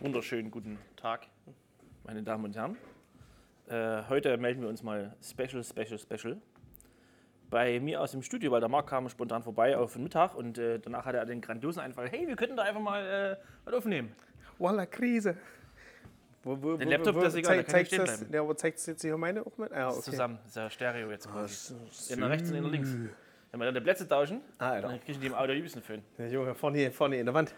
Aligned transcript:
Wunderschönen 0.00 0.50
guten 0.50 0.78
Tag, 0.96 1.26
meine 2.04 2.22
Damen 2.22 2.44
und 2.44 2.56
Herren. 2.56 2.76
Äh, 3.68 4.02
heute 4.08 4.36
melden 4.36 4.62
wir 4.62 4.68
uns 4.68 4.82
mal 4.82 5.14
Special, 5.22 5.62
Special, 5.62 5.98
Special. 5.98 6.36
Bei 7.50 7.78
mir 7.78 8.00
aus 8.00 8.10
dem 8.12 8.22
Studio, 8.22 8.50
weil 8.50 8.60
der 8.60 8.68
Marc 8.68 8.88
kam 8.88 9.08
spontan 9.08 9.42
vorbei 9.42 9.76
auf 9.76 9.92
den 9.92 10.02
Mittag 10.04 10.34
und 10.34 10.58
äh, 10.58 10.78
danach 10.80 11.04
hatte 11.04 11.18
er 11.18 11.26
den 11.26 11.40
grandiosen 11.40 11.80
Einfall, 11.82 12.08
hey, 12.08 12.26
wir 12.26 12.34
könnten 12.36 12.56
da 12.56 12.62
einfach 12.64 12.80
mal 12.80 13.38
äh, 13.40 13.44
was 13.64 13.74
aufnehmen. 13.74 14.12
Voila, 14.58 14.86
Krise. 14.86 15.36
Wo, 16.42 16.60
wo, 16.60 16.76
Den 16.76 16.88
Laptop, 16.88 17.20
das 17.20 17.34
ist 17.34 17.38
egal, 17.38 17.58
da 17.58 17.62
kann 17.62 17.80
ich 17.82 17.86
stehen 17.88 18.02
bleiben. 18.02 18.26
ja, 18.32 18.40
aber 18.40 18.56
zeigt 18.56 18.78
es 18.78 18.86
jetzt 18.86 19.02
hier 19.02 19.16
meine 19.16 19.46
auch 19.46 19.56
mit? 19.58 19.70
Ah, 19.72 19.90
okay. 19.90 20.00
Zusammen, 20.00 20.38
das 20.42 20.50
ist 20.50 20.56
ja 20.56 20.70
Stereo 20.70 21.10
jetzt 21.10 21.30
quasi. 21.30 21.74
In 22.12 22.18
der 22.18 22.30
rechts 22.30 22.50
und 22.50 22.56
in 22.56 22.62
der 22.64 22.72
links. 22.72 22.90
Wenn 23.52 23.60
wir 23.60 23.66
dann 23.66 23.74
die 23.74 23.80
Plätze 23.82 24.08
tauschen, 24.08 24.40
Ah, 24.58 24.80
dann 24.80 24.98
kriegen 25.00 25.20
die 25.20 25.26
im 25.26 25.34
Auto 25.34 25.52
liebsten 25.52 25.82
Föhn. 25.82 26.02
Der 26.18 26.30
Junge 26.30 26.54
vorne, 26.54 26.90
vorne 26.90 27.18
in 27.18 27.26
der 27.26 27.34
Wand. 27.34 27.54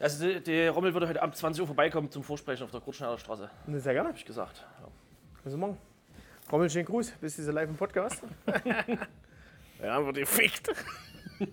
Also 0.00 0.26
die, 0.26 0.40
die 0.40 0.66
Rommel 0.68 0.92
würde 0.94 1.08
heute 1.08 1.22
Abend 1.22 1.36
20 1.36 1.60
Uhr 1.60 1.66
vorbeikommen 1.66 2.10
zum 2.10 2.22
Vorsprechen 2.22 2.64
auf 2.64 2.70
der 2.70 2.80
Kurtschneider 2.80 3.18
Straße, 3.18 3.50
ja 3.66 3.92
gerne. 3.92 4.08
hab 4.10 4.16
ich 4.16 4.24
gesagt. 4.24 4.64
Ja. 4.80 4.88
Was 5.44 5.56
machen? 5.56 5.76
Rommel, 6.52 6.70
schönen 6.70 6.86
Gruß. 6.86 7.10
Bist 7.20 7.38
du 7.38 7.50
live 7.50 7.68
im 7.68 7.76
Podcast? 7.76 8.22
ja, 9.82 10.04
wird 10.04 10.16
gefickt. 10.16 10.70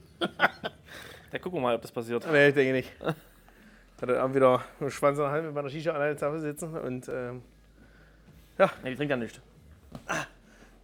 Ja, 1.32 1.40
gucken 1.40 1.58
wir 1.58 1.64
mal, 1.64 1.76
ob 1.76 1.82
das 1.82 1.92
passiert. 1.92 2.26
Nee, 2.32 2.48
ich 2.48 2.54
denke 2.54 2.72
nicht. 2.72 2.90
Hat 3.02 4.08
er 4.10 4.22
Abend 4.22 4.38
wieder 4.38 4.60
mit 4.80 4.90
dem 4.90 4.90
Schwanz 4.90 5.18
in 5.18 5.24
der 5.26 5.32
Hand 5.34 5.46
mit 5.46 5.54
meiner 5.54 5.70
Shisha 5.70 5.92
alleine 5.92 6.16
zu 6.16 6.26
Hause 6.26 6.40
sitzen 6.40 6.78
und 6.78 7.10
ähm, 7.10 7.42
Nee, 8.58 8.92
die 8.92 8.96
trinkt 8.96 9.12
ja 9.12 9.18
nicht. 9.18 9.42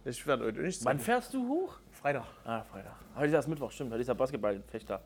ich 0.04 0.26
werde 0.26 0.44
heute 0.44 0.60
nicht 0.60 0.84
Wann 0.84 0.98
fährst 0.98 1.32
du 1.32 1.48
hoch? 1.48 1.78
Freitag. 1.90 2.26
Ah, 2.44 2.62
Freitag. 2.64 2.96
Heute 3.16 3.28
ist 3.28 3.32
erst 3.32 3.48
Mittwoch, 3.48 3.70
stimmt. 3.70 3.92
Heute 3.92 4.02
ist 4.02 4.08
ja 4.08 4.14
Basketball-Fechter. 4.14 5.00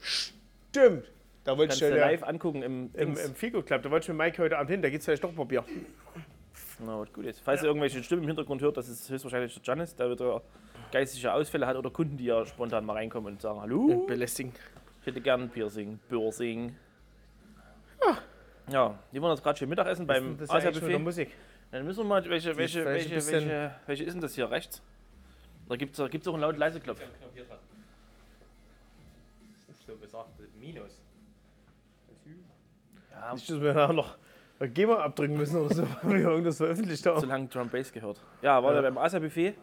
Stimmt. 0.00 1.04
Da 1.44 1.58
wollte 1.58 1.74
ich 1.74 1.80
du 1.80 1.86
heute 1.86 1.98
live 1.98 2.22
angucken 2.22 2.62
im, 2.62 2.90
im, 2.94 3.16
im 3.16 3.34
Fico 3.34 3.62
Club. 3.62 3.82
Da 3.82 3.90
wollte 3.90 4.04
ich 4.04 4.08
mit 4.08 4.16
Mike 4.16 4.42
heute 4.42 4.56
Abend 4.58 4.70
hin. 4.70 4.82
Da 4.82 4.88
gibt 4.88 5.00
es 5.00 5.04
vielleicht 5.04 5.22
doch 5.22 5.28
ein 5.28 5.36
paar 5.36 5.44
Bier. 5.44 5.64
Na, 6.80 6.98
was 6.98 7.12
gut 7.12 7.26
ist. 7.26 7.40
Falls 7.40 7.62
ihr 7.62 7.68
irgendwelche 7.68 8.02
Stimmen 8.02 8.22
im 8.22 8.28
Hintergrund 8.28 8.62
hört, 8.62 8.76
das 8.76 8.88
ist 8.88 9.08
höchstwahrscheinlich 9.10 9.54
der 9.54 9.62
Janis, 9.62 9.94
der 9.94 10.10
wieder 10.10 10.42
geistige 10.90 11.32
Ausfälle 11.32 11.66
hat 11.66 11.76
oder 11.76 11.90
Kunden, 11.90 12.16
die 12.16 12.24
ja 12.24 12.44
spontan 12.46 12.84
mal 12.84 12.94
reinkommen 12.94 13.34
und 13.34 13.40
sagen, 13.40 13.60
hallo, 13.60 14.04
Belästigen. 14.06 14.52
ich 15.00 15.06
hätte 15.06 15.20
gern 15.20 15.50
Piercing, 15.50 15.98
Börsing. 16.08 16.74
Ja, 18.70 18.98
die 19.12 19.20
wollen 19.20 19.34
jetzt 19.34 19.42
gerade 19.42 19.58
schön 19.58 19.68
Mittagessen 19.68 20.06
beim 20.06 20.38
Das 20.38 20.48
ist 20.48 20.48
ja 20.48 20.54
eigentlich 20.54 20.66
mit 20.66 20.82
der 20.82 20.88
Asia-Buffet. 20.88 21.04
Musik. 21.04 21.30
Dann 21.70 21.84
müssen 21.84 21.98
wir 21.98 22.04
mal, 22.04 22.24
welche, 22.28 22.56
welche, 22.56 22.84
welche, 22.84 23.10
welche, 23.14 23.74
welche 23.86 24.04
ist 24.04 24.14
denn 24.14 24.22
das 24.22 24.34
hier 24.34 24.50
rechts? 24.50 24.82
Da 25.68 25.76
gibt 25.76 25.98
es 25.98 26.10
gibt's 26.10 26.26
auch 26.26 26.32
einen 26.32 26.42
laut 26.42 26.56
leise 26.56 26.80
Klopf. 26.80 27.00
So 29.86 29.96
gesagt, 29.96 30.30
Minus. 30.58 31.03
Ja, 33.20 33.34
Nicht, 33.34 33.48
dass 33.50 33.60
wir 33.60 33.72
nachher 33.74 33.92
noch 33.94 34.16
ein 34.60 34.72
GEMA 34.72 34.96
abdrücken 34.96 35.36
müssen 35.36 35.56
oder 35.60 35.74
so, 35.74 35.82
weil 36.02 36.18
wir 36.22 36.28
irgendwas 36.30 36.56
veröffentlicht 36.58 37.04
haben. 37.06 37.20
so 37.20 37.26
lange 37.26 37.46
Drum 37.48 37.68
Bass 37.68 37.92
gehört. 37.92 38.20
Ja, 38.42 38.62
war 38.62 38.74
Ja. 38.74 38.82
beim 38.82 38.98
Asia-Buffet. 38.98 39.54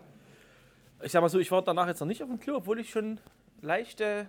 Ich 1.04 1.12
sag 1.12 1.22
mal 1.22 1.30
so, 1.30 1.40
ich 1.40 1.52
war 1.52 1.62
danach 1.62 1.88
jetzt 1.88 2.00
noch 2.00 2.08
nicht 2.08 2.22
auf 2.22 2.30
dem 2.30 2.40
Klo, 2.40 2.56
obwohl 2.58 2.80
ich 2.80 2.90
schon 2.92 3.20
leichte 3.62 4.28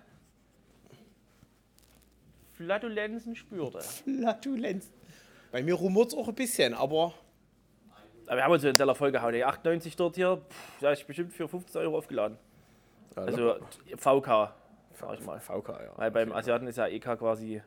Flatulenzen 2.54 3.34
spürte. 3.36 3.80
Flatulenz. 3.80 4.92
Bei 5.50 5.62
mir 5.62 5.74
rumort 5.74 6.08
es 6.08 6.14
auch 6.14 6.28
ein 6.28 6.34
bisschen, 6.34 6.74
aber 6.74 7.12
Aber 8.26 8.36
wir 8.36 8.44
haben 8.44 8.52
uns 8.52 8.64
in 8.64 8.76
der 8.76 8.94
Folge 8.94 9.18
gehauen. 9.18 9.32
Die 9.34 9.44
98 9.44 9.96
dort 9.96 10.14
hier, 10.16 10.36
pff, 10.38 10.80
da 10.80 10.92
ist 10.92 11.06
bestimmt 11.06 11.32
für 11.32 11.48
15 11.48 11.80
Euro 11.82 11.98
aufgeladen. 11.98 12.38
Also 13.16 13.56
VK, 13.98 14.52
sag 14.94 15.14
ich 15.18 15.24
mal. 15.26 15.40
VK, 15.40 15.68
ja. 15.68 15.90
Weil 15.96 16.10
beim 16.10 16.32
Asiaten 16.32 16.66
ist 16.66 16.76
ja 16.76 16.86
EK 16.86 17.18
quasi 17.18 17.60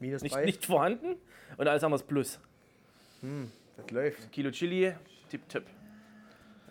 Minus 0.00 0.22
nicht, 0.22 0.36
nicht 0.44 0.64
vorhanden 0.64 1.16
und 1.56 1.68
alles 1.68 1.82
anderes 1.82 2.02
Plus. 2.02 2.38
Das 3.76 3.90
läuft. 3.90 4.30
Kilo 4.32 4.50
Chili, 4.50 4.94
tipp, 5.28 5.48
tipp. 5.48 5.64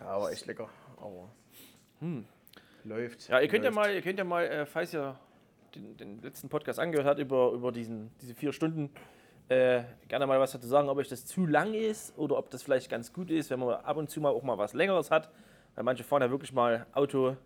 Ja, 0.00 0.06
aber 0.06 0.32
echt 0.32 0.46
lecker. 0.46 0.68
Aber 0.96 1.30
läuft. 2.84 3.22
Hm. 3.22 3.32
Ja, 3.32 3.40
ihr 3.40 3.48
könnt 3.48 3.64
ja 3.64 3.70
läuft. 3.70 3.74
mal, 3.74 3.94
ihr 3.94 4.02
könnt 4.02 4.18
ja 4.18 4.24
mal, 4.24 4.44
äh, 4.46 4.66
falls 4.66 4.94
ihr 4.94 5.18
den, 5.74 5.96
den 5.96 6.22
letzten 6.22 6.48
Podcast 6.48 6.78
angehört 6.78 7.06
habt 7.06 7.20
über, 7.20 7.52
über 7.52 7.72
diesen, 7.72 8.10
diese 8.20 8.34
vier 8.34 8.52
Stunden, 8.52 8.90
äh, 9.48 9.82
gerne 10.08 10.26
mal 10.26 10.38
was 10.40 10.52
dazu 10.52 10.66
sagen, 10.66 10.88
ob 10.88 10.98
euch 10.98 11.08
das 11.08 11.26
zu 11.26 11.46
lang 11.46 11.74
ist 11.74 12.16
oder 12.18 12.36
ob 12.36 12.50
das 12.50 12.62
vielleicht 12.62 12.90
ganz 12.90 13.12
gut 13.12 13.30
ist, 13.30 13.50
wenn 13.50 13.60
man 13.60 13.74
ab 13.74 13.96
und 13.96 14.10
zu 14.10 14.20
mal 14.20 14.30
auch 14.30 14.42
mal 14.42 14.58
was 14.58 14.74
Längeres 14.74 15.10
hat. 15.10 15.30
Weil 15.74 15.84
manche 15.84 16.04
fahren 16.04 16.22
ja 16.22 16.30
wirklich 16.30 16.52
mal 16.52 16.86
Auto 16.92 17.36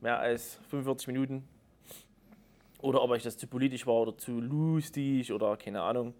mehr 0.00 0.18
als 0.18 0.58
45 0.70 1.08
Minuten. 1.08 1.48
Oder 2.82 3.02
ob 3.02 3.10
euch 3.10 3.22
das 3.22 3.36
zu 3.36 3.46
politisch 3.46 3.86
war 3.86 3.94
oder 3.94 4.16
zu 4.16 4.40
lustig 4.40 5.32
oder 5.32 5.56
keine 5.56 5.82
Ahnung. 5.82 6.14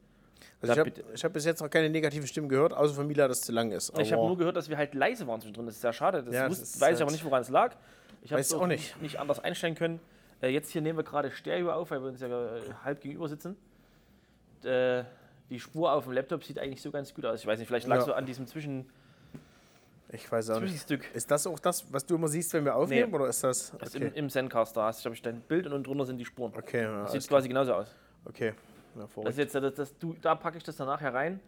Also 0.60 0.72
ich 0.72 0.78
habe 0.78 0.92
hab 1.22 1.32
bis 1.32 1.44
jetzt 1.44 1.60
noch 1.60 1.70
keine 1.70 1.88
negativen 1.90 2.26
Stimmen 2.26 2.48
gehört, 2.48 2.72
außer 2.72 2.94
von 2.94 3.06
Mila, 3.06 3.28
dass 3.28 3.40
es 3.40 3.44
zu 3.46 3.52
lang 3.52 3.72
ist. 3.72 3.90
ich 3.98 4.12
habe 4.12 4.20
Aber 4.20 4.28
nur 4.28 4.38
gehört, 4.38 4.56
dass 4.56 4.68
wir 4.68 4.76
halt 4.76 4.94
leise 4.94 5.26
waren 5.26 5.40
zwischendrin. 5.40 5.66
Das 5.66 5.76
ist 5.76 5.80
sehr 5.82 5.92
schade. 5.92 6.22
Das 6.22 6.34
Ja, 6.34 6.48
wusste, 6.48 6.62
das 6.64 6.80
weiß 6.80 6.88
ich 6.88 6.92
halt- 6.94 7.02
aber 7.02 7.10
nicht, 7.12 7.24
woran 7.24 7.42
es 7.42 7.48
lag. 7.48 7.76
Ich 8.22 8.32
habe 8.32 8.40
es 8.40 8.52
auch 8.52 8.66
nicht. 8.66 9.00
nicht 9.02 9.18
anders 9.18 9.38
einstellen 9.40 9.74
können. 9.74 10.00
Äh, 10.42 10.48
jetzt 10.48 10.70
hier 10.70 10.82
nehmen 10.82 10.98
wir 10.98 11.04
gerade 11.04 11.30
Stereo 11.30 11.72
auf, 11.72 11.90
weil 11.90 12.00
wir 12.02 12.08
uns 12.08 12.20
ja 12.20 12.28
äh, 12.28 12.60
halb 12.84 13.00
gegenüber 13.00 13.28
sitzen. 13.28 13.56
Äh, 14.64 15.04
die 15.50 15.60
Spur 15.60 15.92
auf 15.92 16.04
dem 16.04 16.12
Laptop 16.12 16.42
sieht 16.44 16.58
eigentlich 16.58 16.82
so 16.82 16.90
ganz 16.90 17.14
gut 17.14 17.24
aus. 17.24 17.40
Ich 17.40 17.46
weiß 17.46 17.58
nicht, 17.58 17.68
vielleicht 17.68 17.86
lag 17.86 17.98
Ja. 17.98 18.02
so 18.04 18.12
an 18.14 18.26
diesem 18.26 18.46
Zwischen 18.46 18.86
ich 20.12 20.30
weiß 20.30 20.50
auch 20.50 20.60
nicht. 20.60 20.90
Ist 21.14 21.30
das 21.30 21.46
auch 21.46 21.58
das, 21.58 21.84
was 21.92 22.04
du 22.06 22.14
immer 22.14 22.28
siehst, 22.28 22.52
wenn 22.54 22.64
wir 22.64 22.74
aufnehmen, 22.76 23.12
oder 23.14 23.26
ist 23.28 23.42
das? 23.42 23.72
Okay, 23.74 23.98
im, 24.08 24.14
im 24.14 24.30
Zencaster 24.30 24.82
hast 24.82 25.00
du, 25.00 25.02
glaube 25.04 25.14
ich, 25.16 25.22
dein 25.22 25.40
Bild 25.40 25.66
und 25.66 25.72
unten 25.72 25.84
drunter 25.84 26.06
sind 26.06 26.18
die 26.18 26.24
Spuren. 26.24 26.52
okay, 26.56 26.82
ja, 26.82 27.02
Das 27.02 27.12
sieht 27.12 27.26
quasi 27.28 27.48
genauso 27.48 27.74
aus. 27.74 27.94
okay. 28.24 28.52
Ja, 28.96 29.06
Das 29.22 29.30
ist 29.32 29.38
jetzt, 29.38 29.54
das, 29.54 29.74
das, 29.74 29.98
du, 29.98 30.14
da 30.22 30.34
packe 30.34 30.56
ich 30.56 30.62
das 30.64 30.76
dann 30.76 30.86
nachher 30.86 31.12
rein. 31.12 31.40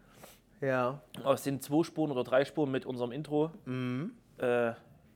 ja. 0.61 1.01
Es 1.33 1.45
sind 1.45 1.63
zwei 1.63 1.83
Spuren 1.83 2.11
oder 2.11 2.25
drei 2.25 2.45
Spuren 2.45 2.71
mit 2.71 2.85
unserem 2.85 3.13
Intro, 3.13 3.51
Mhm. 3.65 4.13
äh, 4.39 4.73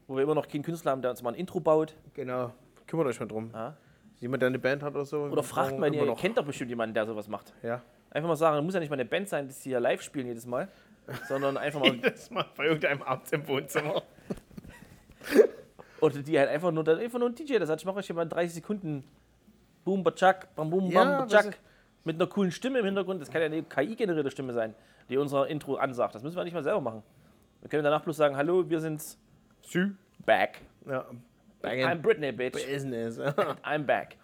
wo 0.07 0.17
wir 0.17 0.23
immer 0.23 0.35
noch 0.35 0.49
keinen 0.49 0.63
Künstler 0.63 0.93
haben, 0.93 1.03
der 1.03 1.11
uns 1.11 1.23
mal 1.23 1.31
ein 1.31 1.35
Intro 1.37 1.61
baut. 1.61 1.95
Genau. 2.15 2.53
Kümmert 2.87 3.07
euch 3.09 3.21
mal 3.21 3.27
drum. 3.27 3.51
Ja. 3.53 3.77
Jemand, 4.21 4.41
der 4.43 4.47
eine 4.49 4.59
Band 4.59 4.83
hat 4.83 4.95
oder 4.95 5.05
so. 5.05 5.23
Oder 5.25 5.43
fragt 5.43 5.79
mal, 5.79 5.93
ihr 5.95 6.05
noch. 6.05 6.19
kennt 6.21 6.39
doch 6.39 6.45
bestimmt 6.45 6.71
jemanden, 6.71 6.95
der 6.95 7.07
sowas 7.07 7.29
macht. 7.29 7.53
Ja. 7.63 7.83
Einfach 8.11 8.29
mal 8.29 8.37
sagen, 8.37 8.65
muss 8.65 8.75
ja 8.75 8.81
nicht 8.81 8.89
mal 8.91 8.95
eine 8.95 9.05
Band 9.05 9.29
sein, 9.29 9.47
die 9.49 9.53
sie 9.53 9.71
hier 9.71 9.81
live 9.81 10.01
spielen 10.03 10.27
jedes 10.27 10.47
Mal, 10.47 10.69
sondern 11.29 11.57
einfach 11.57 11.81
mal, 11.85 11.97
Das 11.99 12.31
mal 12.31 12.45
bei 12.57 12.67
irgendeinem 12.67 13.03
Abend 13.03 13.33
im 13.33 13.47
Wohnzimmer. 13.49 14.03
oder 16.01 16.19
die 16.23 16.39
halt 16.39 16.49
einfach 16.49 16.71
nur, 16.73 16.87
einfach 16.89 17.19
nur 17.19 17.29
ein 17.29 17.35
DJ, 17.35 17.59
das 17.59 17.69
sagt, 17.69 17.81
ich 17.81 17.87
mache 17.87 17.99
euch 17.99 18.07
hier 18.07 18.17
mal 18.17 18.25
30 18.29 18.55
Sekunden 18.55 19.05
Boom, 19.85 20.03
Bachak, 20.05 20.55
Bam, 20.55 20.71
Boom, 20.71 20.91
Ja, 20.91 21.05
Bam, 21.05 21.29
Bachak, 21.29 21.47
ist- 21.47 21.59
mit 22.05 22.17
einer 22.17 22.27
coolen 22.27 22.51
Stimme 22.51 22.81
im 22.81 22.85
Hintergrund. 22.85 23.21
Das 23.21 23.31
kann 23.31 23.41
ja 23.41 23.47
eine 23.47 23.62
KI-generierte 23.62 24.31
Stimme 24.31 24.53
sein, 24.53 24.75
die 25.09 25.17
unser 25.17 25.47
Intro 25.49 25.77
ansagt. 25.77 26.15
Das 26.15 26.23
müssen 26.25 26.37
wir 26.37 26.43
nicht 26.45 26.55
mal 26.55 26.62
selber 26.65 26.81
machen. 26.81 27.03
Wir 27.61 27.69
können 27.69 27.85
danach 27.85 28.03
bloß 28.03 28.17
sagen, 28.17 28.37
hallo, 28.37 28.69
wir 28.69 28.81
sind's, 28.81 29.19
Sü. 29.62 29.93
back. 30.27 30.59
Ja. 30.89 31.07
I'm 31.62 31.97
Britney, 32.03 32.33
bitch. 32.33 32.55
Business. 32.67 33.19
I'm 33.65 33.85
back. 33.85 34.17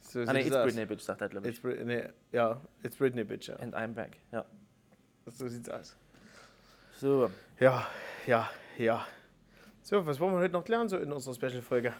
so 0.00 0.22
Ah, 0.22 0.32
nee, 0.32 0.40
it's. 0.40 0.50
Britney, 0.50 0.86
bitch, 0.86 1.02
sagt 1.02 1.20
er, 1.20 1.28
glaube 1.28 1.46
ich. 1.48 1.54
It's 1.54 1.62
Britney. 1.62 2.02
Ja, 2.32 2.60
it's 2.82 2.96
Britney, 2.96 3.22
bitch. 3.22 3.46
Ja. 3.48 3.56
And 3.60 3.74
I'm 3.76 3.94
back, 3.94 4.16
ja. 4.32 4.44
So 5.26 5.48
sieht's 5.48 5.68
aus. 5.68 5.96
So, 6.98 7.30
Ja, 7.58 7.86
ja, 8.26 8.50
ja. 8.78 9.06
So, 9.82 10.04
was 10.04 10.18
wollen 10.20 10.34
wir 10.34 10.40
heute 10.40 10.52
noch 10.52 10.66
lernen 10.68 10.88
so 10.88 10.98
in 10.98 11.12
unserer 11.12 11.34
Special-Folge? 11.34 11.92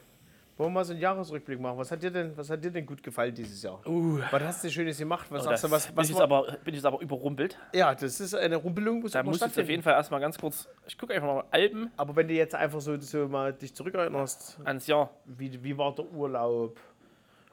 Wollen 0.57 0.73
wir 0.73 0.75
mal 0.75 0.85
so 0.85 0.93
einen 0.93 1.01
Jahresrückblick 1.01 1.59
machen? 1.59 1.79
Was 1.79 1.91
hat 1.91 2.03
dir 2.03 2.11
denn, 2.11 2.37
was 2.37 2.51
hat 2.51 2.63
dir 2.63 2.71
denn 2.71 2.85
gut 2.85 3.03
gefallen 3.03 3.35
dieses 3.35 3.63
Jahr? 3.63 3.81
uh, 3.87 4.19
Was 4.31 4.43
hast 4.43 4.65
du 4.65 4.71
Schönes 4.71 4.99
gemacht? 4.99 5.27
Was 5.31 5.47
oh, 5.47 5.49
sagst 5.49 5.65
du, 5.65 5.71
was, 5.71 5.87
bin, 5.87 5.97
was 5.97 6.05
ich 6.05 6.11
jetzt 6.13 6.21
aber, 6.21 6.43
bin 6.65 6.75
ich 6.75 6.81
jetzt 6.81 6.85
aber 6.85 7.01
überrumpelt. 7.01 7.59
Ja, 7.75 7.95
das 7.95 8.21
ist 8.21 8.35
eine 8.35 8.57
Rumpelung, 8.57 9.01
muss 9.01 9.13
Da 9.13 9.23
muss 9.23 9.37
ich 9.37 9.43
auf 9.43 9.57
jeden. 9.57 9.83
Fall 9.83 9.95
erstmal 9.95 10.21
ganz 10.21 10.37
kurz, 10.37 10.69
ich 10.87 10.99
gucke 10.99 11.15
einfach 11.15 11.29
mal 11.29 11.45
Alben 11.51 11.91
Aber 11.97 12.15
wenn 12.15 12.29
du 12.29 12.35
jetzt 12.35 12.55
einfach 12.55 12.81
so, 12.83 12.99
so 13.01 13.27
mal 13.27 13.55
dich 13.55 13.75
zurückerinnerst, 13.75 14.59
ans 14.65 14.87
Jahr. 14.87 15.09
wie, 15.25 15.65
wie 15.65 15.79
war 15.79 15.95
der 15.95 16.05
Urlaub? 16.13 16.79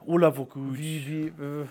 Urlaub 0.04 0.36
war 0.36 0.44
gut. 0.44 0.76
Wie, 0.76 1.06
wie, 1.06 1.42
äh, 1.42 1.66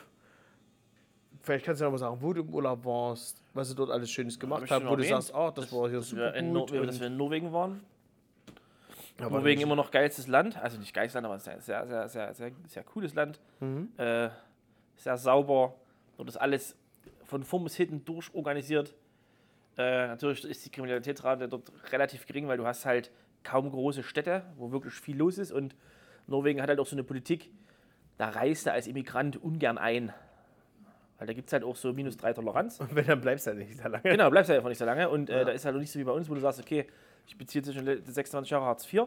vielleicht 1.47 1.65
kannst 1.65 1.81
du 1.81 1.85
ja 1.85 1.89
mal 1.89 1.97
sagen, 1.97 2.17
wo 2.21 2.33
du 2.33 2.41
im 2.41 2.53
Urlaub 2.53 2.85
warst, 2.85 3.41
was 3.53 3.69
du 3.69 3.75
dort 3.75 3.89
alles 3.89 4.11
Schönes 4.11 4.37
gemacht 4.39 4.69
hast, 4.69 4.85
wo 4.85 4.95
du 4.95 5.03
sagst, 5.03 5.33
ah, 5.33 5.49
das, 5.49 5.71
war 5.71 5.89
hier 5.89 6.01
super 6.01 6.33
wir, 6.33 6.43
gut. 6.43 6.87
dass 6.87 6.99
wir 6.99 7.07
in 7.07 7.17
Norwegen 7.17 7.51
waren. 7.51 7.81
Ja, 9.19 9.29
Norwegen 9.29 9.61
immer 9.61 9.75
noch 9.75 9.89
geilstes 9.89 10.27
Land. 10.27 10.61
Also 10.61 10.77
nicht 10.77 10.93
geilstes 10.93 11.15
Land, 11.15 11.25
aber 11.25 11.39
sehr, 11.39 11.59
sehr, 11.61 11.87
sehr, 11.87 12.07
sehr, 12.09 12.33
sehr, 12.33 12.51
sehr 12.67 12.83
cooles 12.83 13.15
Land. 13.15 13.39
Mhm. 13.61 13.89
Äh, 13.97 14.29
sehr 14.97 15.17
sauber. 15.17 15.73
Und 16.17 16.27
das 16.27 16.37
alles 16.37 16.75
von 17.25 17.43
vorn 17.43 17.63
bis 17.63 17.75
hinten 17.75 18.03
durch 18.05 18.33
organisiert. 18.35 18.93
Äh, 19.77 20.07
natürlich 20.07 20.43
ist 20.43 20.65
die 20.65 20.69
Kriminalitätsrate 20.69 21.47
dort 21.47 21.71
relativ 21.91 22.25
gering, 22.25 22.47
weil 22.47 22.57
du 22.57 22.65
hast 22.65 22.85
halt 22.85 23.09
kaum 23.43 23.71
große 23.71 24.03
Städte, 24.03 24.43
wo 24.57 24.71
wirklich 24.71 24.93
viel 24.93 25.17
los 25.17 25.37
ist. 25.37 25.51
Und 25.51 25.75
Norwegen 26.27 26.61
hat 26.61 26.69
halt 26.69 26.79
auch 26.79 26.87
so 26.87 26.95
eine 26.95 27.03
Politik, 27.03 27.49
da 28.17 28.29
reist 28.29 28.65
du 28.65 28.71
als 28.71 28.87
Immigrant 28.87 29.41
ungern 29.41 29.77
ein. 29.77 30.13
Weil 31.17 31.27
da 31.27 31.33
gibt 31.33 31.47
es 31.49 31.53
halt 31.53 31.63
auch 31.63 31.75
so 31.75 31.93
minus 31.93 32.15
drei 32.17 32.31
Toleranz. 32.33 32.79
Und 32.79 32.93
wenn, 32.95 33.05
dann 33.07 33.19
bleibst 33.21 33.47
du 33.47 33.51
halt 33.51 33.59
nicht 33.59 33.79
da 33.83 33.87
lange. 33.87 34.03
Genau, 34.03 34.29
bleibst 34.29 34.49
halt 34.49 34.57
einfach 34.59 34.69
nicht 34.69 34.77
so 34.77 34.85
lange. 34.85 35.09
Und 35.09 35.29
äh, 35.29 35.45
da 35.45 35.51
ist 35.51 35.65
halt 35.65 35.75
auch 35.75 35.79
nicht 35.79 35.91
so 35.91 35.99
wie 35.99 36.03
bei 36.03 36.11
uns, 36.11 36.29
wo 36.29 36.33
du 36.35 36.39
sagst, 36.41 36.59
okay, 36.59 36.85
ich 37.25 37.37
beziehe 37.37 37.63
jetzt 37.63 37.73
schon 37.73 37.85
le- 37.85 38.01
26 38.03 38.49
Jahre 38.51 38.65
Hartz 38.65 38.91
IV 38.91 39.01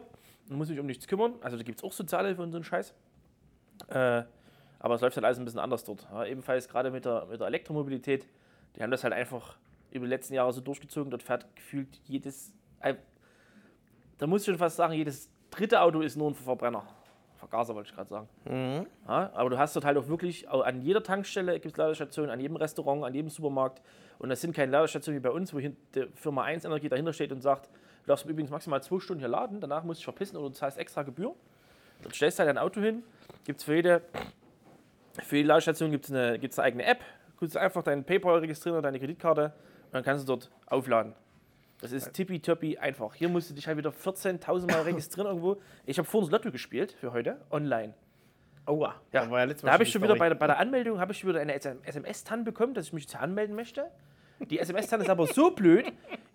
und 0.49 0.57
muss 0.57 0.69
mich 0.69 0.79
um 0.79 0.85
nichts 0.85 1.07
kümmern. 1.07 1.33
Also 1.41 1.55
da 1.57 1.63
gibt 1.63 1.79
es 1.79 1.83
auch 1.83 1.93
Sozialhilfe 1.93 2.41
und 2.41 2.51
so 2.51 2.57
einen 2.57 2.65
Scheiß. 2.65 2.93
Äh, 3.87 4.23
Aber 4.79 4.95
es 4.95 5.01
läuft 5.01 5.15
halt 5.15 5.25
alles 5.25 5.39
ein 5.39 5.45
bisschen 5.45 5.59
anders 5.59 5.83
dort. 5.85 6.05
Ja, 6.11 6.25
ebenfalls 6.25 6.67
gerade 6.67 6.91
mit 6.91 7.05
der, 7.05 7.25
mit 7.27 7.39
der 7.39 7.47
Elektromobilität, 7.47 8.27
die 8.75 8.83
haben 8.83 8.91
das 8.91 9.03
halt 9.03 9.13
einfach 9.13 9.57
über 9.91 10.05
die 10.05 10.09
letzten 10.09 10.33
Jahre 10.33 10.51
so 10.53 10.59
durchgezogen. 10.61 11.09
Dort 11.11 11.23
fährt 11.23 11.45
gefühlt 11.55 11.87
jedes, 12.05 12.53
äh, 12.81 12.95
da 14.17 14.27
muss 14.27 14.41
ich 14.41 14.45
schon 14.47 14.57
fast 14.57 14.75
sagen, 14.75 14.93
jedes 14.93 15.29
dritte 15.49 15.79
Auto 15.81 16.01
ist 16.01 16.15
nur 16.17 16.29
ein 16.31 16.35
Verbrenner. 16.35 16.83
Vergaser 17.41 17.73
wollte 17.73 17.89
ich 17.89 17.95
gerade 17.95 18.09
sagen. 18.09 18.27
Ja, 19.07 19.31
aber 19.33 19.49
du 19.49 19.57
hast 19.57 19.75
dort 19.75 19.83
halt 19.83 19.97
auch 19.97 20.07
wirklich, 20.07 20.47
an 20.47 20.81
jeder 20.81 21.01
Tankstelle 21.01 21.53
gibt 21.59 21.73
es 21.73 21.77
Ladestationen, 21.77 22.29
an 22.29 22.39
jedem 22.39 22.55
Restaurant, 22.55 23.03
an 23.03 23.15
jedem 23.15 23.29
Supermarkt. 23.29 23.81
Und 24.19 24.29
das 24.29 24.41
sind 24.41 24.55
keine 24.55 24.71
Ladestationen 24.71 25.19
wie 25.19 25.27
bei 25.27 25.31
uns, 25.31 25.51
wo 25.51 25.59
Firma 26.13 26.43
1 26.43 26.65
Energie 26.65 26.87
dahinter 26.87 27.13
steht 27.13 27.31
und 27.31 27.41
sagt, 27.41 27.65
du 28.03 28.07
darfst 28.07 28.25
übrigens 28.27 28.51
maximal 28.51 28.83
zwei 28.83 28.99
Stunden 28.99 29.21
hier 29.21 29.27
laden, 29.27 29.59
danach 29.59 29.83
musst 29.83 29.97
du 29.97 30.01
dich 30.01 30.05
verpissen 30.05 30.37
oder 30.37 30.49
du 30.49 30.53
zahlst 30.53 30.77
extra 30.77 31.01
Gebühr. 31.01 31.33
Dort 32.03 32.13
stellst 32.13 32.37
du 32.37 32.43
halt 32.43 32.49
dein 32.49 32.59
Auto 32.59 32.79
hin, 32.79 33.01
gibt 33.43 33.59
es 33.59 33.65
für 33.65 33.73
jede, 33.73 34.03
für 35.23 35.37
jede 35.37 35.47
Ladestation 35.47 35.89
gibt 35.89 36.05
es 36.05 36.11
eine, 36.11 36.37
gibt's 36.37 36.59
eine 36.59 36.67
eigene 36.67 36.85
App, 36.85 36.99
kannst 37.39 37.55
du 37.55 37.59
einfach 37.59 37.81
deinen 37.81 38.03
PayPal 38.03 38.37
registrieren 38.37 38.77
oder 38.77 38.83
deine 38.83 38.99
Kreditkarte 38.99 39.45
und 39.85 39.93
dann 39.93 40.03
kannst 40.03 40.27
du 40.27 40.35
dort 40.35 40.51
aufladen. 40.67 41.15
Das 41.81 41.91
ist 41.91 42.13
tippitoppi 42.13 42.77
einfach. 42.77 43.15
Hier 43.15 43.27
musst 43.27 43.49
du 43.49 43.53
dich 43.55 43.67
halt 43.67 43.77
wieder 43.77 43.89
14.000 43.89 44.71
Mal 44.71 44.81
registrieren 44.85 45.27
irgendwo. 45.27 45.59
Ich 45.85 45.97
habe 45.97 46.07
vorhin 46.07 46.29
das 46.29 46.31
Lotto 46.39 46.51
gespielt 46.51 46.91
für 46.91 47.11
heute, 47.11 47.41
online. 47.49 47.93
Aua. 48.65 48.95
Ja, 49.11 49.25
Da 49.25 49.31
war 49.31 49.39
ja 49.39 49.45
letztes 49.45 49.63
Mal 49.63 49.69
da 49.69 49.73
habe 49.73 49.83
ich 49.83 49.91
schon 49.91 50.03
wieder 50.03 50.15
bei, 50.15 50.29
der- 50.29 50.35
bei 50.35 50.45
der 50.47 50.59
Anmeldung 50.59 50.99
habe 50.99 51.11
ich 51.11 51.17
schon 51.19 51.29
wieder 51.29 51.39
eine 51.41 51.55
SMS-TAN 51.55 52.43
bekommen, 52.43 52.73
dass 52.75 52.85
ich 52.85 52.93
mich 52.93 53.03
jetzt 53.05 53.15
anmelden 53.15 53.55
möchte. 53.55 53.89
Die 54.49 54.59
SMS-TAN 54.59 55.01
ist 55.01 55.09
aber 55.09 55.25
so 55.27 55.51
blöd. 55.51 55.91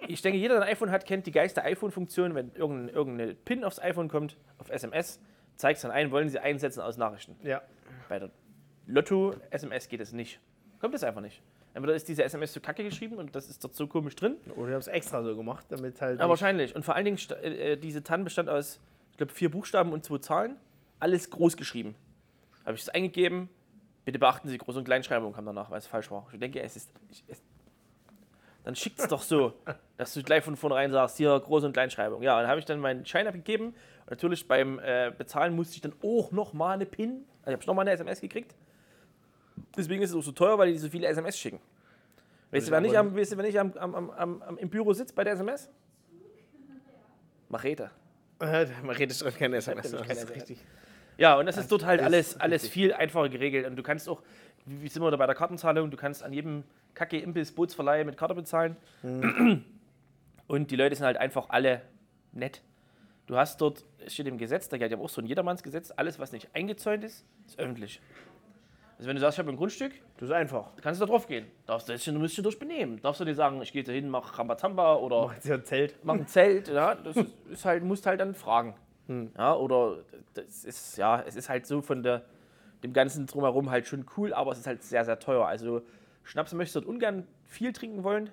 Ich 0.09 0.23
denke, 0.23 0.39
jeder, 0.39 0.55
der 0.55 0.65
ein 0.65 0.69
iPhone 0.73 0.91
hat, 0.91 1.07
kennt 1.07 1.27
die 1.27 1.33
geilste 1.33 1.63
iPhone-Funktion. 1.65 2.35
Wenn 2.35 2.53
irgendein, 2.55 2.95
irgendeine 2.95 3.35
PIN 3.35 3.65
aufs 3.65 3.81
iPhone 3.81 4.09
kommt, 4.09 4.37
auf 4.59 4.71
SMS, 4.71 5.21
zeigt 5.57 5.77
es 5.77 5.83
dann 5.83 5.91
ein, 5.91 6.11
wollen 6.11 6.29
sie 6.29 6.39
einsetzen 6.41 6.81
aus 6.81 6.97
Nachrichten. 6.97 7.37
Ja. 7.45 7.63
Bei 8.09 8.19
der 8.19 8.31
Lotto-SMS 8.87 9.89
geht 9.89 10.01
es 10.01 10.13
nicht. 10.13 10.41
Kommt 10.81 10.95
es 10.95 11.03
einfach 11.05 11.21
nicht. 11.21 11.43
Entweder 11.77 11.95
ist 11.95 12.09
diese 12.09 12.25
SMS 12.25 12.55
zu 12.55 12.61
kacke 12.61 12.83
geschrieben 12.83 13.17
und 13.17 13.37
das 13.37 13.51
ist 13.51 13.63
dort 13.63 13.75
so 13.75 13.87
komisch 13.87 14.17
drin. 14.17 14.39
Oder 14.57 14.69
ich 14.69 14.73
habe 14.73 14.79
es 14.79 14.87
extra 14.87 15.23
so 15.23 15.37
gemacht, 15.37 15.67
damit 15.69 16.01
halt. 16.01 16.19
Ja, 16.19 16.27
wahrscheinlich. 16.27 16.75
Und 16.75 16.87
vor 16.87 16.95
allen 16.95 17.05
Dingen, 17.05 17.19
äh, 17.43 17.73
äh, 17.73 17.77
diese 17.77 18.03
TAN 18.03 18.25
bestand 18.25 18.49
aus, 18.49 18.81
ich 19.11 19.19
glaube, 19.19 19.31
vier 19.35 19.51
Buchstaben 19.51 19.93
und 19.93 20.03
zwei 20.03 20.17
Zahlen. 20.17 20.57
Alles 21.01 21.29
groß 21.29 21.55
geschrieben. 21.59 21.95
Habe 22.65 22.77
ich 22.77 22.81
es 22.81 22.89
eingegeben. 22.89 23.51
Bitte 24.07 24.19
beachten 24.19 24.49
Sie, 24.49 24.59
Groß- 24.59 24.79
und 24.79 24.85
Kleinschreibung 24.85 25.35
kam 25.35 25.45
danach, 25.45 25.71
weil 25.71 25.77
es 25.77 25.87
falsch 25.87 26.11
war. 26.11 26.27
Ich 26.33 26.41
denke, 26.41 26.63
es 26.63 26.77
ist. 26.77 26.91
Ich, 27.11 27.23
es, 27.29 27.43
dann 28.65 28.75
schickt 28.75 28.99
es 28.99 29.09
doch 29.09 29.21
so, 29.21 29.53
dass 29.99 30.15
du 30.15 30.23
gleich 30.23 30.45
von 30.45 30.57
vornherein 30.57 30.91
sagst, 30.91 31.19
hier 31.19 31.29
Groß- 31.29 31.67
und 31.67 31.75
Kleinschreibung. 31.75 32.23
Ja, 32.23 32.41
dann 32.41 32.49
habe 32.49 32.59
ich 32.59 32.65
dann 32.65 32.81
meinen 32.81 33.05
Schein 33.05 33.27
abgegeben. 33.27 33.67
Und 33.67 34.11
natürlich 34.13 34.49
beim 34.49 34.79
äh, 34.79 35.13
Bezahlen 35.17 35.55
musste 35.55 35.75
ich 35.75 35.83
dann 35.83 35.93
auch 36.03 36.33
nochmal 36.33 36.77
eine 36.77 36.87
PIN. 36.87 37.27
Also 37.43 37.53
habe 37.53 37.61
ich 37.61 37.67
nochmal 37.67 37.83
eine 37.83 37.93
SMS 37.93 38.23
gekriegt. 38.23 38.55
Deswegen 39.77 40.03
ist 40.03 40.11
es 40.11 40.17
auch 40.17 40.23
so 40.23 40.33
teuer, 40.33 40.59
weil 40.59 40.73
die 40.73 40.79
so 40.79 40.89
viele 40.89 41.07
SMS 41.07 41.39
schicken. 41.39 41.61
Weißt 42.51 42.69
du, 42.69 42.73
wer 42.73 42.81
nicht, 42.81 42.97
am, 42.97 43.15
weißt 43.15 43.33
du, 43.33 43.37
wer 43.37 43.45
nicht 43.45 43.59
am, 43.59 43.73
am, 43.77 44.11
am, 44.11 44.59
im 44.59 44.69
Büro 44.69 44.93
sitzt 44.93 45.15
bei 45.15 45.25
der 45.25 45.35
SMS? 45.35 45.69
Machete. 47.49 47.91
Man 48.39 48.97
redet 48.97 49.17
schon 49.17 49.33
keine 49.35 49.57
SMS. 49.57 49.91
Das 49.91 50.23
ist 50.23 50.35
richtig. 50.35 50.59
Ja, 51.19 51.39
und 51.39 51.47
das 51.47 51.57
ist 51.57 51.73
dort 51.73 51.85
halt 51.85 52.03
alles, 52.03 52.39
alles 52.39 52.69
viel 52.69 52.93
einfacher 52.93 53.29
geregelt. 53.29 53.67
Und 53.67 53.77
du 53.77 53.83
kannst 53.83 54.09
auch, 54.09 54.23
wie 54.67 54.83
wie 54.83 54.89
sind 54.89 55.03
wir 55.03 55.11
da 55.11 55.17
bei 55.17 55.27
der 55.27 55.35
Kartenzahlung, 55.35 55.91
du 55.91 55.97
kannst 55.97 56.23
an 56.23 56.33
jedem 56.33 56.65
Kacke 56.95 57.19
Imbiss 57.19 57.53
Bootsverleih 57.53 58.05
mit 58.05 58.17
Karte 58.17 58.35
bezahlen. 58.35 58.77
Mhm. 59.03 59.65
Und 60.47 60.71
die 60.71 60.77
Leute 60.77 60.95
sind 60.95 61.07
halt 61.07 61.17
einfach 61.17 61.49
alle 61.49 61.83
nett. 62.33 62.63
Du 63.27 63.37
hast 63.37 63.61
dort, 63.61 63.85
es 64.05 64.15
steht 64.15 64.29
im 64.29 64.39
Gesetz, 64.39 64.69
da 64.69 64.79
gilt 64.79 64.93
ja 64.93 64.99
auch 64.99 65.09
so 65.09 65.21
ein 65.21 65.27
Jedermannsgesetz, 65.27 65.93
alles, 65.97 66.19
was 66.19 66.31
nicht 66.31 66.49
eingezäunt 66.55 67.03
ist, 67.03 67.25
ist 67.47 67.59
öffentlich. 67.59 68.01
Also 68.97 69.09
wenn 69.09 69.17
du 69.17 69.21
sagst, 69.21 69.37
ich 69.37 69.39
habe 69.41 69.51
ein 69.51 69.57
Grundstück, 69.57 69.93
Das 70.19 70.29
ist 70.31 70.35
einfach. 70.35 70.71
kannst 70.81 71.01
du 71.01 71.05
da 71.07 71.11
drauf 71.13 71.27
gehen. 71.27 71.47
Darfst 71.67 71.89
du, 71.89 71.93
dich 71.93 72.37
durch 72.37 72.59
benehmen. 72.59 73.01
Darfst 73.03 73.21
du 73.21 73.25
dir 73.27 73.35
sagen, 73.35 73.61
ich 73.61 73.73
gehe 73.73 73.83
da 73.85 73.93
hin, 73.93 74.09
mach 74.09 74.39
Rambazamba 74.39 74.95
oder 74.97 75.27
Macht 75.27 75.43
sie 75.43 75.53
ein 75.53 75.65
Zelt. 75.65 75.95
mach 76.03 76.15
ein 76.15 76.27
Zelt, 76.27 76.69
ja, 76.69 76.95
das 76.95 77.17
ist, 77.17 77.35
ist 77.51 77.65
halt, 77.67 77.85
musst 77.85 78.07
halt 78.07 78.21
dann 78.21 78.35
fragen. 78.35 78.75
Ja, 79.37 79.55
oder 79.55 79.99
das 80.35 80.65
ist, 80.65 80.97
ja, 80.97 81.21
es 81.21 81.37
ist 81.37 81.49
halt 81.49 81.67
so 81.67 81.81
von 81.83 82.03
der, 82.03 82.25
dem 82.83 82.93
Ganzen 82.93 83.27
drumherum 83.27 83.71
halt 83.71 83.87
schon 83.87 84.05
cool, 84.17 84.33
aber 84.33 84.53
es 84.53 84.59
ist 84.59 84.67
halt 84.67 84.83
sehr, 84.83 85.05
sehr 85.05 85.19
teuer. 85.19 85.47
Also 85.47 85.83
Schnaps 86.25 86.53
möchtest 86.55 86.77
du 86.77 86.81
dort 86.81 86.89
ungern 86.91 87.27
viel 87.45 87.73
trinken 87.73 88.03
wollen, 88.03 88.31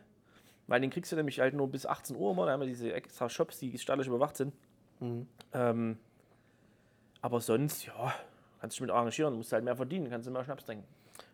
weil 0.68 0.82
den 0.82 0.90
kriegst 0.90 1.12
du 1.12 1.16
nämlich 1.16 1.40
halt 1.40 1.54
nur 1.54 1.70
bis 1.70 1.86
18 1.86 2.16
Uhr 2.16 2.32
immer, 2.32 2.46
da 2.48 2.54
haben 2.54 2.62
wir 2.62 2.68
diese 2.68 2.92
extra 2.92 3.30
Shops, 3.30 3.60
die 3.60 3.78
staatlich 3.78 4.08
überwacht 4.08 4.38
sind. 4.38 4.54
Ähm, 5.54 5.98
aber 7.22 7.40
sonst, 7.42 7.86
ja, 7.86 8.14
kannst 8.64 8.80
du 8.80 8.86
dich 8.86 8.88
mit 8.88 8.96
arrangieren, 8.96 9.34
musst 9.34 9.52
halt 9.52 9.66
mehr 9.66 9.76
verdienen, 9.76 10.10
kannst 10.10 10.26
du 10.26 10.32
mehr 10.32 10.42
Schnaps 10.46 10.64
trinken. 10.64 10.86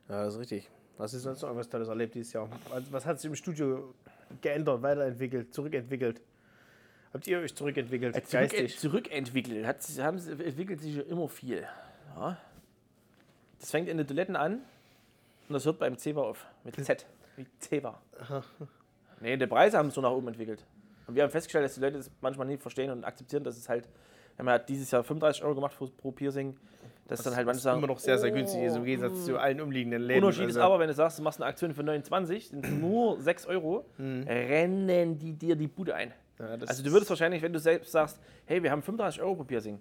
Ja, 0.08 0.24
das 0.24 0.34
ist 0.34 0.40
richtig. 0.40 0.68
Was 0.98 1.14
ist 1.14 1.22
sonst 1.22 1.44
noch 1.44 1.50
irgendwas 1.50 1.70
Tolles 1.70 1.88
erlebt 1.88 2.16
dieses 2.16 2.34
Jahr? 2.34 2.50
Was, 2.90 3.06
hat 3.06 3.20
sich 3.20 3.30
im 3.30 3.36
Studio 3.36 3.94
geändert, 4.42 4.82
weiterentwickelt, 4.82 5.54
zurückentwickelt? 5.54 6.24
Habt 7.14 7.28
ihr 7.28 7.38
euch 7.38 7.54
zurückentwickelt? 7.54 8.16
Zurück, 8.16 8.32
geistig? 8.32 8.80
zurückentwickelt, 8.80 9.64
hat, 9.64 9.78
haben, 10.00 10.18
entwickelt 10.18 10.82
sich 10.82 10.96
ja 10.96 11.04
immer 11.04 11.30
viel. 11.30 11.68
Ja. 12.16 12.36
Das 13.60 13.70
fängt 13.70 13.90
in 13.90 13.98
den 13.98 14.08
Toiletten 14.08 14.36
an 14.36 14.54
und 15.50 15.54
das 15.54 15.66
hört 15.66 15.78
beim 15.78 16.00
Zewa 16.00 16.24
auf. 16.24 16.48
Mit 16.64 16.84
Z. 16.84 17.06
Wie 17.36 17.46
Zewa. 17.60 18.02
Nee, 19.22 19.38
die 19.38 19.46
Preise 19.46 19.78
haben 19.78 19.90
sich 19.90 19.96
so 19.96 20.02
nach 20.02 20.10
oben 20.10 20.30
entwickelt. 20.30 20.66
Und 21.06 21.14
wir 21.14 21.22
haben 21.22 21.30
festgestellt, 21.30 21.66
dass 21.66 21.76
die 21.76 21.82
Leute 21.82 21.98
das 21.98 22.10
manchmal 22.22 22.48
nicht 22.48 22.64
verstehen 22.64 22.90
und 22.90 23.04
akzeptieren, 23.04 23.44
dass 23.44 23.56
es 23.56 23.70
halt, 23.70 23.88
haben 24.40 24.48
ja 24.48 24.58
dieses 24.60 24.90
Jahr 24.92 25.04
35 25.04 25.44
Euro 25.44 25.56
gemacht 25.56 25.76
pro, 25.98 26.12
Piercing, 26.12 26.56
dass 27.08 27.24
dann 27.24 27.36
halt 27.36 27.46
manche 27.46 27.62
sagen, 27.62 27.80
immer 27.80 27.88
noch 27.88 28.00
sehr, 28.00 28.18
sehr 28.18 28.32
günstig 28.32 28.62
ist 28.64 28.76
im 28.76 28.84
Gegensatz 28.86 29.26
zu 29.26 29.38
allen 29.38 29.60
umliegenden 29.62 30.02
Läden. 30.02 30.24
Unterschied 30.24 30.50
ist 30.50 30.56
Also, 30.58 30.66
aber, 30.68 30.80
wenn 30.80 30.88
du 30.88 30.94
sagst, 30.94 31.20
du 31.20 31.24
machst 31.24 31.42
eine 31.42 31.50
Aktion 31.50 31.74
für 31.74 31.84
29, 31.84 32.50
sind 32.50 32.80
nur 32.80 33.20
6 33.22 33.46
Euro, 33.48 33.86
rennen 34.00 35.18
die 35.18 35.34
dir 35.34 35.56
die 35.56 35.68
Bude 35.68 35.96
ein. 35.96 36.14
Ja, 36.40 36.56
das 36.56 36.70
also 36.70 36.84
du 36.84 36.92
würdest 36.92 37.10
wahrscheinlich, 37.10 37.42
wenn 37.42 37.52
du 37.52 37.60
selbst 37.60 37.92
sagst, 37.92 38.20
hey, 38.46 38.64
wir 38.64 38.72
haben 38.72 38.82
35 38.82 39.22
Euro 39.22 39.36
pro 39.36 39.44
Piercing, 39.44 39.80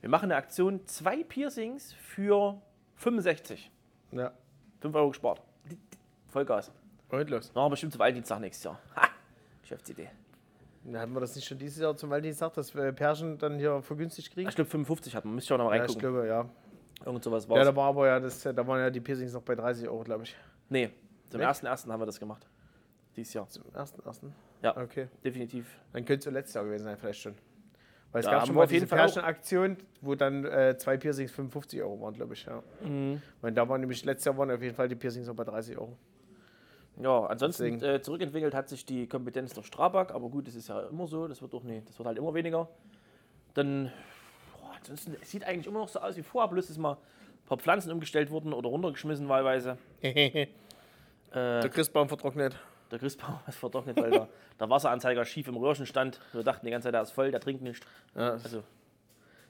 wir 0.00 0.10
machen 0.10 0.26
eine 0.26 0.36
Aktion, 0.36 0.84
zwei 0.86 1.24
Piercings 1.24 1.92
für 1.94 2.60
65, 2.96 3.70
Ja. 4.12 4.32
5 4.80 4.94
Euro 4.94 5.08
gespart. 5.08 5.42
Vollgas. 6.28 6.70
Und 7.08 7.30
los. 7.30 7.52
Machen 7.54 7.70
bestimmt 7.70 7.92
zum 7.92 8.00
Valentinstag 8.00 8.38
nächstes 8.40 8.64
Jahr. 8.64 8.78
Ha! 8.96 9.08
Geschäftsidee. 9.62 10.08
Hatten 10.94 11.12
wir 11.12 11.20
das 11.20 11.34
nicht 11.36 11.46
schon 11.46 11.58
dieses 11.58 11.78
Jahr 11.82 11.96
zum 11.96 12.10
Valentinstag, 12.10 12.54
dass 12.54 12.74
wir 12.74 12.92
Pärchen 12.92 13.38
dann 13.38 13.58
hier 13.58 13.80
vergünstigt 13.82 14.32
kriegen? 14.32 14.48
Ich 14.48 14.54
glaube 14.54 14.70
55 14.70 15.14
hat 15.14 15.24
man, 15.24 15.34
müsste 15.34 15.48
ich 15.48 15.52
auch 15.54 15.58
noch 15.58 15.70
mal 15.70 15.76
Ja, 15.76 15.84
ich 15.84 15.90
reingucken. 15.90 16.00
glaube, 16.14 16.26
ja. 16.28 16.48
Irgend 17.06 17.22
sowas 17.24 17.44
Ja, 17.44 17.50
war's. 17.50 17.66
da 17.66 17.76
war 17.76 17.88
aber 17.88 18.06
ja, 18.08 18.18
das, 18.20 18.42
da 18.42 18.66
waren 18.66 18.80
ja 18.80 18.90
die 18.90 19.00
Piercings 19.00 19.32
noch 19.32 19.42
bei 19.42 19.54
30 19.54 19.88
Euro, 19.88 20.02
glaube 20.02 20.24
ich. 20.24 20.36
nee, 20.68 20.90
zum 21.30 21.40
Nee? 21.40 21.46
1.1. 21.46 21.88
haben 21.90 22.00
wir 22.00 22.06
das 22.06 22.18
gemacht. 22.18 22.46
Dieses 23.16 23.34
Jahr. 23.34 23.48
Zum 23.48 23.64
ersten, 23.74 24.00
ersten. 24.04 24.34
Ja. 24.62 24.76
Okay. 24.76 25.08
Definitiv. 25.24 25.66
Dann 25.92 26.04
könnte 26.04 26.28
es 26.28 26.32
letztes 26.34 26.54
Jahr 26.54 26.64
gewesen 26.64 26.84
sein, 26.84 26.96
vielleicht 26.96 27.20
schon. 27.20 27.34
Weil 28.10 28.20
es 28.20 28.26
Ja, 28.26 28.32
gab 28.32 28.46
schon 28.46 28.54
mal 28.56 28.64
auf 28.64 28.70
jeden 28.72 28.84
diese 28.84 28.88
Fall 28.96 29.00
auch. 29.00 29.12
Pärchenaktion, 29.12 29.76
wo 30.00 30.14
dann 30.14 30.44
äh, 30.44 30.76
zwei 30.78 30.96
Piercings 30.96 31.30
55 31.32 31.82
Euro 31.82 32.00
waren, 32.00 32.14
glaube 32.14 32.34
ich. 32.34 32.44
Ja. 32.46 32.62
Mhm. 32.82 33.20
Und 33.42 33.54
da 33.54 33.68
waren 33.68 33.80
nämlich, 33.80 34.04
letztes 34.04 34.24
Jahr 34.24 34.38
waren 34.38 34.50
auf 34.50 34.62
jeden 34.62 34.74
Fall 34.74 34.88
die 34.88 34.94
Piercings 34.96 35.26
noch 35.26 35.34
bei 35.34 35.44
30 35.44 35.76
Euro. 35.78 35.96
Ja, 37.00 37.26
ansonsten 37.26 37.82
äh, 37.82 38.00
zurückentwickelt 38.02 38.54
hat 38.54 38.68
sich 38.68 38.84
die 38.84 39.06
Kompetenz 39.06 39.54
durch 39.54 39.66
Strabag, 39.66 40.12
aber 40.12 40.28
gut, 40.28 40.48
das 40.48 40.54
ist 40.56 40.68
ja 40.68 40.80
immer 40.88 41.06
so, 41.06 41.28
das 41.28 41.40
wird 41.40 41.52
doch 41.52 41.62
nee, 41.62 41.82
das 41.86 41.98
wird 41.98 42.06
halt 42.06 42.18
immer 42.18 42.34
weniger. 42.34 42.68
Dann, 43.54 43.92
boah, 44.60 44.72
ansonsten, 44.76 45.16
es 45.20 45.30
sieht 45.30 45.44
eigentlich 45.44 45.66
immer 45.66 45.78
noch 45.80 45.88
so 45.88 46.00
aus 46.00 46.16
wie 46.16 46.22
vorher, 46.22 46.48
bloß 46.50 46.70
ist 46.70 46.78
mal 46.78 46.94
ein 46.94 47.46
paar 47.46 47.58
Pflanzen 47.58 47.92
umgestellt 47.92 48.30
wurden 48.30 48.52
oder 48.52 48.68
runtergeschmissen 48.68 49.28
wahlweise. 49.28 49.78
Äh, 51.30 51.60
Der 51.60 51.68
Christbaum 51.68 52.08
vertrocknet. 52.08 52.56
der 52.90 52.98
Christbaum 52.98 53.38
ist 53.46 53.58
vertrocknet, 53.58 53.98
weil 54.00 54.10
der, 54.10 54.28
der 54.58 54.70
Wasseranzeiger 54.70 55.24
schief 55.26 55.46
im 55.48 55.56
Röhrchen 55.58 55.84
stand. 55.84 56.20
Wir 56.32 56.42
dachten 56.42 56.64
die 56.64 56.72
ganze 56.72 56.86
Zeit, 56.86 56.94
der 56.94 57.02
ist 57.02 57.10
voll, 57.10 57.30
der 57.30 57.40
trinkt 57.40 57.60
nicht. 57.62 57.84
Ja, 58.16 58.30
Also 58.32 58.62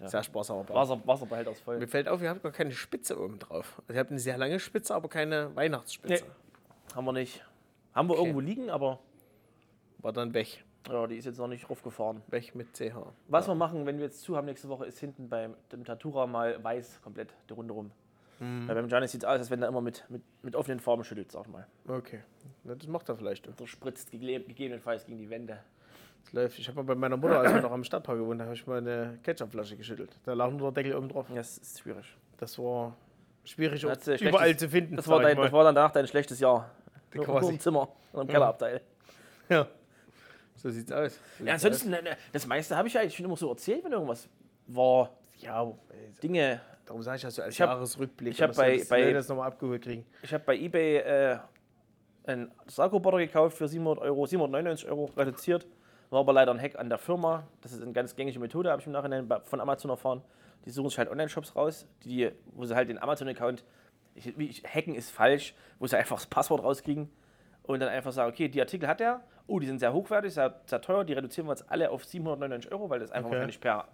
sehr 0.04 0.22
sparsam. 0.24 0.68
Wasser, 0.68 1.00
Wasserbehälter 1.06 1.52
ist 1.52 1.60
voll. 1.60 1.78
Mir 1.78 1.86
fällt 1.86 2.08
auf, 2.08 2.20
ihr 2.20 2.30
habt 2.30 2.42
gar 2.42 2.50
keine 2.50 2.72
Spitze 2.72 3.16
oben 3.20 3.38
drauf. 3.38 3.80
Also 3.86 3.92
ihr 3.94 4.00
habt 4.00 4.10
eine 4.10 4.18
sehr 4.18 4.36
lange 4.38 4.58
Spitze, 4.58 4.92
aber 4.92 5.08
keine 5.08 5.54
Weihnachtsspitze. 5.54 6.24
Nee. 6.24 6.30
Haben 6.94 7.04
wir 7.04 7.12
nicht. 7.12 7.44
Haben 7.94 8.08
wir 8.08 8.14
Okay. 8.14 8.22
irgendwo 8.22 8.40
liegen, 8.40 8.70
aber 8.70 8.98
War 9.98 10.12
dann 10.12 10.32
weg. 10.34 10.64
ja, 10.88 11.06
die 11.06 11.16
ist 11.16 11.24
jetzt 11.24 11.38
noch 11.38 11.48
nicht 11.48 11.68
raufgefahren. 11.68 12.22
Weg 12.28 12.54
mit 12.54 12.74
CH. 12.74 12.94
Was 13.28 13.48
wir 13.48 13.54
machen, 13.54 13.86
wenn 13.86 13.98
wir 13.98 14.04
jetzt 14.04 14.22
zu 14.22 14.36
haben 14.36 14.46
nächste 14.46 14.68
Woche, 14.68 14.86
ist 14.86 14.98
hinten 14.98 15.28
beim 15.28 15.54
dem 15.72 15.84
Tatura 15.84 16.26
mal 16.26 16.62
weiß 16.62 17.00
komplett 17.02 17.34
die 17.48 17.54
Runde 17.54 17.74
rum. 17.74 17.90
Weil 18.40 18.76
beim 18.76 18.86
Giannis 18.86 19.10
sieht 19.10 19.24
es 19.24 19.28
aus, 19.28 19.38
als 19.38 19.50
wenn 19.50 19.62
er 19.62 19.68
immer 19.68 19.80
mit, 19.80 20.04
mit, 20.08 20.22
mit 20.44 20.54
offenen 20.54 20.78
Farben 20.78 21.02
schüttelt, 21.02 21.32
sag 21.32 21.48
mal. 21.48 21.66
Okay. 21.88 22.20
Na, 22.62 22.76
das 22.76 22.86
macht 22.86 23.08
er 23.08 23.16
vielleicht. 23.16 23.48
Der 23.58 23.66
spritzt 23.66 24.10
gege- 24.12 24.46
gegebenenfalls 24.46 25.04
gegen 25.06 25.18
die 25.18 25.28
Wände. 25.28 25.58
Das 26.22 26.32
läuft. 26.32 26.56
Ich 26.60 26.68
habe 26.68 26.76
mal 26.76 26.84
bei 26.84 26.94
meiner 26.94 27.16
Mutter, 27.16 27.40
als 27.40 27.52
wir 27.52 27.60
noch 27.62 27.72
am 27.72 27.82
Stadtpark 27.82 28.16
gewohnt 28.16 28.40
haben, 28.40 28.46
habe 28.46 28.54
ich 28.54 28.64
mal 28.64 28.78
eine 28.78 29.18
Ketchupflasche 29.24 29.76
geschüttelt. 29.76 30.16
Da 30.24 30.34
lag 30.34 30.50
nur 30.52 30.70
der 30.70 30.84
Deckel 30.84 30.96
oben 30.96 31.08
drauf. 31.08 31.26
Das 31.34 31.58
ist 31.58 31.80
schwierig. 31.80 32.06
Das 32.36 32.56
war 32.60 32.94
schwierig 33.48 33.82
überall 33.82 34.56
zu 34.56 34.68
finden. 34.68 34.96
Das 34.96 35.08
war, 35.08 35.20
dein, 35.20 35.36
das 35.36 35.52
war 35.52 35.64
dann 35.64 35.74
danach 35.74 35.90
dein 35.92 36.06
schlechtes 36.06 36.38
Jahr. 36.40 36.70
Nur, 37.14 37.26
nur 37.26 37.50
im 37.50 37.58
Zimmer 37.60 37.88
und 38.12 38.22
im 38.22 38.28
Kellerabteil. 38.28 38.80
Ja. 39.48 39.66
So 40.56 40.68
sieht's 40.70 40.92
aus. 40.92 41.18
So 41.38 41.44
Ja, 41.46 41.54
ansonsten, 41.54 41.88
ne, 41.90 42.02
ne, 42.02 42.16
das 42.32 42.46
meiste 42.46 42.76
habe 42.76 42.86
ich 42.88 42.94
ja 42.94 43.00
eigentlich 43.00 43.16
schon 43.16 43.24
immer 43.24 43.36
so 43.36 43.48
erzählt, 43.48 43.82
wenn 43.84 43.92
irgendwas 43.92 44.28
war. 44.66 44.84
aus. 45.04 45.08
Ja, 45.38 45.72
Dinge, 46.22 46.60
darum 46.84 47.00
sage 47.02 47.16
ich 47.18 47.24
also 47.24 47.42
als 47.42 47.54
Ich 47.54 47.60
hab- 47.62 47.70
Jahresrückblick. 47.70 48.32
ich 48.34 48.42
hab 48.42 48.50
und 48.50 48.58
dass 48.58 48.88
bei- 48.88 49.04
bei- 49.04 49.12
das 49.12 49.28
nochmal 49.28 49.46
abgeholt 49.48 49.82
kriegen. 49.82 50.04
Ich 50.22 50.34
habe 50.34 50.42
bei 50.44 50.56
eBay 50.56 50.96
äh, 50.98 51.38
einen 52.26 52.50
Sakko-Boarder 52.66 53.18
gekauft 53.18 53.56
für 53.56 53.68
700 53.68 54.04
Euro, 54.04 54.26
799 54.26 54.88
Euro 54.90 55.06
reduziert. 55.16 55.66
War 56.10 56.20
aber 56.20 56.32
leider 56.32 56.52
ein 56.52 56.60
Hack 56.60 56.76
an 56.78 56.88
der 56.88 56.98
Firma. 56.98 57.46
Das 57.62 57.72
ist 57.72 57.80
eine 57.82 57.92
ganz 57.92 58.14
gängige 58.16 58.38
Methode, 58.40 58.70
habe 58.70 58.80
ich 58.80 58.86
im 58.86 58.92
Nachhinein 58.92 59.26
von 59.44 59.60
Amazon 59.60 59.90
erfahren. 59.90 60.22
Die 60.64 60.70
suchen 60.70 60.88
sich 60.90 60.98
halt 60.98 61.10
Online-Shops 61.10 61.56
raus, 61.56 61.86
die, 62.04 62.30
wo 62.52 62.64
sie 62.64 62.74
halt 62.74 62.88
den 62.88 63.00
Amazon-Account, 63.00 63.64
hacken 64.64 64.94
ist 64.94 65.10
falsch, 65.10 65.54
wo 65.78 65.86
sie 65.86 65.96
einfach 65.96 66.16
das 66.16 66.26
Passwort 66.26 66.62
rauskriegen 66.62 67.08
und 67.62 67.80
dann 67.80 67.88
einfach 67.88 68.12
sagen, 68.12 68.30
okay, 68.32 68.48
die 68.48 68.60
Artikel 68.60 68.88
hat 68.88 69.00
er, 69.00 69.20
oh, 69.46 69.60
die 69.60 69.66
sind 69.66 69.78
sehr 69.78 69.92
hochwertig, 69.92 70.34
sehr, 70.34 70.60
sehr 70.66 70.80
teuer, 70.80 71.04
die 71.04 71.12
reduzieren 71.12 71.46
wir 71.46 71.52
jetzt 71.52 71.70
alle 71.70 71.90
auf 71.90 72.04
799 72.04 72.72
Euro, 72.72 72.90
weil 72.90 72.98
das 73.00 73.10
einfach 73.12 73.28
Okay. 73.28 73.36
wahrscheinlich 73.36 73.60
per 73.60 73.88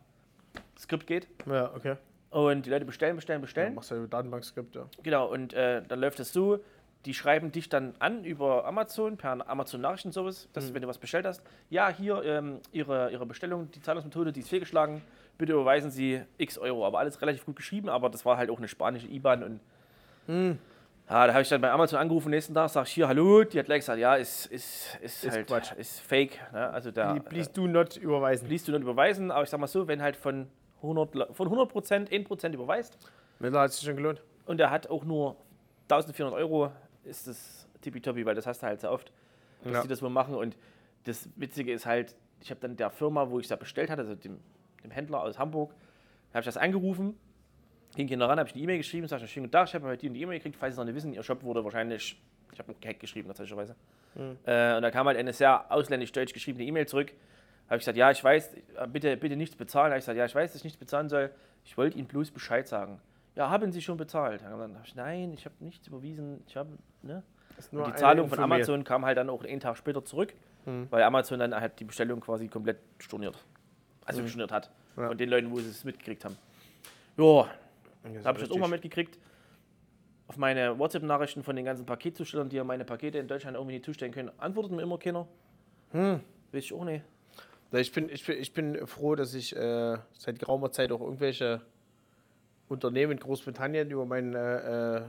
Skript 0.78 1.06
geht. 1.06 1.28
Ja, 1.46 1.70
okay. 1.74 1.96
Und 2.30 2.66
die 2.66 2.70
Leute 2.70 2.84
bestellen, 2.84 3.14
bestellen, 3.16 3.40
Ja, 3.40 3.42
bestellen. 3.42 3.74
machst 3.74 3.90
du 3.90 3.94
ja 3.96 4.06
Datenbankskript, 4.06 4.74
ja. 4.74 4.86
Genau, 5.02 5.30
und 5.30 5.52
äh, 5.52 5.82
dann 5.86 6.00
läuft 6.00 6.18
es 6.20 6.32
so, 6.32 6.58
die 7.04 7.14
schreiben 7.14 7.52
dich 7.52 7.68
dann 7.68 7.94
an 7.98 8.24
über 8.24 8.64
Amazon, 8.64 9.16
per 9.18 9.46
Amazon 9.48 9.82
Nachrichtenservice, 9.82 10.48
dass 10.54 10.72
wenn 10.72 10.80
du 10.82 10.88
was 10.88 10.98
bestellt 10.98 11.26
hast, 11.26 11.42
ja, 11.68 11.90
hier 11.90 12.22
ähm, 12.24 12.60
ihre, 12.72 13.10
ihre 13.12 13.26
Bestellung, 13.26 13.70
die 13.70 13.82
Zahlungsmethode, 13.82 14.32
die 14.32 14.40
ist 14.40 14.48
fehlgeschlagen, 14.48 15.02
bitte 15.38 15.52
überweisen 15.52 15.90
Sie 15.90 16.22
x 16.38 16.58
Euro. 16.58 16.86
Aber 16.86 16.98
alles 16.98 17.20
relativ 17.20 17.44
gut 17.44 17.56
geschrieben, 17.56 17.88
aber 17.88 18.10
das 18.10 18.24
war 18.24 18.36
halt 18.36 18.50
auch 18.50 18.58
eine 18.58 18.68
spanische 18.68 19.06
IBAN 19.08 19.42
und 19.42 19.60
ja, 21.08 21.26
da 21.26 21.32
habe 21.34 21.42
ich 21.42 21.48
dann 21.50 21.60
bei 21.60 21.70
Amazon 21.70 21.98
angerufen, 21.98 22.30
nächsten 22.30 22.54
Tag, 22.54 22.70
sag 22.70 22.86
ich 22.86 22.92
hier, 22.94 23.06
hallo, 23.08 23.44
die 23.44 23.58
hat 23.58 23.66
gleich 23.66 23.80
gesagt, 23.80 23.98
ja, 23.98 24.14
ist, 24.14 24.46
ist, 24.46 24.98
ist, 25.02 25.24
Ist 25.24 25.32
halt, 25.36 25.46
Quatsch. 25.48 25.72
ist 25.76 26.00
fake, 26.00 26.40
ne? 26.52 26.70
also 26.70 26.90
da 26.90 27.12
Please, 27.14 27.28
please 27.28 27.50
do 27.52 27.66
not 27.66 27.96
überweisen. 27.98 28.48
liest 28.48 28.66
du 28.68 28.72
nicht 28.72 28.80
überweisen, 28.80 29.30
aber 29.30 29.42
ich 29.42 29.50
sag 29.50 29.60
mal 29.60 29.66
so, 29.66 29.86
wenn 29.86 30.00
halt 30.00 30.16
von 30.16 30.46
100, 30.82 31.14
Le- 31.14 31.28
von 31.32 31.46
100 31.48 31.68
Prozent 31.68 32.10
1 32.12 32.26
Prozent 32.26 32.54
überweist, 32.54 32.96
Miller 33.38 33.60
hat 33.60 33.72
sich 33.72 33.84
schon 33.84 33.96
gelohnt. 33.96 34.22
und 34.46 34.58
er 34.60 34.70
hat 34.70 34.88
auch 34.88 35.04
nur 35.04 35.36
1400 35.90 36.32
Euro, 36.40 36.72
ist 37.04 37.26
das 37.28 37.68
tippitoppi, 37.82 38.24
weil 38.24 38.34
das 38.34 38.46
hast 38.46 38.62
du 38.62 38.66
halt 38.66 38.80
so 38.80 38.88
oft, 38.88 39.12
dass 39.62 39.72
Ja. 39.74 39.82
die 39.82 39.88
das 39.88 40.00
wohl 40.00 40.08
machen. 40.08 40.34
Und 40.34 40.56
das 41.04 41.28
Witzige 41.36 41.70
ist 41.72 41.84
halt, 41.84 42.16
ich 42.40 42.50
habe 42.50 42.60
dann 42.60 42.76
der 42.76 42.88
Firma, 42.90 43.28
wo 43.28 43.38
ich 43.40 43.44
es 43.44 43.50
da 43.50 43.56
bestellt 43.56 43.90
hatte, 43.90 44.00
also 44.00 44.14
dem, 44.14 44.40
dem 44.84 44.90
Händler 44.90 45.20
aus 45.22 45.38
Hamburg, 45.38 45.72
habe 46.32 46.40
ich 46.40 46.44
das 46.46 46.56
angerufen, 46.56 47.18
ging 47.96 48.06
hier 48.08 48.20
ran, 48.20 48.38
habe 48.38 48.48
ich 48.48 48.54
eine 48.54 48.62
E-Mail 48.64 48.78
geschrieben, 48.78 49.08
sag 49.08 49.22
ich, 49.22 49.30
schönen 49.30 49.46
guten 49.46 49.52
Tag, 49.52 49.68
ich 49.68 49.74
habe 49.74 49.86
heute 49.86 50.08
die 50.08 50.20
E-Mail 50.20 50.38
gekriegt, 50.38 50.56
falls 50.56 50.74
Sie 50.74 50.74
es 50.74 50.78
noch 50.78 50.84
nicht 50.84 50.94
wissen, 50.94 51.12
Ihr 51.12 51.22
Shop 51.22 51.42
wurde 51.42 51.64
wahrscheinlich, 51.64 52.20
ich 52.52 52.58
habe 52.58 52.72
auch 52.72 52.80
gehackt 52.80 53.00
geschrieben, 53.00 53.28
tatsächlicherweise. 53.28 53.74
Äh, 54.16 54.76
und 54.76 54.82
da 54.82 54.90
kam 54.92 55.06
halt 55.08 55.16
eine 55.16 55.32
sehr 55.32 55.70
ausländisch-deutsch 55.72 56.32
geschriebene 56.32 56.64
E-Mail 56.64 56.86
zurück. 56.86 57.12
Habe 57.66 57.76
ich 57.76 57.80
gesagt, 57.80 57.96
ja, 57.98 58.10
ich 58.10 58.22
weiß, 58.22 58.54
äh, 58.54 58.86
bitte, 58.86 59.16
bitte 59.16 59.34
nichts 59.36 59.56
bezahlen. 59.56 59.86
Habe 59.86 59.98
ich 59.98 60.02
gesagt, 60.02 60.18
ja, 60.18 60.24
ich 60.24 60.34
weiß, 60.34 60.52
dass 60.52 60.60
ich 60.60 60.64
nichts 60.64 60.78
bezahlen 60.78 61.08
soll. 61.08 61.30
Ich 61.64 61.76
wollte 61.76 61.98
Ihnen 61.98 62.06
bloß 62.06 62.30
Bescheid 62.30 62.68
sagen. 62.68 63.00
Ja, 63.34 63.50
haben 63.50 63.72
Sie 63.72 63.80
schon 63.82 63.96
bezahlt? 63.96 64.42
Dann 64.42 64.52
habe 64.52 64.70
ich, 64.84 64.94
nein, 64.94 65.32
ich 65.32 65.44
habe 65.46 65.54
nichts 65.60 65.88
überwiesen. 65.88 66.44
Ich 66.46 66.56
habe, 66.56 66.70
ne? 67.02 67.22
Und 67.72 67.86
die 67.88 67.94
Zahlung 67.94 68.28
von. 68.28 68.38
Amazon 68.38 68.84
kam 68.84 69.04
halt 69.04 69.16
dann 69.18 69.30
auch 69.30 69.42
einen 69.44 69.60
Tag 69.60 69.76
später 69.76 70.04
zurück, 70.04 70.34
Hm. 70.64 70.86
weil 70.90 71.02
Amazon 71.02 71.38
dann 71.40 71.54
halt 71.54 71.78
die 71.80 71.84
Bestellung 71.84 72.20
quasi 72.20 72.48
komplett 72.48 72.78
storniert. 72.98 73.36
Also 74.04 74.26
storniert 74.26 74.52
hat. 74.52 74.70
Hm. 74.94 75.02
Ja. 75.02 75.08
Von 75.08 75.18
den 75.18 75.28
Leuten, 75.28 75.50
wo 75.50 75.58
sie 75.58 75.70
es 75.70 75.84
mitgekriegt 75.84 76.24
haben. 76.24 76.36
Ja, 77.16 77.48
Das 78.02 78.12
ist 78.12 78.26
habe 78.26 78.38
ich 78.38 78.48
das 78.48 78.54
auch 78.54 78.60
mal 78.60 78.68
mitgekriegt. 78.68 79.18
Auf 80.26 80.36
meine 80.36 80.78
WhatsApp-Nachrichten 80.78 81.42
von 81.42 81.54
den 81.54 81.64
ganzen 81.64 81.84
Paketzustellern, 81.84 82.48
die 82.48 82.56
ja 82.56 82.64
meine 82.64 82.84
Pakete 82.84 83.18
in 83.18 83.28
Deutschland 83.28 83.56
irgendwie 83.56 83.74
nicht 83.74 83.84
zustellen 83.84 84.12
können, 84.12 84.30
antwortet 84.38 84.72
mir 84.72 84.82
immer 84.82 84.98
keiner. 84.98 85.26
Hm. 85.90 86.20
Weiß 86.52 86.64
ich 86.64 86.72
auch 86.72 86.84
nicht. 86.84 87.04
Ich 87.72 87.92
bin, 87.92 88.08
ich, 88.08 88.24
bin, 88.24 88.38
ich 88.38 88.52
bin 88.52 88.86
froh, 88.86 89.16
dass 89.16 89.34
ich 89.34 89.54
äh, 89.54 89.98
seit 90.12 90.38
geraumer 90.38 90.70
Zeit 90.70 90.92
auch 90.92 91.00
irgendwelche 91.00 91.60
Unternehmen 92.68 93.12
in 93.12 93.18
Großbritannien 93.18 93.90
über 93.90 94.06
meinen 94.06 94.34
äh, 94.34 94.96
äh, 94.96 95.02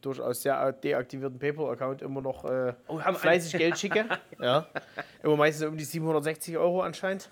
durchaus 0.00 0.42
sehr 0.42 0.72
deaktivierten 0.72 1.38
PayPal-Account 1.38 2.02
immer 2.02 2.20
noch 2.20 2.44
äh, 2.44 2.74
Oh, 2.88 2.98
fleißig 2.98 3.58
Geld 3.58 3.78
schicke. 3.78 4.04
ja. 4.40 4.66
Immer 5.22 5.36
meistens 5.36 5.66
um 5.66 5.76
die 5.76 5.84
760 5.84 6.56
Euro 6.58 6.82
anscheinend. 6.82 7.30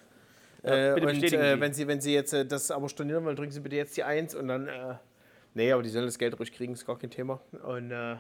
Äh, 0.63 0.95
bitte 0.95 1.07
und 1.07 1.23
äh, 1.33 1.61
wenn 1.61 1.73
Sie, 1.73 1.87
wenn 1.87 2.01
Sie 2.01 2.15
jetzt 2.15 2.33
äh, 2.33 2.45
das 2.45 2.71
aber 2.71 2.89
stornieren 2.89 3.25
wollen, 3.25 3.37
drücken 3.37 3.53
Sie 3.53 3.61
bitte 3.61 3.77
jetzt 3.77 3.97
die 3.97 4.05
1 4.05 4.35
und 4.35 4.49
dann. 4.49 4.69
Äh, 4.69 4.95
nee, 5.55 5.73
aber 5.73 5.83
die 5.83 5.89
sollen 5.89 6.07
das 6.07 6.19
Geld 6.19 6.39
ruhig 6.39 6.53
kriegen, 6.53 6.73
ist 6.73 6.87
gar 6.87 6.99
kein 6.99 7.11
Thema. 7.11 7.41
Und 7.65 7.91
äh, 7.91 8.17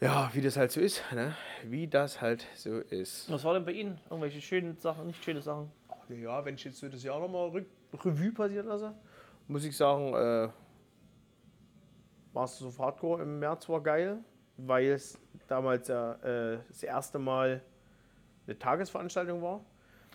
ja, 0.00 0.30
wie 0.32 0.40
das 0.40 0.56
halt 0.56 0.70
so 0.70 0.80
ist, 0.80 1.02
ne? 1.12 1.34
Wie 1.64 1.88
das 1.88 2.20
halt 2.20 2.46
so 2.54 2.78
ist. 2.78 3.30
Was 3.32 3.42
war 3.42 3.54
denn 3.54 3.64
bei 3.64 3.72
Ihnen? 3.72 4.00
Irgendwelche 4.08 4.40
schönen 4.40 4.76
Sachen, 4.76 5.08
nicht 5.08 5.24
schöne 5.24 5.42
Sachen? 5.42 5.72
Ja, 6.08 6.44
wenn 6.44 6.54
ich 6.54 6.64
jetzt 6.64 6.78
so 6.78 6.88
das 6.88 7.02
Jahr 7.02 7.18
nochmal 7.18 7.48
Re 7.48 7.64
Revue 8.04 8.32
passieren 8.32 8.66
lasse, 8.66 8.94
muss 9.48 9.64
ich 9.64 9.76
sagen, 9.76 10.14
äh, 10.14 10.48
Masters 12.32 12.68
of 12.68 12.78
Hardcore 12.78 13.22
im 13.22 13.40
März 13.40 13.68
war 13.68 13.82
geil, 13.82 14.18
weil 14.56 14.86
es 14.86 15.18
damals 15.48 15.88
ja 15.88 16.12
äh, 16.22 16.58
das 16.68 16.82
erste 16.84 17.18
Mal 17.18 17.60
eine 18.46 18.58
Tagesveranstaltung 18.58 19.42
war. 19.42 19.64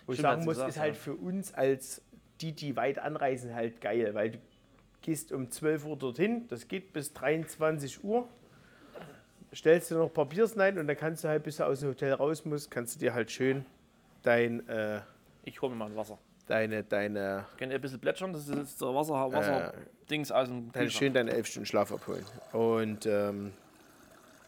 Wo 0.06 0.12
ich 0.14 0.20
Stimmt, 0.20 0.32
sagen 0.34 0.46
muss, 0.46 0.56
gesagt, 0.56 0.70
ist 0.70 0.80
halt 0.80 0.96
ja. 0.96 1.00
für 1.02 1.16
uns 1.16 1.54
als 1.54 2.02
die, 2.42 2.52
die 2.54 2.76
weit 2.76 3.00
anreisen, 3.00 3.54
halt 3.54 3.80
geil, 3.82 4.14
weil 4.14 4.32
du 4.32 4.38
gehst 5.02 5.32
um 5.32 5.50
12 5.50 5.86
Uhr 5.86 5.98
dorthin, 5.98 6.48
das 6.48 6.68
geht 6.68 6.94
bis 6.94 7.14
23 7.14 8.04
Uhr, 8.04 8.28
stellst 9.54 9.92
dir 9.92 9.96
noch 9.96 10.14
Papiers 10.14 10.58
rein 10.58 10.78
und 10.78 10.88
dann 10.88 10.98
kannst 10.98 11.24
du 11.24 11.28
halt, 11.28 11.44
bis 11.44 11.58
du 11.58 11.66
aus 11.66 11.82
dem 11.82 11.90
Hotel 11.90 12.14
raus 12.14 12.44
musst, 12.46 12.72
kannst 12.72 12.96
du 12.96 13.00
dir 13.00 13.14
halt 13.14 13.32
schön 13.32 13.66
dein, 14.24 14.68
äh, 14.68 15.02
Ich 15.44 15.62
hole 15.62 15.72
mir 15.72 15.78
mal 15.78 15.90
ein 15.90 15.96
Wasser. 15.96 16.18
deine, 16.48 16.84
deine, 16.84 17.46
Können 17.58 17.72
ihr 17.72 17.76
ein 17.78 17.82
bisschen 17.82 18.00
plätschern? 18.00 18.34
Das 18.34 18.48
ist 18.48 18.56
jetzt 18.56 18.82
der 18.82 18.94
Wasser, 18.94 19.14
Wasser 19.32 19.74
Dings 20.10 20.32
aus 20.32 20.48
dem 20.48 20.72
Kühlschrank. 20.72 20.92
schön 20.92 21.14
deine 21.14 21.32
elf 21.32 21.48
Stunden 21.48 21.66
Schlaf 21.66 21.92
abholen. 21.92 22.26
Und 22.52 23.06
ähm, 23.06 23.54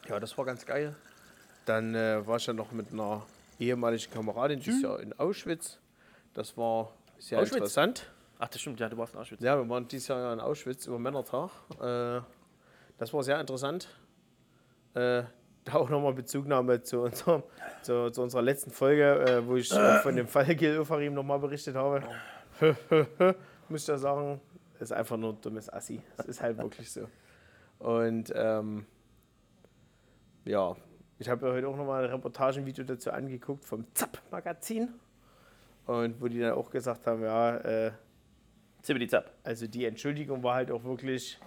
ja, 0.09 0.19
das 0.19 0.37
war 0.37 0.45
ganz 0.45 0.65
geil. 0.65 0.95
Dann 1.65 1.95
äh, 1.95 2.25
war 2.27 2.37
ich 2.37 2.45
ja 2.45 2.53
noch 2.53 2.71
mit 2.71 2.91
einer 2.91 3.25
ehemaligen 3.59 4.11
Kameradin, 4.11 4.59
die 4.59 4.69
ist 4.69 4.83
ja 4.83 4.95
in 4.97 5.13
Auschwitz. 5.13 5.79
Das 6.33 6.57
war 6.57 6.93
sehr 7.17 7.39
Auschwitz? 7.39 7.55
interessant. 7.55 8.11
Ach, 8.39 8.49
das 8.49 8.61
stimmt, 8.61 8.79
ja, 8.79 8.89
du 8.89 8.97
warst 8.97 9.13
in 9.13 9.19
Auschwitz. 9.19 9.41
Ja, 9.41 9.57
wir 9.57 9.67
waren 9.69 9.87
dieses 9.87 10.07
Jahr 10.09 10.19
ja 10.19 10.33
in 10.33 10.39
Auschwitz 10.39 10.87
über 10.87 10.99
Männertag. 10.99 11.51
Äh, 11.79 12.21
das 12.97 13.13
war 13.13 13.23
sehr 13.23 13.39
interessant. 13.39 13.87
Äh, 14.93 15.23
da 15.63 15.73
auch 15.73 15.89
nochmal 15.89 16.13
Bezugnahme 16.13 16.81
zu, 16.83 17.01
unserem, 17.01 17.43
zu, 17.81 18.11
zu 18.11 18.21
unserer 18.21 18.41
letzten 18.41 18.71
Folge, 18.71 19.25
äh, 19.25 19.47
wo 19.47 19.55
ich 19.55 19.69
von 19.69 20.15
dem 20.15 20.27
Fall 20.27 20.55
Gil 20.55 20.79
Ofarim 20.79 21.13
nochmal 21.13 21.39
berichtet 21.39 21.75
habe. 21.75 22.03
Muss 23.69 23.81
ich 23.81 23.87
ja 23.87 23.97
sagen, 23.97 24.39
ist 24.79 24.93
einfach 24.93 25.17
nur 25.17 25.33
ein 25.33 25.41
dummes 25.41 25.71
Assi. 25.71 26.01
Es 26.17 26.25
ist 26.25 26.41
halt 26.41 26.57
wirklich 26.57 26.91
so. 26.91 27.07
Und 27.79 28.31
ähm, 28.35 28.85
ja, 30.45 30.75
ich 31.19 31.29
habe 31.29 31.47
ja 31.47 31.53
heute 31.53 31.67
auch 31.67 31.77
nochmal 31.77 32.03
ein 32.03 32.09
Reportagenvideo 32.11 32.83
dazu 32.83 33.11
angeguckt 33.11 33.65
vom 33.65 33.85
ZAP-Magazin. 33.93 34.89
Und 35.85 36.19
wo 36.19 36.27
die 36.27 36.39
dann 36.39 36.53
auch 36.53 36.69
gesagt 36.69 37.05
haben, 37.05 37.23
ja, 37.23 37.57
äh, 37.57 37.91
Zippity 38.81 39.07
Zapp. 39.07 39.31
also 39.43 39.67
die 39.67 39.85
Entschuldigung 39.85 40.43
war 40.43 40.55
halt 40.55 40.71
auch 40.71 40.83
wirklich 40.83 41.39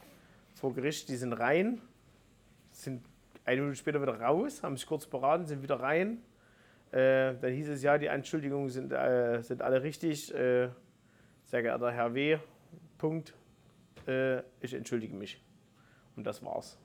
vor 0.54 0.74
Gericht. 0.74 1.08
Die 1.08 1.16
sind 1.16 1.32
rein, 1.32 1.80
sind 2.72 3.04
eine 3.44 3.60
Minute 3.60 3.78
später 3.78 4.00
wieder 4.02 4.20
raus, 4.20 4.62
haben 4.62 4.76
sich 4.76 4.86
kurz 4.86 5.06
beraten, 5.06 5.46
sind 5.46 5.62
wieder 5.62 5.80
rein. 5.80 6.22
Äh, 6.90 7.34
dann 7.40 7.52
hieß 7.52 7.68
es 7.68 7.82
ja, 7.82 7.98
die 7.98 8.08
Anschuldigungen 8.08 8.70
sind, 8.70 8.92
äh, 8.92 9.42
sind 9.42 9.62
alle 9.62 9.82
richtig. 9.82 10.34
Äh, 10.34 10.68
sehr 11.44 11.62
geehrter 11.62 11.92
Herr 11.92 12.14
W. 12.14 12.38
Punkt. 12.96 13.34
Äh, 14.06 14.38
ich 14.60 14.74
entschuldige 14.74 15.14
mich. 15.14 15.42
Und 16.16 16.26
das 16.26 16.42
war's. 16.44 16.78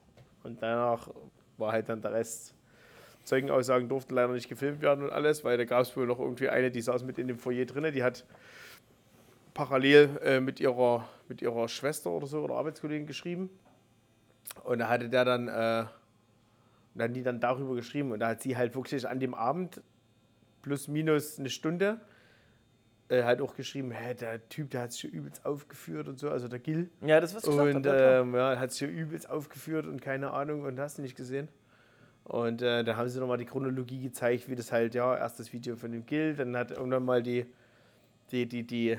Und 0.44 0.62
danach 0.62 1.10
war 1.58 1.72
halt 1.72 1.90
dann 1.90 2.02
der 2.02 2.13
Rest. 2.13 2.54
Zeugenaussagen 3.24 3.89
durften 3.89 4.13
leider 4.13 4.34
nicht 4.34 4.50
gefilmt 4.50 4.82
werden 4.82 5.06
und 5.06 5.12
alles, 5.12 5.44
weil 5.44 5.58
da 5.58 5.65
gab 5.65 5.82
es 5.82 5.96
wohl 5.96 6.08
noch 6.08 6.20
irgendwie 6.20 6.50
eine, 6.50 6.72
die 6.72 6.82
saß 6.82 7.03
mit 7.03 7.18
in 7.18 7.27
dem 7.27 7.38
Foyer 7.38 7.65
drinne, 7.65 7.92
die 7.92 8.03
hat 8.03 8.25
parallel 9.53 10.20
äh, 10.24 10.39
mit, 10.39 10.60
ihrer, 10.60 11.08
mit 11.27 11.42
ihrer 11.42 11.68
Schwester 11.68 12.10
oder 12.10 12.27
so 12.27 12.42
oder 12.42 12.56
Arbeitskollegin 12.56 13.08
geschrieben. 13.08 13.50
Und 14.63 14.80
da 14.80 14.89
hatte 14.89 15.10
der 15.10 15.25
dann, 15.25 15.48
äh, 15.48 15.86
dann 16.96 17.13
die 17.13 17.24
dann 17.24 17.39
darüber 17.39 17.75
geschrieben. 17.75 18.12
Und 18.12 18.20
da 18.20 18.30
hat 18.30 18.42
sie 18.42 18.58
halt 18.58 18.75
wirklich 18.75 19.08
an 19.08 19.20
dem 19.20 19.34
Abend 19.34 19.82
plus 20.62 20.88
minus 20.88 21.39
eine 21.39 21.50
Stunde 21.50 22.00
äh, 23.10 23.24
halt 23.24 23.42
auch 23.42 23.56
geschrieben, 23.56 23.92
hä, 23.92 24.13
der 24.13 24.48
Typ, 24.50 24.72
der 24.72 24.82
hat 24.84 24.94
sich 24.94 25.06
übelst 25.06 25.46
aufgeführt 25.46 26.08
und 26.08 26.18
so, 26.20 26.30
also 26.30 26.48
der 26.48 26.60
Gil. 26.60 26.89
Ja, 27.01 27.20
das 27.20 27.36
was 27.36 27.44
ich 27.44 27.50
gesagt 27.50 27.75
Und 27.75 27.88
habe. 27.88 27.98
Ja, 27.98 28.20
ähm, 28.22 28.36
ja, 28.36 28.60
hat 28.60 28.72
sich 28.72 28.89
übelst 28.89 29.30
aufgeführt 29.30 29.86
und 29.86 30.01
keine 30.01 30.32
Ahnung 30.32 30.63
und 30.63 30.80
hast 30.80 30.98
du 30.98 31.01
nicht 31.01 31.15
gesehen. 31.15 31.48
Und 32.25 32.62
äh, 32.62 32.84
da 32.84 32.96
haben 32.96 33.10
sie 33.10 33.20
nochmal 33.20 33.38
die 33.38 33.46
Chronologie 33.46 34.01
gezeigt, 34.01 34.48
wie 34.50 34.56
das 34.56 34.72
halt, 34.72 34.96
ja, 34.96 35.15
erst 35.18 35.39
das 35.39 35.51
Video 35.51 35.75
von 35.75 35.92
dem 35.92 36.06
Gil, 36.06 36.36
dann 36.36 36.56
hat 36.56 36.72
irgendwann 36.72 37.03
mal 37.03 37.22
die, 37.22 37.46
die, 38.32 38.48
die, 38.48 38.65
die, 38.65 38.98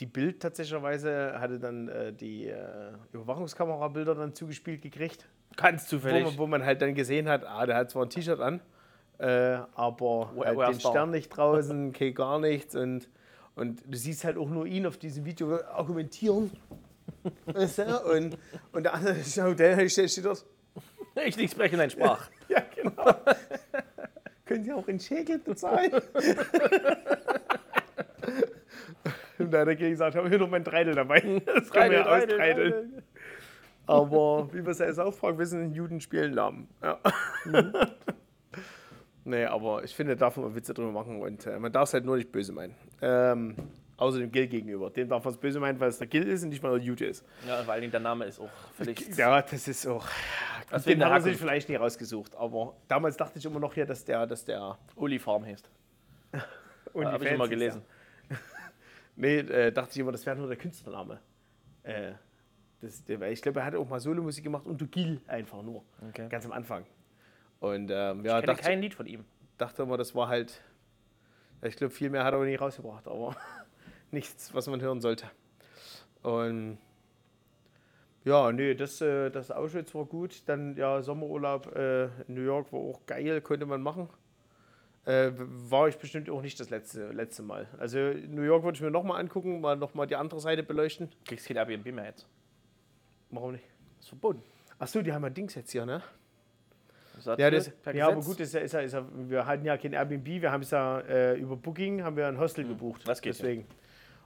die 0.00 0.06
Bild 0.06 0.40
tatsächlicherweise 0.40 1.38
hatte 1.38 1.58
dann 1.60 1.88
äh, 1.88 2.12
die 2.12 2.48
äh, 2.48 2.92
Überwachungskamerabilder 3.12 4.14
dann 4.16 4.34
zugespielt 4.34 4.82
gekriegt, 4.82 5.28
Ganz 5.56 5.84
wo 5.84 5.96
zufällig. 5.98 6.24
man, 6.24 6.38
wo 6.38 6.46
man 6.48 6.64
halt 6.64 6.82
dann 6.82 6.94
gesehen 6.94 7.28
hat, 7.28 7.44
ah, 7.44 7.64
der 7.64 7.76
hat 7.76 7.90
zwar 7.90 8.04
ein 8.06 8.10
T-Shirt 8.10 8.40
an, 8.40 8.60
äh, 9.18 9.58
aber 9.74 10.32
Wo- 10.34 10.44
halt 10.44 10.56
wo 10.56 10.62
den. 10.62 10.80
Stern 10.80 11.10
nicht 11.12 11.28
draußen, 11.28 11.88
okay, 11.90 12.10
gar 12.12 12.40
nichts 12.40 12.74
und 12.74 13.08
Und 13.54 13.84
du 13.86 13.96
siehst 13.96 14.24
halt 14.24 14.36
auch 14.36 14.48
nur 14.48 14.66
ihn 14.66 14.84
auf 14.84 14.96
diesem 14.98 15.24
Video 15.24 15.54
argumentieren. 15.62 16.50
Und, 18.12 18.36
und 18.72 18.82
der 18.82 18.94
andere 18.94 19.20
steht 19.88 20.24
dort. 20.24 20.44
Ich 21.26 21.36
nicht 21.36 21.52
sprechen, 21.52 21.76
nein, 21.76 21.90
Sprach. 21.90 22.28
Ja, 22.48 22.62
genau. 22.74 22.92
Können 24.44 24.64
Sie 24.64 24.72
auch 24.72 24.86
in 24.88 25.00
Schäkel 25.00 25.38
bezahlen? 25.38 25.90
und 29.38 29.50
da 29.50 29.60
hat 29.60 29.68
er 29.68 29.76
gesagt, 29.76 30.16
habe 30.16 30.28
ich 30.28 30.38
noch 30.38 30.50
mein 30.50 30.62
Dreidel 30.62 30.94
dabei. 30.94 31.40
Das 31.46 31.70
kann 31.70 31.88
man 31.88 31.92
ja 31.92 32.04
austreideln. 32.06 33.02
Aber 33.86 34.52
wie 34.52 34.62
wir 34.62 34.72
es 34.72 34.78
ja 34.78 34.86
jetzt 34.86 35.00
auffragen, 35.00 35.38
wissen, 35.38 35.72
Juden 35.72 36.02
spielen 36.02 36.34
lahm. 36.34 36.68
Ja. 36.82 36.98
nee, 39.24 39.46
aber 39.46 39.82
ich 39.84 39.96
finde, 39.96 40.16
da 40.16 40.26
darf 40.26 40.36
man 40.36 40.54
Witze 40.54 40.74
drüber 40.74 40.92
machen 40.92 41.22
und 41.22 41.46
äh, 41.46 41.58
man 41.58 41.72
darf 41.72 41.88
es 41.88 41.94
halt 41.94 42.04
nur 42.04 42.16
nicht 42.16 42.30
böse 42.30 42.52
meinen. 42.52 42.74
Ähm, 43.00 43.56
außer 43.96 44.18
dem 44.18 44.30
Gil 44.32 44.46
gegenüber. 44.46 44.90
Dem 44.90 45.08
darf 45.08 45.24
man 45.24 45.34
es 45.34 45.40
böse 45.40 45.60
meinen, 45.60 45.78
weil 45.80 45.88
es 45.88 45.98
der 45.98 46.06
Gil 46.06 46.26
ist 46.26 46.42
und 46.42 46.50
nicht 46.50 46.62
mal 46.62 46.70
der 46.70 46.80
Jude 46.84 47.06
ist. 47.06 47.24
Ja, 47.46 47.62
vor 47.62 47.72
allen 47.72 47.82
Dingen 47.82 47.92
der 47.92 48.00
Name 48.00 48.24
ist 48.24 48.40
auch 48.40 48.50
völlig. 48.76 49.16
Ja, 49.16 49.40
das 49.42 49.68
ist 49.68 49.86
auch. 49.86 50.06
Wegen 50.70 51.00
den 51.00 51.08
haben 51.08 51.22
sie 51.22 51.30
sich 51.30 51.38
vielleicht 51.38 51.68
nie 51.68 51.76
rausgesucht. 51.76 52.34
Aber 52.36 52.76
damals 52.88 53.16
dachte 53.16 53.38
ich 53.38 53.44
immer 53.44 53.60
noch 53.60 53.74
hier, 53.74 53.86
dass 53.86 54.04
der, 54.04 54.26
dass 54.26 54.44
der 54.44 54.78
Uli 54.96 55.18
Farm 55.18 55.44
heißt. 55.44 55.70
und 56.92 57.06
Habe 57.06 57.24
ich 57.24 57.32
immer 57.32 57.48
gelesen. 57.48 57.82
Nee, 59.16 59.38
äh, 59.38 59.70
dachte 59.70 59.92
ich 59.92 59.98
immer, 59.98 60.10
das 60.10 60.26
wäre 60.26 60.36
nur 60.36 60.48
der 60.48 60.56
Künstlername. 60.56 61.20
Äh, 61.84 62.14
das, 62.80 63.04
der, 63.04 63.22
ich 63.30 63.40
glaube, 63.40 63.60
er 63.60 63.66
hat 63.66 63.74
auch 63.76 63.88
mal 63.88 64.00
Solomusik 64.00 64.42
gemacht 64.42 64.66
und 64.66 64.80
du 64.80 64.88
Gil 64.88 65.20
einfach 65.28 65.62
nur. 65.62 65.84
Okay. 66.08 66.28
Ganz 66.28 66.44
am 66.44 66.50
Anfang. 66.50 66.84
Und 67.60 67.90
ähm, 67.92 68.20
Ich 68.20 68.26
ja, 68.26 68.40
kenne 68.40 68.46
dachte, 68.46 68.62
kein 68.64 68.80
Lied 68.80 68.92
von 68.94 69.06
ihm. 69.06 69.24
dachte 69.56 69.82
immer, 69.82 69.96
das 69.96 70.14
war 70.14 70.26
halt. 70.26 70.60
ja, 71.62 71.68
Ich 71.68 71.76
glaube, 71.76 71.94
viel 71.94 72.10
mehr 72.10 72.24
hat 72.24 72.32
er 72.32 72.36
aber 72.36 72.44
nie 72.46 72.56
rausgebracht, 72.56 73.06
aber 73.06 73.36
nichts, 74.14 74.54
was 74.54 74.66
man 74.66 74.80
hören 74.80 75.00
sollte. 75.00 75.30
Und 76.22 76.78
ja, 78.24 78.50
nee, 78.52 78.74
das, 78.74 79.00
äh, 79.02 79.30
das 79.30 79.50
Auschwitz 79.50 79.94
war 79.94 80.06
gut. 80.06 80.42
Dann 80.46 80.76
ja, 80.76 81.02
Sommerurlaub 81.02 81.76
äh, 81.76 82.04
in 82.04 82.34
New 82.34 82.40
York 82.40 82.72
war 82.72 82.80
auch 82.80 83.04
geil, 83.06 83.40
konnte 83.42 83.66
man 83.66 83.82
machen. 83.82 84.08
Äh, 85.04 85.32
war 85.36 85.88
ich 85.88 85.98
bestimmt 85.98 86.30
auch 86.30 86.40
nicht 86.40 86.58
das 86.58 86.70
letzte, 86.70 87.12
letzte 87.12 87.42
Mal. 87.42 87.68
Also 87.78 87.98
New 87.98 88.40
York 88.40 88.64
würde 88.64 88.76
ich 88.76 88.82
mir 88.82 88.90
nochmal 88.90 89.20
angucken, 89.20 89.60
mal 89.60 89.76
nochmal 89.76 90.06
die 90.06 90.16
andere 90.16 90.40
Seite 90.40 90.62
beleuchten. 90.62 91.10
Du 91.10 91.16
kriegst 91.26 91.46
kein 91.46 91.58
Airbnb 91.58 91.84
mehr 91.92 92.06
jetzt. 92.06 92.26
Warum 93.28 93.52
nicht? 93.52 93.64
Das 93.96 94.06
ist 94.06 94.08
verboten. 94.08 94.42
Achso, 94.78 95.02
die 95.02 95.12
haben 95.12 95.22
ja 95.22 95.30
Dings 95.30 95.54
jetzt 95.54 95.72
hier, 95.72 95.84
ne? 95.84 96.02
Das 97.16 97.38
Ja, 97.38 97.50
das, 97.50 97.70
ja 97.92 98.08
aber 98.08 98.22
gut, 98.22 98.40
ist 98.40 98.54
ja, 98.54 98.60
ist 98.60 98.72
ja, 98.72 98.80
ist 98.80 98.92
ja, 98.92 99.04
wir 99.12 99.44
hatten 99.44 99.66
ja 99.66 99.76
kein 99.76 99.92
Airbnb, 99.92 100.26
wir 100.26 100.50
haben 100.50 100.62
es 100.62 100.70
ja 100.70 101.00
äh, 101.00 101.38
über 101.38 101.56
Booking, 101.56 102.02
haben 102.02 102.16
wir 102.16 102.26
ein 102.26 102.38
Hostel 102.38 102.66
gebucht. 102.66 103.06
das 103.06 103.20
geht. 103.20 103.34
Deswegen. 103.34 103.66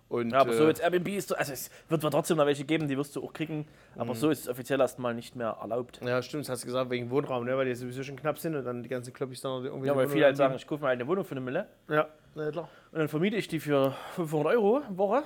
Und, 0.09 0.31
Ja, 0.31 0.41
aber 0.41 0.55
so 0.55 0.65
äh, 0.65 0.69
jetzt 0.69 0.81
Airbnb 0.81 1.09
ist 1.09 1.29
so, 1.29 1.35
also 1.37 1.53
es 1.53 1.71
wird 1.89 2.01
zwar 2.01 2.11
trotzdem 2.11 2.39
noch 2.39 2.47
welche 2.47 2.65
geben, 2.65 2.89
die 2.89 2.97
wirst 2.97 3.15
du 3.15 3.23
auch 3.23 3.33
kriegen, 3.35 3.67
aber 3.95 4.15
so 4.15 4.31
ist 4.31 4.41
es 4.41 4.49
offiziell 4.49 4.81
erstmal 4.81 5.13
nicht 5.15 5.37
mehr 5.37 5.59
erlaubt. 5.61 6.01
Ja, 6.03 6.23
stimmt, 6.23 6.45
das 6.45 6.51
hast 6.51 6.63
du 6.63 6.67
gesagt, 6.67 6.91
wegen 6.91 7.11
Wohnraum, 7.11 7.45
ne? 7.45 7.55
weil 7.59 7.67
die 7.67 7.75
sowieso 7.75 8.03
schon 8.03 8.17
knapp 8.17 8.39
sind 8.39 8.57
und 8.57 8.65
dann 8.65 8.83
die 8.83 8.89
ganzen 8.89 9.13
Kloppis 9.13 9.43
dann 9.43 9.59
noch 9.59 9.65
irgendwie. 9.65 9.87
Ja, 9.89 9.95
weil 9.97 10.09
viele 10.09 10.25
halt 10.25 10.37
sagen, 10.39 10.55
ich 10.55 10.67
kaufe 10.67 10.83
mir 10.83 10.89
halt 10.89 11.01
eine 11.01 11.07
Wohnung 11.09 11.25
für 11.25 11.33
eine 11.33 11.43
Mille 11.43 11.67
Ja, 11.89 12.09
na 12.35 12.51
klar. 12.51 12.69
und 12.93 12.99
dann 13.01 13.09
vermiete 13.09 13.37
ich 13.37 13.49
die 13.49 13.61
für 13.61 13.95
500 14.15 14.55
Euro 14.55 14.81
Woche, 14.91 15.17
Am 15.17 15.25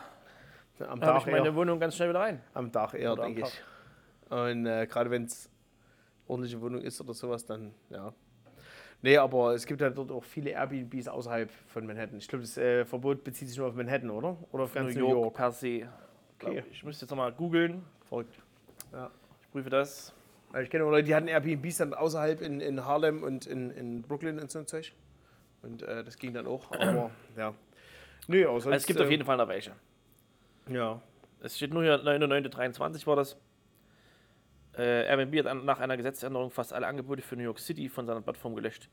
dann 0.79 0.89
habe 0.89 1.01
Tag 1.01 1.27
ich 1.29 1.33
meine 1.33 1.47
eher, 1.47 1.55
wohnung 1.55 1.79
ganz 1.79 1.95
schnell 1.95 2.09
wieder 2.09 2.21
rein. 2.21 2.41
am 2.55 2.73
Tag 2.73 2.95
eher 2.95 3.15
denke 3.15 3.43
ich. 3.43 3.63
Und 4.31 4.67
äh, 4.67 4.87
gerade 4.89 5.11
wenn 5.11 5.27
es 5.27 5.49
ordentliche 6.27 6.61
Wohnung 6.61 6.81
ist 6.81 7.01
oder 7.01 7.15
sowas, 7.15 7.45
dann 7.45 7.73
ja. 7.91 8.13
Nee, 9.03 9.17
aber 9.17 9.55
es 9.55 9.67
gibt 9.67 9.83
halt 9.83 9.99
dort 9.99 10.13
auch 10.13 10.23
viele 10.23 10.51
Airbnbs 10.51 11.09
außerhalb 11.09 11.51
von 11.67 11.87
Manhattan. 11.87 12.19
Ich 12.19 12.29
glaube, 12.29 12.43
das 12.45 12.57
äh, 12.57 12.85
Verbot 12.85 13.25
bezieht 13.25 13.49
sich 13.49 13.59
nur 13.59 13.67
auf 13.67 13.75
Manhattan, 13.75 14.11
oder? 14.11 14.37
Oder 14.53 14.65
auf 14.65 14.75
ganz 14.75 14.95
New 14.95 15.09
York, 15.09 15.35
per 15.35 15.51
se. 15.51 15.89
Okay. 16.41 16.63
Ich 16.71 16.85
müsste 16.85 17.05
jetzt 17.05 17.11
nochmal 17.11 17.33
googeln, 17.33 17.85
Verrückt. 18.09 18.35
ich 19.43 19.51
prüfe 19.51 19.71
das. 19.71 20.15
Also 20.53 20.65
ich 20.65 20.71
kenne 20.71 20.85
auch 20.85 20.91
Leute, 20.91 21.05
die 21.05 21.15
hatten 21.15 21.29
Airbnbs 21.29 21.79
dann 21.79 21.95
außerhalb 21.95 22.41
in, 22.43 22.61
in 22.61 22.85
Harlem 22.85 23.23
und 23.23 23.47
in, 23.47 23.71
in 23.71 24.03
Brooklyn 24.03 24.39
und 24.39 24.51
so 24.51 24.59
ein 24.61 24.67
Zeug. 24.67 24.93
Und 25.63 25.83
äh, 25.83 26.05
das 26.05 26.17
ging 26.17 26.33
dann 26.35 26.47
auch, 26.47 26.71
aber 26.73 27.11
ja. 27.37 27.49
Aber 27.49 28.61
sonst, 28.61 28.67
Also 28.67 28.71
es 28.71 28.87
gibt 28.87 29.01
auf 29.01 29.11
jeden 29.11 29.25
Fall 29.25 29.37
noch 29.37 29.49
welche. 29.49 29.73
Ja. 30.69 31.01
Es 31.43 31.57
steht 31.57 31.73
nur 31.73 31.83
hier, 31.83 31.97
9.9.23 31.97 33.07
war 33.07 33.17
das. 33.17 33.37
Äh, 34.77 35.07
Airbnb 35.07 35.39
hat 35.39 35.47
an, 35.47 35.65
nach 35.65 35.81
einer 35.81 35.97
Gesetzesänderung 35.97 36.51
fast 36.51 36.73
alle 36.73 36.87
Angebote 36.87 37.23
für 37.23 37.37
New 37.37 37.43
York 37.43 37.59
City 37.59 37.89
von 37.89 38.07
seiner 38.07 38.23
Plattform 38.23 38.55
gelöscht. 38.55 38.89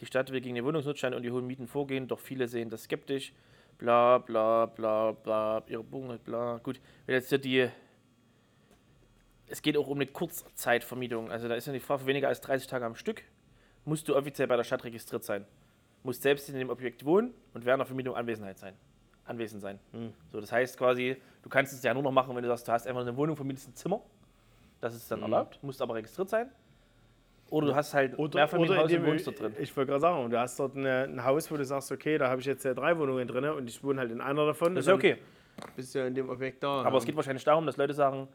Die 0.00 0.06
Stadt 0.06 0.30
will 0.30 0.40
gegen 0.40 0.54
den 0.54 0.64
Wohnungsnotstand 0.64 1.14
und 1.14 1.22
die 1.22 1.30
hohen 1.30 1.46
Mieten 1.46 1.66
vorgehen, 1.66 2.06
doch 2.06 2.20
viele 2.20 2.48
sehen 2.48 2.70
das 2.70 2.84
skeptisch. 2.84 3.32
Bla 3.78 4.18
bla 4.18 4.66
bla 4.66 5.12
bla, 5.12 5.62
ihre 5.66 5.82
Bunge, 5.82 6.18
bla. 6.18 6.58
Gut, 6.62 6.80
wenn 7.06 7.14
jetzt 7.14 7.28
hier 7.28 7.38
die. 7.38 7.68
Es 9.48 9.62
geht 9.62 9.76
auch 9.76 9.86
um 9.86 9.98
eine 9.98 10.06
Kurzzeitvermietung. 10.06 11.30
Also 11.30 11.48
da 11.48 11.54
ist 11.54 11.66
ja 11.66 11.72
die 11.72 11.80
Frage, 11.80 12.02
für 12.02 12.06
weniger 12.06 12.28
als 12.28 12.40
30 12.40 12.68
Tage 12.68 12.84
am 12.84 12.94
Stück 12.96 13.22
musst 13.84 14.08
du 14.08 14.16
offiziell 14.16 14.48
bei 14.48 14.56
der 14.56 14.64
Stadt 14.64 14.84
registriert 14.84 15.24
sein. 15.24 15.46
Musst 16.02 16.22
selbst 16.22 16.48
in 16.48 16.56
dem 16.56 16.70
Objekt 16.70 17.04
wohnen 17.04 17.32
und 17.54 17.64
während 17.64 17.80
der 17.80 17.86
Vermietung 17.86 18.16
Anwesenheit 18.16 18.58
sein. 18.58 18.74
Anwesend 19.24 19.62
sein. 19.62 19.78
So, 20.30 20.40
das 20.40 20.52
heißt 20.52 20.76
quasi, 20.76 21.16
du 21.42 21.48
kannst 21.48 21.72
es 21.72 21.82
ja 21.82 21.94
nur 21.94 22.02
noch 22.02 22.12
machen, 22.12 22.34
wenn 22.36 22.42
du 22.42 22.48
sagst, 22.48 22.68
du 22.68 22.72
hast 22.72 22.86
einfach 22.86 23.00
eine 23.00 23.16
Wohnung, 23.16 23.34
vermietest 23.34 23.68
ein 23.68 23.74
Zimmer. 23.74 24.02
Das 24.80 24.94
ist 24.94 25.10
dann 25.10 25.22
erlaubt, 25.22 25.58
musst 25.62 25.80
aber 25.82 25.94
registriert 25.94 26.28
sein. 26.28 26.50
Oder 27.48 27.68
du 27.68 27.74
hast 27.76 27.94
halt 27.94 28.18
Oder, 28.18 28.40
Mehrfamilienhaus 28.40 28.84
oder 28.84 28.84
und 28.86 28.98
indem- 28.98 29.12
wohnst 29.12 29.26
dort 29.26 29.40
drin. 29.40 29.54
Ich 29.60 29.76
wollte 29.76 29.90
gerade 29.90 30.00
sagen, 30.00 30.30
du 30.30 30.38
hast 30.38 30.58
dort 30.58 30.76
eine, 30.76 31.04
ein 31.04 31.24
Haus, 31.24 31.50
wo 31.50 31.56
du 31.56 31.64
sagst, 31.64 31.92
okay, 31.92 32.18
da 32.18 32.28
habe 32.28 32.40
ich 32.40 32.46
jetzt 32.46 32.64
äh, 32.64 32.74
drei 32.74 32.98
Wohnungen 32.98 33.26
drin 33.28 33.44
und 33.44 33.68
ich 33.68 33.82
wohne 33.84 34.00
halt 34.00 34.10
in 34.10 34.20
einer 34.20 34.44
davon. 34.46 34.74
Das 34.74 34.82
ist 34.84 34.88
ja 34.88 34.94
und 34.94 35.00
okay. 35.00 35.16
Bist 35.76 35.94
ja 35.94 36.06
in 36.06 36.14
dem 36.14 36.28
Objekt 36.28 36.62
da. 36.62 36.82
Aber 36.82 36.98
es 36.98 37.04
geht 37.04 37.14
wahrscheinlich 37.16 37.44
darum, 37.44 37.64
dass 37.64 37.76
Leute 37.76 37.94
sagen, 37.94 38.28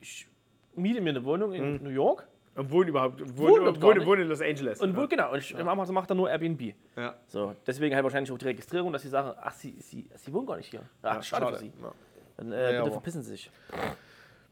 ich 0.00 0.26
miete 0.74 1.00
mir 1.00 1.10
eine 1.10 1.24
Wohnung 1.24 1.52
in 1.52 1.82
New 1.82 1.90
York 1.90 2.26
Und 2.56 2.70
wohne 2.72 2.88
überhaupt. 2.88 3.20
Wohnen 3.20 3.66
Wohne, 3.66 3.82
wohne, 3.82 3.94
nicht. 3.98 4.06
wohne 4.06 4.22
in 4.22 4.28
Los 4.28 4.40
Angeles. 4.40 4.80
und 4.80 4.96
wo, 4.96 5.06
genau, 5.06 5.32
und 5.32 5.38
ich, 5.38 5.54
im 5.54 5.68
Amazon 5.68 5.94
macht 5.94 6.10
er 6.10 6.14
nur 6.16 6.30
Airbnb. 6.30 6.74
ja. 6.96 7.14
So, 7.28 7.54
deswegen 7.66 7.94
halt 7.94 8.02
wahrscheinlich 8.04 8.32
auch 8.32 8.38
die 8.38 8.46
Registrierung, 8.46 8.90
dass 8.92 9.02
sie 9.02 9.08
sagen, 9.10 9.32
ach, 9.40 9.52
sie, 9.52 9.76
sie, 9.80 10.08
sie 10.16 10.32
wohnen 10.32 10.46
gar 10.46 10.56
nicht 10.56 10.70
hier. 10.70 10.82
Ach, 11.02 11.16
Ja, 11.16 11.22
schade, 11.22 11.44
schade. 11.44 11.56
für 11.58 11.62
sie. 11.64 11.72
Ja. 11.80 11.92
Dann 12.38 12.52
äh, 12.52 12.72
Ja, 12.74 12.80
bitte 12.80 12.92
verpissen 12.92 13.22
sie 13.22 13.32
sich. 13.32 13.50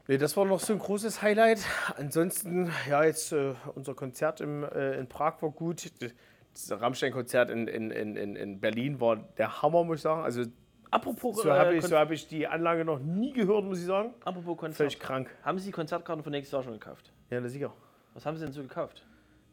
Nee, 0.09 0.17
das 0.17 0.35
war 0.35 0.43
noch 0.45 0.59
so 0.59 0.73
ein 0.73 0.79
großes 0.79 1.21
Highlight. 1.21 1.59
Ansonsten, 1.95 2.71
ja, 2.89 3.03
jetzt 3.03 3.31
äh, 3.31 3.53
unser 3.75 3.93
Konzert 3.93 4.41
im, 4.41 4.63
äh, 4.63 4.97
in 4.97 5.07
Prag 5.07 5.39
war 5.43 5.51
gut. 5.51 5.91
Das 6.51 6.81
Rammstein-Konzert 6.81 7.51
in, 7.51 7.67
in, 7.67 7.91
in, 7.91 8.15
in- 8.15 8.35
in 8.35 8.59
Berlin 8.59 8.99
war 8.99 9.17
der 9.17 9.61
Hammer, 9.61 9.83
muss 9.83 9.97
ich 9.97 10.01
sagen. 10.01 10.23
Also 10.23 10.45
Apropos, 10.89 11.43
so 11.43 11.51
habe 11.53 11.75
äh, 11.75 11.77
ich, 11.77 11.85
so 11.85 11.95
hab 11.95 12.09
ich 12.09 12.27
die 12.27 12.47
Anlage 12.47 12.83
noch 12.85 12.97
nie 12.97 13.33
gehört, 13.33 13.65
muss 13.65 13.77
ich 13.81 13.85
sagen. 13.85 14.15
apropos 14.25 14.57
Konzert. 14.57 14.77
Völlig 14.77 14.99
krank. 14.99 15.29
Haben 15.43 15.59
Sie 15.59 15.69
Konzertkarten 15.69 16.23
für 16.23 16.31
nächstes 16.31 16.53
Jahr 16.53 16.63
schon 16.63 16.73
gekauft? 16.73 17.13
Ja, 17.29 17.39
das 17.39 17.51
sicher. 17.51 17.71
Was 18.15 18.25
haben 18.25 18.35
Sie 18.35 18.43
denn 18.45 18.51
so 18.51 18.63
gekauft? 18.63 19.05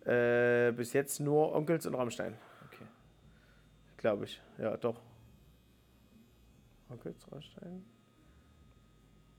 Äh, 0.07 0.73
bis 0.73 0.95
jetzt 0.95 1.21
nur 1.21 1.55
Onkels 1.55 1.85
und 1.85 1.95
Rammstein, 1.97 2.33
Okay. 2.69 2.87
glaube 3.99 4.25
ich. 4.25 4.41
Ja, 4.57 4.75
doch. 4.79 5.03
Onkels, 6.89 7.31
Rammstein? 7.31 7.85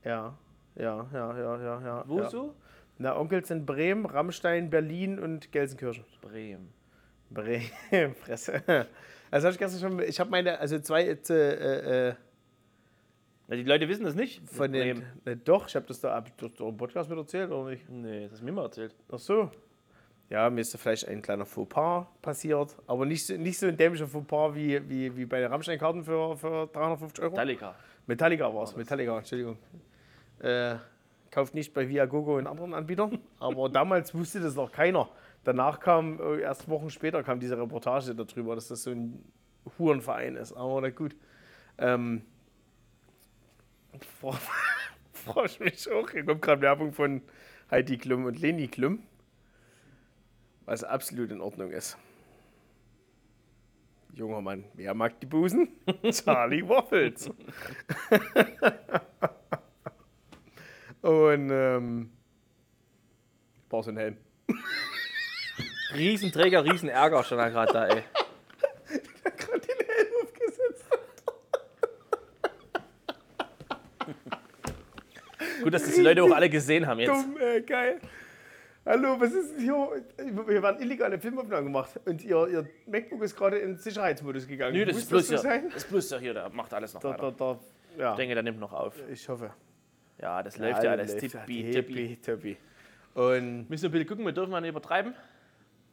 Ja, 0.04 0.38
ja, 0.78 1.06
ja, 1.12 1.38
ja, 1.38 1.60
ja. 1.62 1.80
ja 1.80 2.04
Wo 2.06 2.20
ja. 2.20 2.28
so? 2.30 2.54
Na, 2.98 3.16
Onkels 3.18 3.50
in 3.50 3.64
Bremen, 3.64 4.06
Rammstein, 4.06 4.70
Berlin 4.70 5.18
und 5.18 5.52
Gelsenkirchen. 5.52 6.04
Bremen. 6.20 6.72
Bremen, 7.30 7.70
Fresse. 8.20 8.62
Also 9.30 9.46
habe 9.46 9.52
ich 9.54 9.58
gestern 9.58 9.80
schon, 9.80 10.00
ich 10.00 10.18
habe 10.18 10.30
meine, 10.30 10.58
also 10.58 10.78
zwei, 10.80 11.04
äh, 11.04 11.12
äh, 11.30 12.08
äh, 12.08 12.14
Ja, 13.48 13.56
die 13.56 13.62
Leute 13.62 13.88
wissen 13.88 14.04
das 14.04 14.14
nicht. 14.14 14.42
von 14.50 14.72
den, 14.72 15.02
äh, 15.24 15.36
doch, 15.36 15.68
ich 15.68 15.76
habe 15.76 15.86
das 15.86 16.00
da, 16.00 16.22
doch 16.38 16.68
im 16.68 16.76
Podcast 16.76 17.08
mit 17.08 17.18
erzählt, 17.18 17.50
oder 17.50 17.70
nicht? 17.70 17.88
Nee, 17.88 18.24
das 18.24 18.32
hast 18.32 18.40
du 18.40 18.44
mir 18.46 18.52
mal 18.52 18.64
erzählt. 18.64 18.94
Ach 19.12 19.18
so. 19.18 19.50
Ja, 20.30 20.50
mir 20.50 20.60
ist 20.60 20.74
da 20.74 20.78
vielleicht 20.78 21.08
ein 21.08 21.22
kleiner 21.22 21.46
Fauxpas 21.46 22.06
passiert, 22.20 22.76
aber 22.86 23.06
nicht, 23.06 23.24
so- 23.24 23.36
nicht 23.36 23.58
so 23.58 23.66
ein 23.66 23.76
dämlicher 23.76 24.06
Fauxpas 24.06 24.54
wie, 24.54 24.86
wie, 24.88 25.16
wie 25.16 25.24
bei 25.24 25.40
den 25.40 25.50
Rammstein-Karten 25.50 26.04
für, 26.04 26.36
für 26.36 26.66
350 26.66 27.22
Euro. 27.24 27.30
Metallica. 27.32 27.74
Metallica 28.06 28.52
war 28.54 28.64
es, 28.64 28.74
Metallica, 28.76 29.16
Entschuldigung. 29.18 29.56
Äh, 30.40 30.76
kauft 31.30 31.54
nicht 31.54 31.74
bei 31.74 31.88
Viagogo 31.88 32.36
und 32.38 32.46
anderen 32.46 32.74
Anbietern, 32.74 33.18
aber 33.38 33.68
damals 33.68 34.14
wusste 34.14 34.40
das 34.40 34.54
noch 34.54 34.72
keiner. 34.72 35.08
Danach 35.44 35.80
kam, 35.80 36.20
äh, 36.20 36.40
erst 36.40 36.68
Wochen 36.68 36.90
später 36.90 37.22
kam 37.22 37.40
diese 37.40 37.58
Reportage 37.58 38.14
darüber, 38.14 38.54
dass 38.54 38.68
das 38.68 38.82
so 38.82 38.90
ein 38.90 39.24
Hurenverein 39.78 40.36
ist, 40.36 40.52
aber 40.52 40.80
na 40.80 40.90
gut. 40.90 41.14
Ähm, 41.78 42.22
ich 45.44 45.60
mich 45.60 45.90
auch, 45.90 46.10
hier 46.10 46.24
kommt 46.24 46.42
gerade 46.42 46.62
Werbung 46.62 46.92
von 46.92 47.22
Heidi 47.70 47.98
Klum 47.98 48.24
und 48.24 48.38
Leni 48.38 48.68
Klum, 48.68 49.02
was 50.64 50.84
absolut 50.84 51.30
in 51.30 51.40
Ordnung 51.40 51.70
ist. 51.70 51.98
Junger 54.14 54.40
Mann, 54.40 54.64
wer 54.74 54.94
mag 54.94 55.20
die 55.20 55.26
Busen? 55.26 55.68
Charlie 56.10 56.66
Waffles. 56.68 57.30
Und 61.02 61.50
ähm, 61.50 62.10
ich 63.56 63.68
brauche 63.68 63.84
so 63.84 63.90
einen 63.90 63.98
Helm. 63.98 64.16
Riesenträger, 65.94 66.64
Riesenärger 66.64 67.22
schon 67.24 67.38
er 67.38 67.50
gerade 67.50 67.72
da, 67.72 67.86
ey. 67.86 68.02
Der 68.90 69.24
hat 69.24 69.38
gerade 69.38 69.60
den 69.60 69.76
Helm 69.86 70.08
aufgesetzt. 70.22 70.84
Gut, 75.62 75.74
dass 75.74 75.84
das 75.84 75.94
die 75.94 76.02
Leute 76.02 76.22
auch 76.22 76.32
alle 76.32 76.50
gesehen 76.50 76.86
haben 76.86 77.00
jetzt. 77.00 77.10
Dumm, 77.10 77.36
ey, 77.38 77.62
geil. 77.62 78.00
Hallo, 78.84 79.20
was 79.20 79.32
ist 79.34 79.52
denn 79.54 79.60
hier? 79.60 80.02
Wir 80.46 80.62
waren 80.62 80.80
illegale 80.80 81.18
Filmaufnahmen 81.18 81.66
gemacht 81.66 82.00
und 82.06 82.24
ihr, 82.24 82.48
ihr 82.48 82.66
MacBook 82.86 83.22
ist 83.22 83.36
gerade 83.36 83.58
in 83.58 83.76
Sicherheitsmodus 83.76 84.48
gegangen. 84.48 84.74
Nö, 84.74 84.86
das 84.86 84.96
ist 84.96 85.10
bloß 85.10 85.28
das 85.28 85.44
ist 85.44 85.90
bloß 85.90 86.18
hier, 86.20 86.32
der 86.32 86.48
macht 86.48 86.72
alles 86.72 86.94
noch 86.94 87.02
da, 87.02 87.10
weiter. 87.10 87.32
Da, 87.32 87.54
da, 87.54 88.02
ja. 88.02 88.10
Ich 88.12 88.16
denke, 88.16 88.34
der 88.34 88.42
nimmt 88.42 88.58
noch 88.58 88.72
auf. 88.72 88.94
Ich 89.10 89.28
hoffe. 89.28 89.52
Ja, 90.20 90.42
das 90.42 90.58
läuft 90.58 90.82
ja 90.82 90.90
alles 90.92 91.12
läuft. 91.12 91.46
tippi, 91.46 91.70
tippi. 91.70 92.16
tippi. 92.16 92.56
Und 93.14 93.68
Müssen 93.68 93.84
wir 93.84 93.90
bitte 93.90 94.06
gucken, 94.06 94.24
wir 94.24 94.32
dürfen 94.32 94.50
mal 94.50 94.60
nicht 94.60 94.70
übertreiben, 94.70 95.14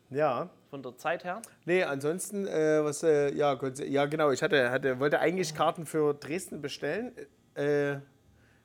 ja, 0.10 0.50
von 0.70 0.84
der 0.84 0.96
Zeit 0.98 1.24
her. 1.24 1.42
nee, 1.66 1.84
ansonsten, 1.84 2.46
äh, 2.48 2.84
was, 2.84 3.04
äh, 3.04 3.34
ja, 3.34 3.58
ja, 3.84 4.06
genau, 4.06 4.32
ich 4.32 4.44
hatte, 4.44 4.70
hatte, 4.70 5.00
wollte 5.00 5.20
eigentlich 5.20 5.56
Karten 5.56 5.86
für 5.86 6.14
Dresden 6.14 6.62
bestellen, 6.62 7.12
äh, 7.56 7.96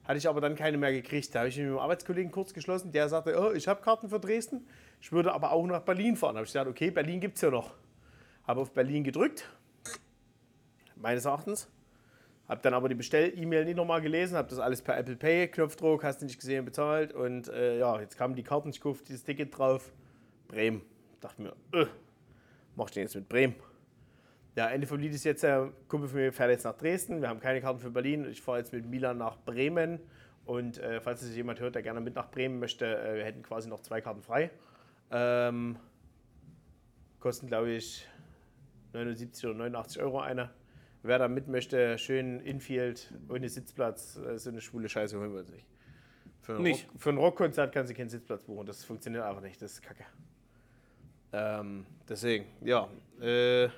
hatte 0.04 0.18
ich 0.18 0.28
aber 0.28 0.40
dann 0.40 0.54
keine 0.54 0.76
mehr 0.76 0.92
gekriegt. 0.92 1.34
Da 1.34 1.40
habe 1.40 1.48
ich 1.48 1.56
mich 1.56 1.64
mit 1.64 1.72
einem 1.72 1.80
Arbeitskollegen 1.80 2.30
kurz 2.30 2.52
geschlossen, 2.52 2.92
der 2.92 3.08
sagte, 3.08 3.38
oh, 3.40 3.52
ich 3.52 3.68
habe 3.68 3.80
Karten 3.80 4.08
für 4.10 4.20
Dresden, 4.20 4.66
ich 5.00 5.12
würde 5.12 5.32
aber 5.32 5.52
auch 5.52 5.66
nach 5.66 5.82
Berlin 5.82 6.16
fahren. 6.16 6.34
Da 6.34 6.38
habe 6.38 6.46
ich 6.46 6.52
gesagt, 6.52 6.68
okay, 6.68 6.90
Berlin 6.90 7.20
gibt 7.20 7.36
es 7.36 7.42
ja 7.42 7.50
noch. 7.50 7.72
Habe 8.46 8.60
auf 8.60 8.72
Berlin 8.72 9.04
gedrückt, 9.04 9.48
meines 10.96 11.24
Erachtens. 11.24 11.68
Habe 12.50 12.62
dann 12.62 12.74
aber 12.74 12.88
die 12.88 12.96
Bestell-E-Mail 12.96 13.64
nicht 13.64 13.76
nochmal 13.76 14.00
gelesen, 14.00 14.36
habe 14.36 14.48
das 14.48 14.58
alles 14.58 14.82
per 14.82 14.98
Apple 14.98 15.14
Pay, 15.14 15.46
Knopfdruck, 15.46 16.02
hast 16.02 16.20
du 16.20 16.24
nicht 16.24 16.36
gesehen, 16.36 16.64
bezahlt. 16.64 17.12
Und 17.12 17.46
äh, 17.46 17.78
ja, 17.78 18.00
jetzt 18.00 18.18
kamen 18.18 18.34
die 18.34 18.42
Karten, 18.42 18.70
ich 18.70 18.80
kaufte 18.80 19.04
dieses 19.04 19.22
Ticket 19.22 19.56
drauf. 19.56 19.92
Bremen. 20.48 20.82
Dachte 21.20 21.42
mir, 21.42 21.52
äh, 21.72 21.86
mach 22.74 22.86
ich 22.86 22.94
denn 22.94 23.04
jetzt 23.04 23.14
mit 23.14 23.28
Bremen? 23.28 23.54
Ja, 24.56 24.68
Ende 24.68 24.88
vom 24.88 24.98
Lied 24.98 25.14
ist 25.14 25.22
jetzt, 25.22 25.44
der 25.44 25.70
Kumpel 25.86 26.08
von 26.08 26.18
mir 26.18 26.32
fährt 26.32 26.50
jetzt 26.50 26.64
nach 26.64 26.76
Dresden. 26.76 27.20
Wir 27.20 27.28
haben 27.28 27.38
keine 27.38 27.60
Karten 27.60 27.78
für 27.78 27.90
Berlin. 27.90 28.26
Ich 28.28 28.42
fahre 28.42 28.58
jetzt 28.58 28.72
mit 28.72 28.84
Milan 28.84 29.18
nach 29.18 29.36
Bremen. 29.38 30.00
Und 30.44 30.78
äh, 30.78 31.00
falls 31.00 31.22
es 31.22 31.36
jemand 31.36 31.60
hört, 31.60 31.76
der 31.76 31.82
gerne 31.82 32.00
mit 32.00 32.16
nach 32.16 32.32
Bremen 32.32 32.58
möchte, 32.58 32.84
äh, 32.84 33.14
wir 33.14 33.24
hätten 33.24 33.44
quasi 33.44 33.68
noch 33.68 33.78
zwei 33.78 34.00
Karten 34.00 34.22
frei. 34.22 34.50
Ähm, 35.12 35.76
kosten, 37.20 37.46
glaube 37.46 37.70
ich, 37.70 38.08
79 38.92 39.46
oder 39.46 39.54
89 39.54 40.02
Euro 40.02 40.18
eine. 40.18 40.50
Wer 41.02 41.18
da 41.18 41.28
mit 41.28 41.48
möchte, 41.48 41.96
schön 41.98 42.40
Infield, 42.40 43.12
ohne 43.28 43.48
Sitzplatz, 43.48 44.16
äh, 44.16 44.38
so 44.38 44.50
eine 44.50 44.60
schwule 44.60 44.88
Scheiße 44.88 45.18
holen 45.18 45.32
wir 45.32 45.40
uns 45.40 45.50
nicht. 45.50 45.66
Für 46.42 46.56
ein, 46.56 46.62
Nicht? 46.62 46.88
Rock, 46.88 47.00
für 47.00 47.10
ein 47.10 47.18
Rockkonzert 47.18 47.72
kannst 47.72 47.90
du 47.90 47.96
keinen 47.96 48.10
Sitzplatz 48.10 48.44
buchen. 48.44 48.66
Das 48.66 48.84
funktioniert 48.84 49.24
einfach 49.24 49.42
nicht. 49.42 49.60
Das 49.62 49.72
ist 49.72 49.82
kacke. 49.82 50.04
Ähm, 51.32 51.86
deswegen, 52.08 52.46
ja. 52.62 52.88
Äh, 53.20 53.68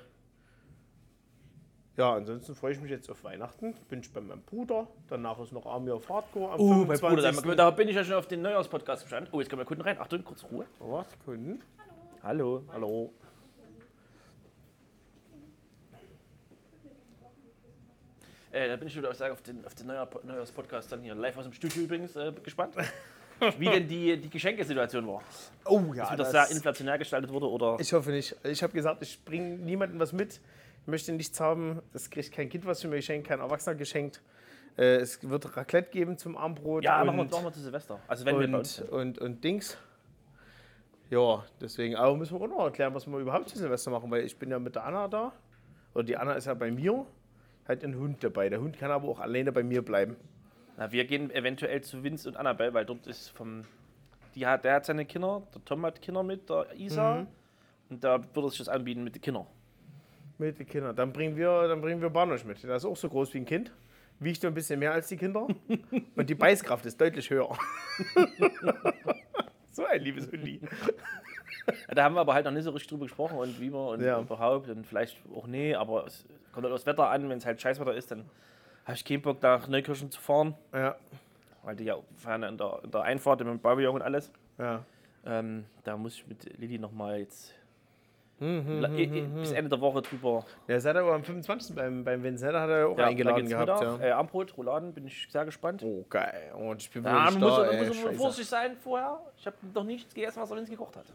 ja, 1.95 2.15
ansonsten 2.15 2.55
freue 2.55 2.73
ich 2.73 2.81
mich 2.81 2.89
jetzt 2.89 3.09
auf 3.09 3.23
Weihnachten. 3.23 3.75
Bin 3.89 3.99
ich 3.99 4.11
bei 4.11 4.19
meinem 4.19 4.41
Bruder. 4.41 4.87
Danach 5.07 5.39
ist 5.39 5.51
noch 5.51 5.65
Army 5.65 5.91
of 5.91 6.09
Hardcore 6.09 6.53
am 6.53 6.59
Oh, 6.59 6.73
mein 6.85 6.97
Bruder, 6.97 7.31
25.. 7.31 7.55
da, 7.55 7.69
bin 7.69 7.87
ich 7.87 7.95
ja 7.95 8.03
schon 8.03 8.15
auf 8.15 8.27
den 8.27 8.41
Neujahrspodcast 8.41 9.03
gespannt. 9.03 9.29
Oh, 9.31 9.39
jetzt 9.39 9.49
kommen 9.49 9.61
wir 9.61 9.65
Kunden 9.65 9.83
rein. 9.83 9.99
Achtung, 9.99 10.23
kurz 10.23 10.43
Ruhe. 10.51 10.65
Was? 10.79 11.07
Kunden? 11.23 11.61
Hallo. 12.23 12.63
Hallo. 12.73 13.13
Äh, 18.53 18.67
da 18.67 18.75
bin 18.75 18.87
ich 18.87 18.95
wieder 18.95 19.09
auf, 19.09 19.19
auf 19.19 19.41
den, 19.41 19.65
auf 19.65 19.73
den 19.73 19.87
Neujahr, 19.87 20.07
Neujahrspodcast 20.23 20.91
dann 20.91 21.01
hier 21.01 21.15
live 21.15 21.35
aus 21.37 21.45
dem 21.45 21.53
Studio 21.53 21.83
übrigens 21.83 22.15
äh, 22.15 22.31
gespannt. 22.43 22.75
Wie 23.57 23.65
denn 23.65 23.87
die, 23.87 24.15
die 24.15 24.29
Geschenkesituation 24.29 25.07
war. 25.07 25.23
Oh 25.65 25.79
Dass 25.87 25.97
ja, 25.97 26.13
wieder 26.13 26.25
sehr 26.25 26.51
inflationär 26.51 26.99
gestaltet 26.99 27.31
wurde 27.31 27.49
oder. 27.49 27.77
Ich 27.79 27.91
hoffe 27.91 28.11
nicht. 28.11 28.35
Ich 28.43 28.61
habe 28.61 28.71
gesagt, 28.71 29.01
ich 29.01 29.25
bringe 29.25 29.57
niemandem 29.57 29.99
was 29.99 30.13
mit. 30.13 30.39
Ich 30.81 30.87
möchte 30.87 31.11
nichts 31.13 31.39
haben. 31.39 31.81
Das 31.93 32.11
kriegt 32.11 32.31
kein 32.31 32.47
Kind 32.47 32.65
was 32.67 32.79
für 32.79 32.87
mir 32.87 32.97
geschenkt, 32.97 33.27
kein 33.27 33.39
Erwachsener 33.39 33.75
geschenkt. 33.75 34.21
Äh, 34.77 34.97
es 34.97 35.27
wird 35.27 35.57
Raclette 35.57 35.89
geben 35.89 36.19
zum 36.19 36.37
Abendbrot. 36.37 36.83
Ja, 36.83 37.01
und, 37.01 37.07
machen 37.07 37.17
wir, 37.17 37.25
machen 37.25 37.45
wir 37.45 37.53
zu 37.53 37.59
Silvester. 37.59 37.99
Also 38.07 38.23
wenn 38.23 38.39
wir 38.39 38.47
bei 38.47 38.57
uns 38.59 38.79
und, 38.79 38.85
sind. 38.85 38.93
und, 38.93 39.19
und 39.19 39.43
Dings. 39.43 39.77
Ja, 41.09 41.43
deswegen 41.59 41.95
aber 41.95 42.15
müssen 42.15 42.39
wir 42.39 42.45
auch 42.45 42.47
noch 42.47 42.65
erklären, 42.65 42.93
was 42.93 43.07
wir 43.07 43.17
überhaupt 43.17 43.49
zu 43.49 43.57
Silvester 43.57 43.89
machen, 43.89 44.11
weil 44.11 44.23
ich 44.23 44.37
bin 44.37 44.51
ja 44.51 44.59
mit 44.59 44.75
der 44.75 44.85
Anna 44.85 45.07
da. 45.07 45.33
Oder 45.95 46.03
die 46.03 46.17
Anna 46.17 46.33
ist 46.33 46.45
ja 46.45 46.53
bei 46.53 46.71
mir. 46.71 47.05
Hat 47.65 47.83
einen 47.83 47.95
Hund 47.97 48.23
dabei. 48.23 48.49
Der 48.49 48.59
Hund 48.59 48.77
kann 48.77 48.91
aber 48.91 49.07
auch 49.07 49.19
alleine 49.19 49.51
bei 49.51 49.63
mir 49.63 49.81
bleiben. 49.81 50.17
Na, 50.77 50.91
wir 50.91 51.05
gehen 51.05 51.31
eventuell 51.31 51.81
zu 51.81 52.03
Vince 52.03 52.27
und 52.27 52.35
Annabelle, 52.35 52.73
weil 52.73 52.85
dort 52.85 53.07
ist 53.07 53.29
vom. 53.29 53.65
Die 54.35 54.45
hat, 54.47 54.65
der 54.65 54.75
hat 54.75 54.85
seine 54.85 55.05
Kinder, 55.05 55.43
der 55.53 55.63
Tom 55.63 55.85
hat 55.85 56.01
Kinder 56.01 56.23
mit, 56.23 56.49
der 56.49 56.67
Isa. 56.75 57.21
Mhm. 57.21 57.27
Und 57.89 58.03
da 58.03 58.19
würde 58.33 58.47
es 58.47 58.53
sich 58.53 58.65
das 58.65 58.69
anbieten 58.69 59.03
mit 59.03 59.15
den 59.15 59.21
Kindern. 59.21 59.45
Mit 60.39 60.57
den 60.57 60.65
Kindern. 60.65 60.95
Dann 60.95 61.13
bringen 61.13 61.37
wir, 61.37 61.67
dann 61.67 61.79
bringen 61.81 62.01
wir 62.01 62.09
Barnosch 62.09 62.43
mit. 62.43 62.63
Der 62.63 62.75
ist 62.75 62.85
auch 62.85 62.97
so 62.97 63.07
groß 63.07 63.33
wie 63.35 63.39
ein 63.39 63.45
Kind. 63.45 63.71
Wiegt 64.19 64.41
nur 64.41 64.51
ein 64.51 64.55
bisschen 64.55 64.79
mehr 64.79 64.91
als 64.93 65.07
die 65.07 65.17
Kinder. 65.17 65.47
Und 66.15 66.29
die 66.29 66.35
Beißkraft 66.35 66.85
ist 66.85 66.99
deutlich 66.99 67.29
höher. 67.29 67.55
so 69.71 69.85
ein 69.85 70.01
liebes 70.01 70.31
Hundi. 70.31 70.61
Ja, 71.87 71.95
da 71.95 72.03
haben 72.03 72.15
wir 72.15 72.21
aber 72.21 72.33
halt 72.33 72.45
noch 72.45 72.51
nicht 72.51 72.63
so 72.63 72.71
richtig 72.71 72.89
drüber 72.89 73.05
gesprochen 73.05 73.37
und 73.37 73.59
wie 73.59 73.71
wir 73.71 73.79
und 73.87 74.01
Ja. 74.01 74.19
überhaupt 74.19 74.69
und 74.69 74.85
vielleicht 74.85 75.17
auch 75.35 75.47
nee, 75.47 75.73
aber 75.75 76.05
es 76.07 76.25
kommt 76.51 76.63
halt 76.65 76.73
aufs 76.73 76.85
Wetter 76.85 77.09
an, 77.09 77.29
wenn 77.29 77.37
es 77.37 77.45
halt 77.45 77.61
Scheißwetter 77.61 77.93
ist, 77.93 78.11
dann 78.11 78.25
habe 78.85 78.95
ich 78.95 79.05
keinen 79.05 79.21
Bock 79.21 79.41
nach 79.41 79.67
Neukirchen 79.67 80.11
zu 80.11 80.19
fahren, 80.21 80.55
Ja, 80.73 80.95
weil 81.63 81.75
die 81.75 81.85
ja 81.85 81.95
fahren 82.17 82.43
in 82.43 82.57
der, 82.57 82.79
in 82.83 82.91
der 82.91 83.01
Einfahrt 83.01 83.39
mit 83.39 83.47
dem 83.49 83.59
Pavillon 83.59 83.95
und 83.95 84.01
alles. 84.01 84.31
ja. 84.57 84.83
Ähm, 85.25 85.63
da 85.85 85.95
muss 85.95 86.15
ich 86.15 86.27
mit 86.27 86.59
Lilly 86.59 86.77
nochmal 86.77 87.19
jetzt 87.19 87.53
Mhm, 88.39 88.81
la- 88.81 88.89
i- 88.89 89.03
i- 89.03 89.21
bis 89.39 89.53
Ende 89.53 89.69
der 89.69 89.79
Woche 89.79 90.01
drüber 90.01 90.43
Der 90.67 90.81
seid 90.81 90.97
aber 90.97 91.13
am 91.13 91.23
25. 91.23 91.73
beim, 91.75 92.03
beim 92.03 92.21
Vincent 92.23 92.53
hat 92.53 92.69
er 92.69 92.89
auch 92.89 92.97
ja, 92.97 93.05
eingeladen 93.05 93.47
gehabt. 93.47 93.69
Mittag. 93.79 93.99
Ja. 94.01 94.05
Äh, 94.05 94.11
Armbrot, 94.11 94.57
Rouladen, 94.57 94.91
bin 94.93 95.07
ich 95.07 95.27
sehr 95.31 95.45
gespannt. 95.45 95.81
Oh, 95.81 96.03
geil. 96.09 96.51
Und 96.57 96.81
ich 96.81 96.91
bin 96.91 97.05
Ja, 97.05 97.31
wohl 97.33 97.39
muss, 97.39 97.55
da, 97.55 97.63
man 97.63 97.73
ey, 97.73 97.87
muss 97.87 98.17
vorsichtig 98.17 98.47
sein 98.49 98.75
vorher. 98.75 99.21
Ich 99.37 99.45
habe 99.45 99.55
noch 99.73 99.83
nichts 99.85 100.13
gegessen, 100.13 100.41
was 100.41 100.51
er 100.51 100.57
uns 100.57 100.69
gekocht 100.69 100.97
hat. 100.97 101.05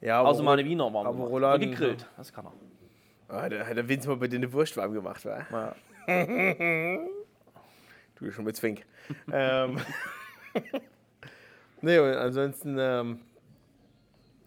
Ja, 0.00 0.20
aber, 0.20 0.28
Außer 0.28 0.42
mal 0.42 0.52
eine 0.58 0.64
Wiener 0.64 0.92
warm 0.92 1.06
aber. 1.06 1.18
Rouladen- 1.24 1.30
Oder 1.30 1.58
gegrillt, 1.58 2.06
das 2.16 2.32
kann 2.32 2.46
er. 2.46 2.52
Ah, 3.28 3.48
da 3.48 3.66
hat 3.66 3.76
der 3.76 3.88
Vince 3.88 4.08
mal 4.08 4.16
bei 4.16 4.28
dir 4.28 4.36
eine 4.36 4.52
Wurst 4.52 4.76
warm 4.76 4.92
gemacht, 4.92 5.24
wa? 5.24 5.46
Ja. 5.50 5.74
Du 8.14 8.24
bist 8.24 8.34
schon 8.34 8.44
mit 8.46 8.56
Zwink. 8.56 8.84
ähm. 9.32 9.78
nee, 11.82 11.98
und 12.00 12.14
ansonsten, 12.14 12.76
ähm, 12.80 13.20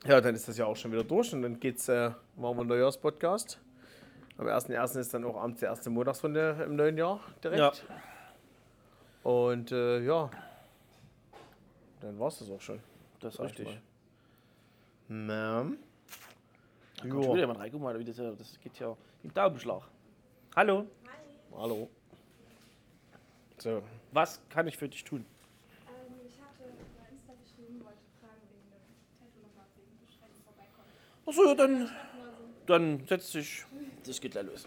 ja, 0.05 0.19
dann 0.19 0.35
ist 0.35 0.45
das 0.49 0.57
ja 0.57 0.65
auch 0.65 0.75
schon 0.75 0.91
wieder 0.91 1.05
durch 1.05 1.33
und 1.33 1.41
dann 1.41 1.57
geht's, 1.57 1.87
äh, 1.87 2.09
machen 2.35 2.57
wir 2.57 2.61
einen 2.61 2.67
Neujahrspodcast. 2.67 3.61
Am 4.37 4.47
1.1. 4.47 4.99
ist 4.99 5.13
dann 5.13 5.23
auch 5.23 5.37
abends 5.41 5.59
die 5.59 5.65
erste 5.67 5.89
Montagsrunde 5.89 6.63
im 6.65 6.75
neuen 6.75 6.97
Jahr 6.97 7.21
direkt. 7.41 7.59
Ja. 7.59 7.71
Und 9.23 9.71
äh, 9.71 9.99
ja, 10.01 10.29
dann 12.01 12.19
war's 12.19 12.39
das 12.39 12.49
auch 12.49 12.59
schon. 12.59 12.79
Das 13.21 13.35
ist 13.35 13.39
richtig. 13.39 13.79
Na. 15.13 15.63
Da 16.95 17.09
kommt 17.09 17.25
schon 17.25 17.33
wieder 17.33 17.41
jemand 17.41 17.59
rein. 17.59 17.69
Guck 17.69 17.81
mal, 17.81 17.99
wie 17.99 18.05
das, 18.05 18.15
das 18.15 18.57
geht 18.63 18.79
ja 18.79 18.95
im 19.23 19.33
Daumenschlag. 19.33 19.83
Hallo, 20.55 20.87
Hallo. 21.53 21.89
So, 23.57 23.83
was 24.13 24.39
kann 24.47 24.69
ich 24.69 24.77
für 24.77 24.87
dich 24.87 25.03
tun? 25.03 25.25
Ähm, 25.85 26.13
ich 26.25 26.39
hatte 26.41 26.63
über 26.63 27.09
Insta 27.11 27.33
geschrieben, 27.43 27.83
wollte 27.83 27.99
fragen 28.21 28.39
wegen 28.51 28.71
dem 28.71 29.19
Tattoo 29.19 29.41
nochmal 29.41 29.65
wegen 29.75 29.99
Beschränkung 29.99 30.43
vorbeikommen. 30.45 30.87
Achso, 31.25 31.45
ja, 31.45 31.55
dann, 31.55 31.89
dann 32.65 33.05
setz 33.05 33.33
dich. 33.33 33.65
Das 34.05 34.21
geht 34.21 34.31
gleich 34.31 34.45
los. 34.45 34.65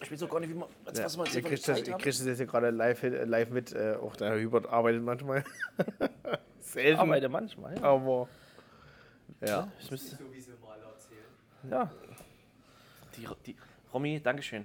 Ich 0.00 0.12
weiß 0.12 0.22
auch 0.22 0.30
gar 0.30 0.38
nicht, 0.38 0.50
wie 0.50 0.54
man. 0.54 0.68
Als 0.84 0.96
ja, 0.96 1.06
was 1.06 1.16
jetzt 1.16 1.26
ihr 1.34 1.40
hier 1.40 1.42
kriegt 1.42 1.68
das, 1.68 1.78
ihr 1.78 1.84
kriegt 1.94 2.06
das 2.06 2.24
jetzt 2.24 2.36
hier 2.36 2.46
gerade 2.46 2.70
live, 2.70 3.02
äh, 3.02 3.24
live 3.24 3.50
mit. 3.50 3.72
Äh, 3.72 3.96
auch 4.00 4.14
der 4.14 4.30
Herr 4.30 4.44
Hubert 4.44 4.68
arbeitet 4.68 5.02
manchmal. 5.02 5.42
Selten. 6.60 7.00
Arbeite 7.00 7.28
manchmal. 7.28 7.74
Ja. 7.74 7.82
Aber. 7.82 8.28
Ja. 9.44 9.68
Ich 9.80 9.90
müsste, 9.90 10.16
Sowieso 10.16 10.52
mal 10.62 10.78
erzählen. 10.80 11.24
ja. 11.70 11.90
Die, 13.16 13.26
die, 13.46 13.56
Romy, 13.92 14.20
Dankeschön. 14.20 14.64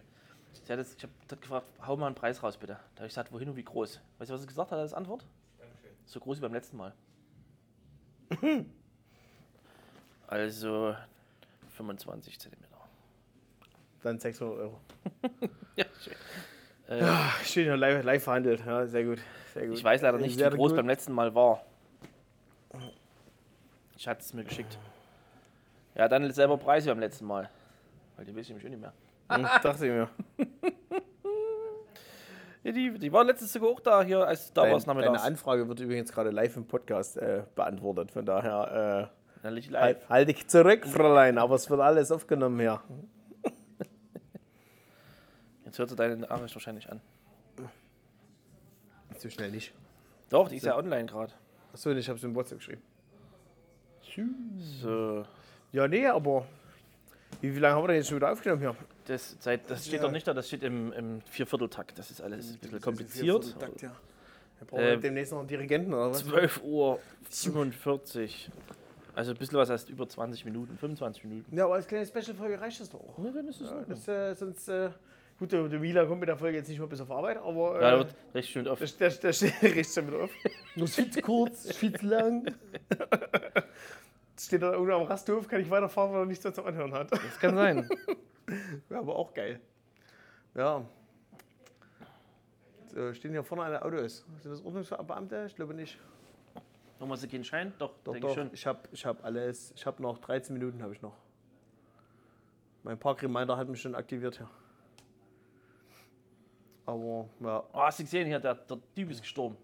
Sie 0.63 0.71
hat 0.71 0.79
jetzt, 0.79 0.97
ich 0.97 1.03
habe 1.03 1.41
gefragt, 1.41 1.67
hau 1.85 1.97
mal 1.97 2.07
einen 2.07 2.15
Preis 2.15 2.41
raus, 2.41 2.57
bitte. 2.57 2.73
Da 2.73 2.99
habe 2.99 3.07
ich 3.07 3.11
gesagt, 3.11 3.31
wohin 3.31 3.49
und 3.49 3.55
wie 3.55 3.63
groß. 3.63 3.99
Weißt 4.17 4.29
du, 4.29 4.33
was 4.33 4.41
sie 4.41 4.47
gesagt 4.47 4.71
hat 4.71 4.79
als 4.79 4.93
Antwort? 4.93 5.25
Dankeschön. 5.57 5.91
So 6.05 6.19
groß 6.19 6.37
wie 6.37 6.41
beim 6.41 6.53
letzten 6.53 6.77
Mal. 6.77 6.93
also 10.27 10.95
25 11.75 12.39
Zentimeter. 12.39 12.77
Dann 14.03 14.19
600 14.19 14.57
Euro. 14.57 14.79
Ja, 15.75 15.85
schön. 16.03 16.15
Äh, 16.87 17.03
Ach, 17.03 17.43
schön, 17.43 17.67
ja, 17.67 17.75
live, 17.75 18.03
live 18.03 18.23
verhandelt. 18.23 18.65
Ja, 18.65 18.87
sehr 18.87 19.03
gut. 19.03 19.19
Sehr 19.53 19.67
gut. 19.67 19.77
Ich 19.77 19.83
weiß 19.83 20.01
leider 20.01 20.17
nicht, 20.17 20.39
wie 20.39 20.43
groß 20.43 20.71
gut. 20.71 20.75
beim 20.75 20.87
letzten 20.87 21.11
Mal 21.11 21.35
war. 21.35 21.63
Ich 23.97 24.07
hatte 24.07 24.21
es 24.21 24.31
mir 24.33 24.43
geschickt. 24.43 24.77
Ja, 25.95 26.07
dann 26.07 26.31
selber 26.31 26.57
Preis 26.57 26.85
wie 26.85 26.89
beim 26.89 26.99
letzten 26.99 27.25
Mal. 27.25 27.49
Weil 28.15 28.25
die 28.25 28.35
weiß 28.35 28.43
ich 28.43 28.49
nämlich 28.49 28.65
auch 28.65 28.69
nicht 28.69 28.79
mehr. 28.79 28.93
Hm, 29.29 29.43
dachte 29.63 29.87
ich 29.87 29.91
mir. 29.91 30.09
Ja, 32.63 32.71
die, 32.71 32.99
die 32.99 33.11
war 33.11 33.23
letztes 33.23 33.51
sogar 33.51 33.69
auch 33.69 33.79
da 33.79 34.03
hier, 34.03 34.19
als 34.27 34.53
da 34.53 34.61
Dein, 34.61 34.71
war 34.71 34.77
es 34.77 34.85
deine. 34.85 35.21
Anfrage 35.21 35.67
wird 35.67 35.79
übrigens 35.79 36.11
gerade 36.11 36.29
live 36.29 36.55
im 36.57 36.67
Podcast 36.67 37.17
äh, 37.17 37.43
beantwortet. 37.55 38.11
Von 38.11 38.25
daher 38.25 39.09
äh, 39.43 39.73
halt, 39.73 40.09
halt 40.09 40.29
dich 40.29 40.47
zurück, 40.47 40.85
Fräulein. 40.85 41.39
Aber 41.39 41.55
es 41.55 41.67
wird 41.67 41.79
alles 41.81 42.11
aufgenommen 42.11 42.59
hier. 42.59 42.81
Jetzt 45.65 45.79
hört 45.79 45.89
sie 45.89 45.95
deine 45.95 46.17
Nachricht 46.17 46.53
wahrscheinlich 46.53 46.91
an. 46.91 47.01
So 49.17 49.29
schnell 49.29 49.49
nicht. 49.49 49.73
Doch, 50.29 50.49
die 50.49 50.57
ist 50.57 50.65
ja 50.65 50.77
online 50.77 51.07
gerade. 51.07 51.33
Achso, 51.73 51.89
ich 51.91 52.07
habe 52.07 52.17
es 52.17 52.23
im 52.23 52.35
WhatsApp 52.35 52.59
geschrieben. 52.59 52.83
So, 54.81 55.25
Ja, 55.71 55.87
nee, 55.87 56.05
aber 56.07 56.45
wie, 57.41 57.53
wie 57.55 57.59
lange 57.59 57.75
haben 57.75 57.83
wir 57.83 57.87
denn 57.89 57.97
jetzt 57.97 58.07
schon 58.07 58.17
wieder 58.17 58.31
aufgenommen 58.31 58.61
hier? 58.61 58.75
das, 59.05 59.37
seit, 59.39 59.69
das 59.69 59.85
steht 59.85 59.95
Ja. 60.01 60.05
doch 60.05 60.11
nicht 60.11 60.27
da, 60.27 60.33
das 60.33 60.47
steht 60.47 60.63
im, 60.63 60.91
im 60.93 61.21
Viervierteltakt. 61.21 61.97
Das 61.97 62.11
ist 62.11 62.21
alles 62.21 62.51
ein 62.51 62.57
bisschen 62.57 62.81
kompliziert. 62.81 63.55
Takt, 63.59 63.81
ja. 63.81 63.95
Wir 64.59 64.67
brauchen 64.67 64.81
wir 64.83 64.91
Ähm, 64.93 65.01
demnächst 65.01 65.31
noch 65.31 65.39
einen 65.39 65.47
Dirigenten 65.47 65.93
oder 65.93 66.11
was? 66.11 66.25
12 66.25 66.61
Uhr 66.63 66.99
45. 67.29 68.49
Also 69.15 69.31
ein 69.31 69.37
bisschen 69.37 69.57
was 69.57 69.69
heißt 69.69 69.89
über 69.89 70.07
20 70.09 70.45
Minuten, 70.45 70.77
25 70.77 71.23
Minuten. 71.23 71.55
Ja, 71.57 71.65
aber 71.65 71.75
als 71.75 71.87
kleine 71.87 72.05
Special-Folge 72.05 72.59
reicht 72.59 72.79
das 72.81 72.89
doch 72.89 72.99
auch. 72.99 73.23
Ja, 73.23 73.31
dann 73.31 73.47
ist 73.47 73.61
es 73.61 73.69
Ja, 73.69 73.77
ja, 73.77 73.85
das, 73.87 74.07
äh, 74.07 74.33
sonst, 74.35 74.67
äh, 74.67 74.89
gut, 75.39 75.51
der, 75.51 75.67
der 75.69 75.79
Mila 75.79 76.05
kommt 76.05 76.19
mit 76.19 76.29
der 76.29 76.37
Folge 76.37 76.57
jetzt 76.57 76.67
nicht 76.67 76.77
mehr 76.79 76.87
bis 76.87 76.99
auf 77.01 77.09
Arbeit, 77.11 77.37
aber 77.37 77.81
ja, 77.81 77.95
äh, 77.95 77.97
wird 77.99 78.15
recht 78.35 78.49
schön 78.49 78.67
oft. 78.67 78.81
der, 78.99 79.09
der, 79.09 79.17
der 79.19 79.33
steht 79.33 79.53
recht 79.63 79.93
schon 79.93 80.07
wieder 80.07 80.23
auf. 80.23 80.31
Nur 80.75 80.87
viel 80.87 81.09
zu 81.09 81.21
kurz, 81.21 81.71
viel 81.75 81.93
zu 81.97 82.05
lang. 82.05 82.45
Steht 84.39 84.61
da 84.61 84.71
irgendwo 84.71 84.93
am 84.93 85.03
Rasthof, 85.03 85.47
kann 85.47 85.61
ich 85.61 85.69
weiterfahren, 85.69 86.11
weil 86.13 86.19
er 86.21 86.25
nichts 86.25 86.43
mehr 86.43 86.53
zum 86.53 86.65
Anhören 86.65 86.93
hat. 86.93 87.11
Das 87.11 87.39
kann 87.39 87.55
sein. 87.55 87.89
Wäre 88.87 89.01
aber 89.01 89.15
auch 89.15 89.33
geil. 89.33 89.59
Ja. 90.55 90.85
So, 92.87 93.13
stehen 93.13 93.31
hier 93.31 93.43
vorne 93.43 93.63
alle 93.63 93.83
Autos. 93.83 94.25
Sind 94.39 94.51
das 94.51 94.63
Ordnungsbeamte? 94.63 95.45
Ich 95.47 95.55
glaube 95.55 95.73
nicht. 95.73 95.99
Nochmal 96.99 97.17
sie 97.17 97.27
keinen 97.27 97.43
Schein? 97.43 97.73
Doch, 97.77 97.93
Doch, 98.03 98.13
denke 98.13 98.27
doch. 98.27 98.29
ich 98.29 98.35
schon. 98.35 98.49
Ich 98.53 98.65
habe 98.65 98.79
ich 98.91 99.05
hab 99.05 99.23
alles. 99.23 99.71
Ich 99.75 99.85
habe 99.85 100.01
noch 100.01 100.17
13 100.19 100.53
Minuten 100.57 100.81
habe 100.81 100.93
ich 100.93 101.01
noch. 101.01 101.15
Mein 102.83 102.97
Parkreminder 102.97 103.57
hat 103.57 103.67
mich 103.67 103.81
schon 103.81 103.95
aktiviert 103.95 104.37
hier. 104.37 104.49
Aber 106.85 107.27
ja, 107.41 107.63
Oh, 107.73 107.81
hast 107.81 107.99
du 107.99 108.03
gesehen 108.03 108.27
hier, 108.27 108.39
der, 108.39 108.55
der 108.55 108.77
Typ 108.95 109.11
ist 109.11 109.21
gestorben. 109.21 109.57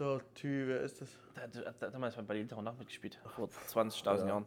Der 0.00 0.20
Typ, 0.34 0.68
wer 0.68 0.80
ist 0.80 1.00
das? 1.00 1.16
Der 1.36 1.42
hat, 1.44 1.54
der 1.54 1.66
hat 1.88 1.94
damals 1.94 2.16
beim 2.16 2.26
Berlin 2.26 2.48
Tag 2.48 2.78
mitgespielt. 2.78 3.20
Vor 3.36 3.48
20.000 3.68 4.20
Ja. 4.20 4.26
Jahren. 4.26 4.46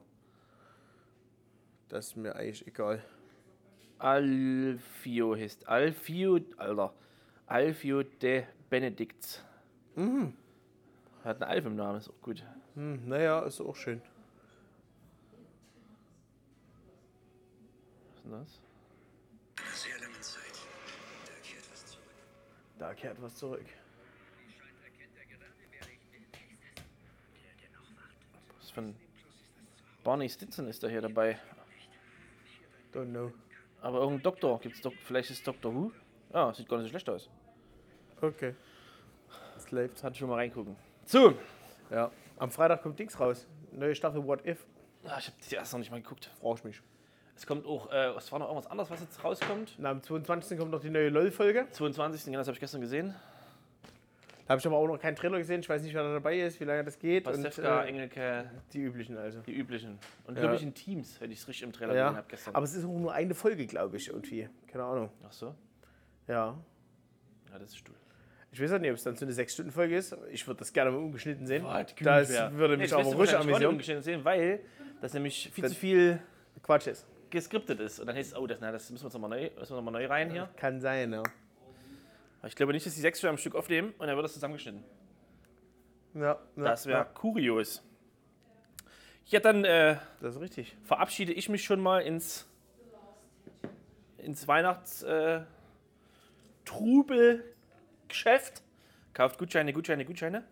Das 1.89 2.07
ist 2.07 2.15
mir 2.15 2.35
eigentlich 2.35 2.65
egal. 2.67 3.03
Alfio 3.99 5.35
heißt. 5.35 5.67
Alfio, 5.67 6.39
Alter. 6.57 6.93
Alfio 7.45 8.03
de 8.03 8.45
Benedicts. 8.69 9.43
Mhm. 9.95 10.33
Hat 11.23 11.37
ein 11.41 11.43
Alf 11.47 11.65
im 11.65 11.75
Namen, 11.75 11.99
ist 11.99 12.09
auch 12.09 12.21
gut. 12.21 12.43
Hm, 12.75 13.07
naja, 13.07 13.41
ist 13.41 13.61
auch 13.61 13.75
schön. 13.75 14.01
Was 18.07 18.15
ist 18.17 18.25
denn 18.25 18.31
das? 18.31 18.61
sehr 19.79 19.99
langen 19.99 20.21
Zeit. 20.21 20.41
Da 21.25 21.33
kehrt 21.43 21.71
was 21.71 21.85
zurück. 21.85 22.03
Da 22.79 22.93
kehrt 22.93 23.21
was 23.21 23.35
zurück. 23.35 23.65
Für 28.73 28.81
ein 28.81 28.95
Barney 30.03 30.27
Stinson 30.27 30.67
ist 30.67 30.83
da 30.83 30.87
hier 30.87 31.01
dabei. 31.01 31.37
Don't 32.93 33.11
know. 33.11 33.31
Aber 33.81 33.99
irgendein 33.99 34.23
Doktor. 34.23 34.59
Gibt's 34.59 34.81
Dok 34.81 34.93
vielleicht 35.03 35.29
ist 35.29 35.45
Doctor 35.47 35.73
Who? 35.73 35.91
Ja, 36.33 36.53
sieht 36.53 36.67
gar 36.67 36.77
nicht 36.77 36.87
so 36.87 36.89
schlecht 36.89 37.09
aus. 37.09 37.29
Okay. 38.21 38.55
Es 39.55 39.71
läuft. 39.71 40.03
Hatte 40.03 40.17
schon 40.17 40.29
mal 40.29 40.35
reingucken. 40.35 40.75
So. 41.05 41.35
Ja. 41.89 42.11
Am 42.37 42.49
Freitag 42.49 42.81
kommt 42.81 42.97
Dings 42.99 43.19
raus. 43.19 43.47
Neue 43.71 43.95
Staffel 43.95 44.25
What 44.25 44.45
If. 44.45 44.65
Ah, 45.05 45.17
ich 45.19 45.27
habe 45.27 45.37
die 45.49 45.55
erst 45.55 45.73
noch 45.73 45.79
nicht 45.79 45.91
mal 45.91 46.01
geguckt. 46.01 46.29
Frage 46.39 46.55
ich 46.59 46.63
mich. 46.63 46.81
Es 47.35 47.47
kommt 47.47 47.65
auch, 47.65 47.91
äh, 47.91 48.09
es 48.15 48.31
war 48.31 48.39
noch 48.39 48.47
irgendwas 48.47 48.69
anderes, 48.69 48.89
was 48.91 49.01
jetzt 49.01 49.23
rauskommt. 49.23 49.75
Na, 49.77 49.89
am 49.89 50.01
22. 50.01 50.57
kommt 50.57 50.71
noch 50.71 50.81
die 50.81 50.89
neue 50.89 51.09
LOL-Folge. 51.09 51.67
22. 51.71 52.25
Genau, 52.25 52.37
das 52.37 52.47
habe 52.47 52.55
ich 52.55 52.59
gestern 52.59 52.81
gesehen. 52.81 53.15
Da 54.45 54.49
habe 54.49 54.59
ich 54.59 54.67
aber 54.67 54.75
auch 54.77 54.87
noch 54.87 54.99
keinen 54.99 55.15
Trailer 55.15 55.37
gesehen. 55.37 55.61
Ich 55.61 55.69
weiß 55.69 55.81
nicht, 55.83 55.93
wer 55.93 56.03
da 56.03 56.13
dabei 56.13 56.39
ist, 56.39 56.59
wie 56.59 56.65
lange 56.65 56.83
das 56.83 56.99
geht. 56.99 57.23
Pastewka, 57.23 57.79
und, 57.79 57.85
äh, 57.85 57.89
Engelke, 57.89 58.51
die 58.73 58.81
üblichen 58.81 59.17
also. 59.17 59.39
die 59.41 59.53
üblichen. 59.53 59.97
Und 60.25 60.37
Ja. 60.37 60.53
in 60.53 60.73
Teams, 60.73 61.19
wenn 61.21 61.31
ich 61.31 61.39
es 61.39 61.47
richtig 61.47 61.63
im 61.63 61.71
Trailer 61.71 61.93
gesehen 61.93 62.05
Ja. 62.07 62.15
habe 62.15 62.27
gestern. 62.27 62.53
Aber 62.55 62.65
es 62.65 62.73
ist 62.73 62.83
auch 62.83 62.89
nur 62.99 63.13
eine 63.13 63.33
Folge, 63.33 63.65
glaube 63.65 63.95
ich, 63.97 64.09
irgendwie. 64.09 64.49
Keine 64.67 64.83
Ahnung. 64.83 65.09
Ach 65.25 65.31
so? 65.31 65.55
Ja. 66.27 66.57
Ja, 67.51 67.59
das 67.59 67.69
ist 67.69 67.77
Stuhl. 67.77 67.95
Ich 68.51 68.61
weiß 68.61 68.71
nicht, 68.79 68.89
ob 68.91 68.97
es 68.97 69.03
dann 69.03 69.15
so 69.15 69.25
eine 69.25 69.33
6-Stunden-Folge 69.33 69.95
ist. 69.95 70.15
Ich 70.31 70.45
würde 70.45 70.59
das 70.59 70.71
gerne 70.73 70.91
mal 70.91 70.97
ungeschnitten 70.97 71.47
sehen. 71.47 71.63
Boah, 71.63 71.83
das 71.83 71.97
würde 72.53 72.75
Nee, 72.75 72.83
mich 72.83 72.91
das 72.91 72.99
aber 73.07 73.15
ruhig 73.15 73.35
amüsieren. 73.35 73.71
ungeschnitten 73.71 74.03
sehen, 74.03 74.23
weil 74.25 74.59
das 75.01 75.13
nämlich 75.13 75.49
viel 75.53 75.61
Das- 75.63 75.71
zu 75.73 75.79
viel 75.79 76.19
Quatsch 76.61 76.87
ist. 76.87 77.07
geskriptet 77.31 77.79
ist. 77.79 77.99
Und 77.99 78.05
dann 78.07 78.15
heißt 78.15 78.33
es, 78.33 78.37
oh, 78.37 78.45
das, 78.45 78.59
na, 78.61 78.71
das 78.71 78.91
müssen 78.91 79.03
wir 79.03 79.07
jetzt 79.07 79.13
nochmal 79.13 79.29
neu, 79.31 79.49
müssen 79.57 79.71
wir 79.71 79.75
noch 79.77 79.83
mal 79.83 79.91
neu 79.91 80.05
rein 80.05 80.29
hier. 80.29 80.49
Kann 80.55 80.79
sein, 80.81 81.13
ja. 81.13 81.23
Ich 82.45 82.55
glaube 82.55 82.73
nicht, 82.73 82.85
dass 82.85 82.93
die 82.93 83.01
sechs 83.01 83.19
Stunden 83.19 83.35
am 83.35 83.37
Stück 83.37 83.55
aufnehmen 83.55 83.93
und 83.97 84.07
dann 84.07 84.15
wird 84.15 84.25
das 84.25 84.33
zusammengeschnitten. 84.33 84.83
Ja, 86.13 86.21
ja 86.55 86.63
Das 86.63 86.85
wäre 86.85 86.99
ja, 86.99 87.03
kurios. 87.05 87.83
Ja, 89.27 89.39
dann 89.39 89.63
äh, 89.63 89.97
das 90.21 90.35
ist 90.35 90.41
richtig. 90.41 90.75
verabschiede 90.83 91.31
ich 91.31 91.47
mich 91.49 91.63
schon 91.63 91.79
mal 91.79 91.99
ins, 91.99 92.47
ins 94.17 94.47
Weihnachts 94.47 95.03
äh. 95.03 95.41
Kauft 99.13 99.37
Gutscheine, 99.37 99.73
Gutscheine, 99.73 100.05
Gutscheine. 100.05 100.43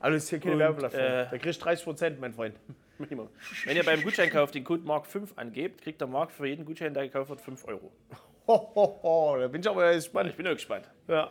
Alles 0.00 0.28
hier 0.30 0.38
keine 0.38 0.52
Und, 0.52 0.58
Werbeplattform. 0.60 1.02
äh, 1.02 1.26
da 1.30 1.38
kriegst 1.38 1.60
du 1.60 1.64
30 1.64 1.84
Prozent, 1.84 2.20
mein 2.20 2.32
Freund. 2.32 2.56
Minimum. 2.98 3.28
Wenn 3.64 3.76
ihr 3.76 3.84
beim 3.84 4.02
Gutscheinkauf 4.02 4.50
den 4.50 4.64
Code 4.64 4.82
MARK5 4.84 5.36
angebt, 5.36 5.82
kriegt 5.82 6.00
der 6.00 6.08
Mark 6.08 6.30
für 6.30 6.46
jeden 6.46 6.64
Gutschein, 6.64 6.94
der 6.94 7.04
gekauft 7.04 7.30
wird, 7.30 7.40
5 7.40 7.64
Euro. 7.66 7.92
Ho, 8.48 8.72
ho, 8.74 9.00
ho, 9.02 9.36
da 9.38 9.46
bin 9.48 9.60
ich 9.60 9.68
aber 9.68 9.90
Ich 9.90 9.96
gespannt. 9.96 10.36
bin 10.36 10.46
auch 10.46 10.52
gespannt. 10.52 10.90
Ja. 11.06 11.28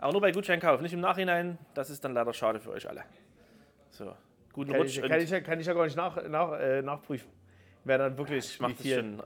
Aber 0.00 0.12
nur 0.12 0.20
bei 0.20 0.32
Gutscheinkauf, 0.32 0.80
nicht 0.80 0.92
im 0.92 1.00
Nachhinein. 1.00 1.58
Das 1.74 1.90
ist 1.90 2.04
dann 2.04 2.12
leider 2.12 2.32
schade 2.34 2.58
für 2.60 2.70
euch 2.70 2.88
alle. 2.88 3.04
So, 3.90 4.12
guten 4.52 4.72
Kann 4.72 4.80
Rutsch 4.82 4.98
ich, 4.98 5.08
kann, 5.08 5.20
ich, 5.20 5.30
ja- 5.30 5.40
kann 5.40 5.60
ich 5.60 5.66
ja 5.66 5.72
gar 5.74 5.84
nicht 5.84 5.96
nach, 5.96 6.22
nach, 6.28 6.52
äh, 6.58 6.82
nachprüfen. 6.82 7.28
Wer 7.84 7.98
dann 7.98 8.18
wirklich 8.18 8.44
ich 8.54 8.60
mach 8.60 8.70
wie 8.70 8.90
das 8.90 8.98
schon 8.98 9.22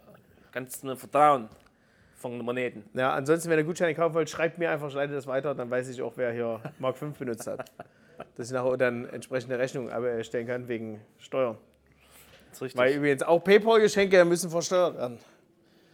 ganz 0.53 0.83
nur 0.83 0.96
Vertrauen 0.96 1.48
von 2.14 2.33
den 2.33 2.44
Moneten. 2.44 2.85
Ja, 2.92 3.14
ansonsten, 3.14 3.48
wenn 3.50 3.59
ihr 3.59 3.64
Gutscheine 3.64 3.94
kaufen 3.94 4.14
wollt, 4.14 4.29
schreibt 4.29 4.59
mir 4.59 4.70
einfach, 4.70 4.88
ich 4.88 4.94
leite 4.94 5.14
das 5.14 5.26
weiter, 5.26 5.55
dann 5.55 5.70
weiß 5.70 5.88
ich 5.88 6.03
auch, 6.03 6.12
wer 6.16 6.33
hier 6.33 6.61
Mark 6.79 6.98
5 6.98 7.18
benutzt 7.18 7.46
hat. 7.46 7.64
Dass 8.37 8.48
ich 8.48 8.53
nachher 8.53 8.76
dann 8.76 9.09
entsprechende 9.09 9.59
Rechnung 9.59 9.88
stellen 10.22 10.46
kann 10.46 10.68
wegen 10.68 11.00
Steuern. 11.18 11.57
Weil 12.74 12.94
übrigens 12.96 13.22
auch 13.22 13.42
PayPal-Geschenke 13.42 14.22
müssen 14.26 14.50
versteuert 14.50 14.98
werden. 14.98 15.18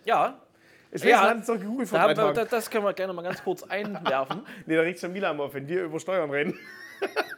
ja, 0.05 0.41
Ja, 1.05 1.33
es 1.33 1.47
doch 1.47 1.59
gegoogelt 1.59 1.89
vor 1.89 1.99
da 1.99 2.13
drei 2.15 2.23
haben 2.23 2.35
da- 2.35 2.45
das 2.45 2.71
können 2.71 2.85
wir 2.85 2.93
gerne 2.95 3.13
mal 3.13 3.23
ganz 3.23 3.43
kurz 3.43 3.63
einwerfen. 3.69 4.43
Nee, 4.67 4.77
da 4.77 4.83
regt 4.83 5.01
schon 5.01 5.13
Milan 5.13 5.39
auf, 5.41 5.55
wenn 5.55 5.67
wir 5.69 5.85
über 5.85 5.99
Steuern 6.01 6.31
reden. 6.31 6.59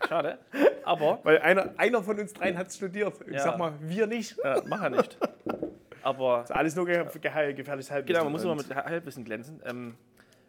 Schade. 0.08 0.38
Aber, 0.84 1.18
Weil 1.24 1.38
einer, 1.40 1.74
einer 1.76 2.02
von 2.02 2.18
uns 2.18 2.32
dreien 2.32 2.56
hat 2.56 2.72
studiert. 2.72 3.14
Ich 3.26 3.34
Ja. 3.34 3.40
sag 3.42 3.58
mal, 3.58 3.72
wir 3.80 4.06
nicht. 4.06 4.38
äh, 4.44 4.62
mach 4.66 4.82
er 4.82 4.90
nicht. 4.90 5.18
Aber, 6.02 6.42
Ist 6.44 6.52
alles 6.52 6.76
nur 6.76 6.86
ge 6.86 7.04
ge 7.20 7.52
gefährliches 7.54 7.90
Halbwissen. 7.90 8.06
genau, 8.06 8.24
man 8.24 8.32
muss 8.32 8.44
immer 8.44 8.54
mit 8.54 8.74
Halbwissen 8.74 9.24
glänzen. 9.24 9.60
Ähm, 9.66 9.96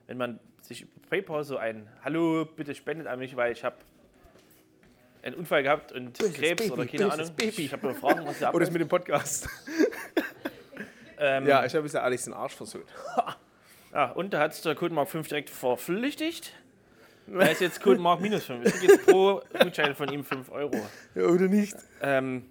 wenn 0.07 0.17
man 0.17 0.39
sich 0.61 0.83
über 0.83 0.91
PayPal 1.09 1.43
so 1.43 1.57
ein 1.57 1.87
Hallo, 2.03 2.45
bitte 2.45 2.73
spendet 2.75 3.07
an 3.07 3.19
mich, 3.19 3.35
weil 3.35 3.51
ich 3.51 3.63
habe 3.63 3.75
einen 5.23 5.35
Unfall 5.35 5.63
gehabt 5.63 5.91
und 5.91 6.17
Krebs 6.17 6.39
Baby, 6.39 6.71
oder 6.71 6.85
keine 6.85 7.03
böses 7.05 7.19
Ahnung. 7.19 7.35
Baby. 7.35 7.65
Ich 7.65 7.73
habe 7.73 7.85
nur 7.87 7.95
Fragen, 7.95 8.19
was 8.19 8.27
Oh, 8.27 8.39
das 8.39 8.43
abläuft. 8.43 8.71
mit 8.71 8.81
dem 8.81 8.87
Podcast. 8.87 9.49
ähm, 11.19 11.47
Ja, 11.47 11.65
ich 11.65 11.75
habe 11.75 11.85
es 11.85 11.93
ja 11.93 12.01
Alex 12.01 12.25
den 12.25 12.33
Arsch 12.33 12.55
versucht. 12.55 12.87
Ah, 13.91 14.11
und 14.11 14.35
da 14.35 14.39
hat 14.41 14.63
der 14.65 14.75
Code 14.75 14.93
Mark 14.93 15.09
5 15.09 15.27
direkt 15.27 15.49
verpflichtigt. 15.49 16.53
Da 17.25 17.45
ist 17.45 17.61
jetzt 17.61 17.81
Code 17.81 17.99
Mark 17.99 18.21
minus 18.21 18.45
5. 18.45 18.65
Ich 18.65 18.73
kriege 18.73 18.93
jetzt 18.93 19.05
pro 19.07 19.41
Gutschein 19.59 19.95
von 19.95 20.11
ihm 20.11 20.23
5 20.23 20.51
Euro. 20.51 20.75
Ja, 21.15 21.23
oder 21.23 21.47
nicht? 21.47 21.75
Ähm, 22.01 22.45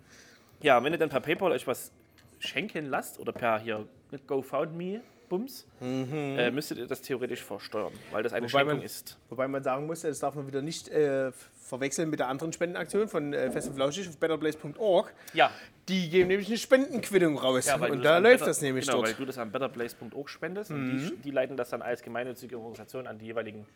ja, 0.62 0.82
wenn 0.82 0.92
ihr 0.92 0.98
dann 0.98 1.08
per 1.08 1.20
PayPal 1.20 1.52
euch 1.52 1.66
was 1.66 1.92
schenken 2.38 2.86
lasst 2.86 3.18
oder 3.18 3.32
per 3.32 3.58
hier 3.58 3.86
GoFundMe 4.26 5.00
Bums, 5.28 5.66
äh, 5.82 6.50
müsstet 6.50 6.78
ihr 6.78 6.86
das 6.86 7.00
theoretisch 7.02 7.42
versteuern, 7.42 7.92
weil 8.10 8.22
das 8.22 8.32
eine 8.32 8.46
Wobei 8.46 8.58
Schenkung 8.60 8.76
man- 8.78 8.82
ist. 8.84 9.18
Wobei 9.28 9.48
man 9.48 9.62
sagen 9.62 9.86
muss, 9.86 10.00
das 10.02 10.18
darf 10.20 10.34
man 10.34 10.46
wieder 10.46 10.62
nicht 10.62 10.88
äh, 10.88 11.30
verwechseln 11.62 12.10
mit 12.10 12.18
der 12.20 12.28
anderen 12.28 12.52
Spendenaktion 12.52 13.08
von 13.08 13.32
äh, 13.32 13.50
Fest 13.50 13.68
und 13.68 13.74
Flauschig 13.74 14.08
auf 14.08 14.16
betterplace.org. 14.16 15.12
Ja, 15.34 15.50
Die 15.88 16.08
geben 16.08 16.28
nämlich 16.28 16.48
eine 16.48 16.56
Spendenquittung 16.58 17.38
raus. 17.38 17.66
ja 17.66 17.78
weil 17.78 17.92
und 17.92 18.02
da 18.02 18.18
läuft 18.18 18.38
Better- 18.40 18.46
das 18.46 18.62
nämlich 18.62 18.86
genau, 18.86 18.98
weil 18.98 19.04
dort. 19.06 19.18
Mhm. 19.18 19.22
du 19.22 19.26
das 19.26 19.38
an 19.38 19.52
betterplace.org 19.52 20.28
spendest 20.30 20.70
und 20.70 20.98
die, 20.98 21.16
die 21.16 21.30
leiten 21.30 21.56
das 21.56 21.70
dann 21.70 21.82
als 21.82 22.02
gemeinnützige 22.02 22.56
Organisation 22.56 23.06
an 23.06 23.18
die 23.18 23.26
jeweiligen 23.26 23.66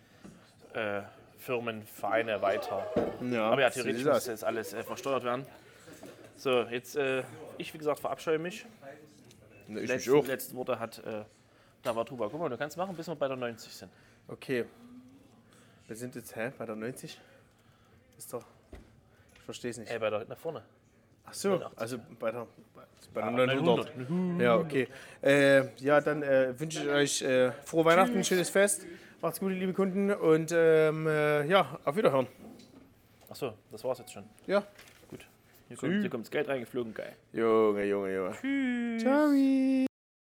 äh, 0.75 1.03
Firmen, 1.38 1.83
Vereine 1.87 2.41
weiter. 2.41 2.87
Ja, 3.31 3.51
Aber 3.51 3.61
ja, 3.61 3.71
theoretisch 3.71 4.05
muss 4.05 4.25
das. 4.25 4.43
alles 4.45 4.73
äh, 4.73 4.83
versteuert 4.85 5.25
werden. 5.25 5.45
So, 6.37 6.62
jetzt, 6.62 6.97
äh, 6.97 7.23
ich 7.59 7.73
wie 7.75 7.79
gesagt 7.79 8.01
verabscheue 8.01 8.38
mich. 8.38 8.65
Ich 9.69 9.75
mich 9.75 9.88
Letzte, 9.88 10.12
auch. 10.15 10.27
letzte 10.27 10.55
Worte 10.57 10.79
hat 10.79 10.99
äh, 10.99 11.25
Davatuba. 11.83 12.29
Guck 12.31 12.40
mal, 12.40 12.49
du 12.49 12.57
kannst 12.57 12.77
machen, 12.77 12.95
bis 12.95 13.09
wir 13.09 13.14
bei 13.14 13.29
der 13.29 13.37
90 13.37 13.73
sind. 13.73 13.90
Okay. 14.29 14.64
Wir 15.87 15.97
sind 15.97 16.14
jetzt, 16.14 16.35
hä, 16.37 16.53
bei 16.57 16.64
der 16.66 16.77
90? 16.77 17.21
Ist 18.16 18.33
doch. 18.33 18.45
Ich 19.35 19.42
verstehe 19.42 19.71
es 19.71 19.79
nicht. 19.79 19.90
Ey, 19.90 19.99
bei 19.99 20.11
der 20.11 20.25
nach 20.27 20.38
vorne. 20.38 20.62
Ach 21.25 21.35
so, 21.35 21.61
also 21.77 21.99
bei 22.18 22.31
der, 22.31 22.47
bei 23.14 23.21
der 23.21 23.29
Ah, 23.29 23.31
900. 23.31 23.92
Ja, 24.40 24.57
okay. 24.57 24.88
Äh, 25.23 25.68
ja, 25.79 26.01
dann 26.01 26.23
äh, 26.23 26.59
wünsche 26.59 26.83
ich 26.83 26.88
euch 26.88 27.23
äh, 27.23 27.53
frohe 27.64 27.85
Weihnachten, 27.85 28.16
ein 28.16 28.25
schönes 28.25 28.51
Fest. 28.51 28.87
Macht's 29.21 29.40
gut, 29.40 29.53
liebe 29.53 29.73
Kunden. 29.73 30.11
Und 30.12 30.53
ähm, 30.53 31.07
äh, 31.07 31.47
ja, 31.47 31.79
auf 31.85 31.97
Wiederhören. 31.97 32.27
Achso, 33.29 33.55
das 33.71 33.83
war's 33.85 33.99
jetzt 33.99 34.12
schon. 34.12 34.25
Ja. 34.47 34.64
Gut. 35.09 35.27
Hier 35.68 35.77
kommt, 35.77 36.01
hier 36.01 36.11
kommt 36.11 36.25
das 36.25 36.31
Geld 36.31 36.49
reingeflogen, 36.49 36.92
geil. 36.92 37.14
Junge, 37.33 37.85
Junge, 37.85 38.14
Junge. 38.14 38.33
Tschüss. 38.40 39.03
Ciao. 39.03 39.87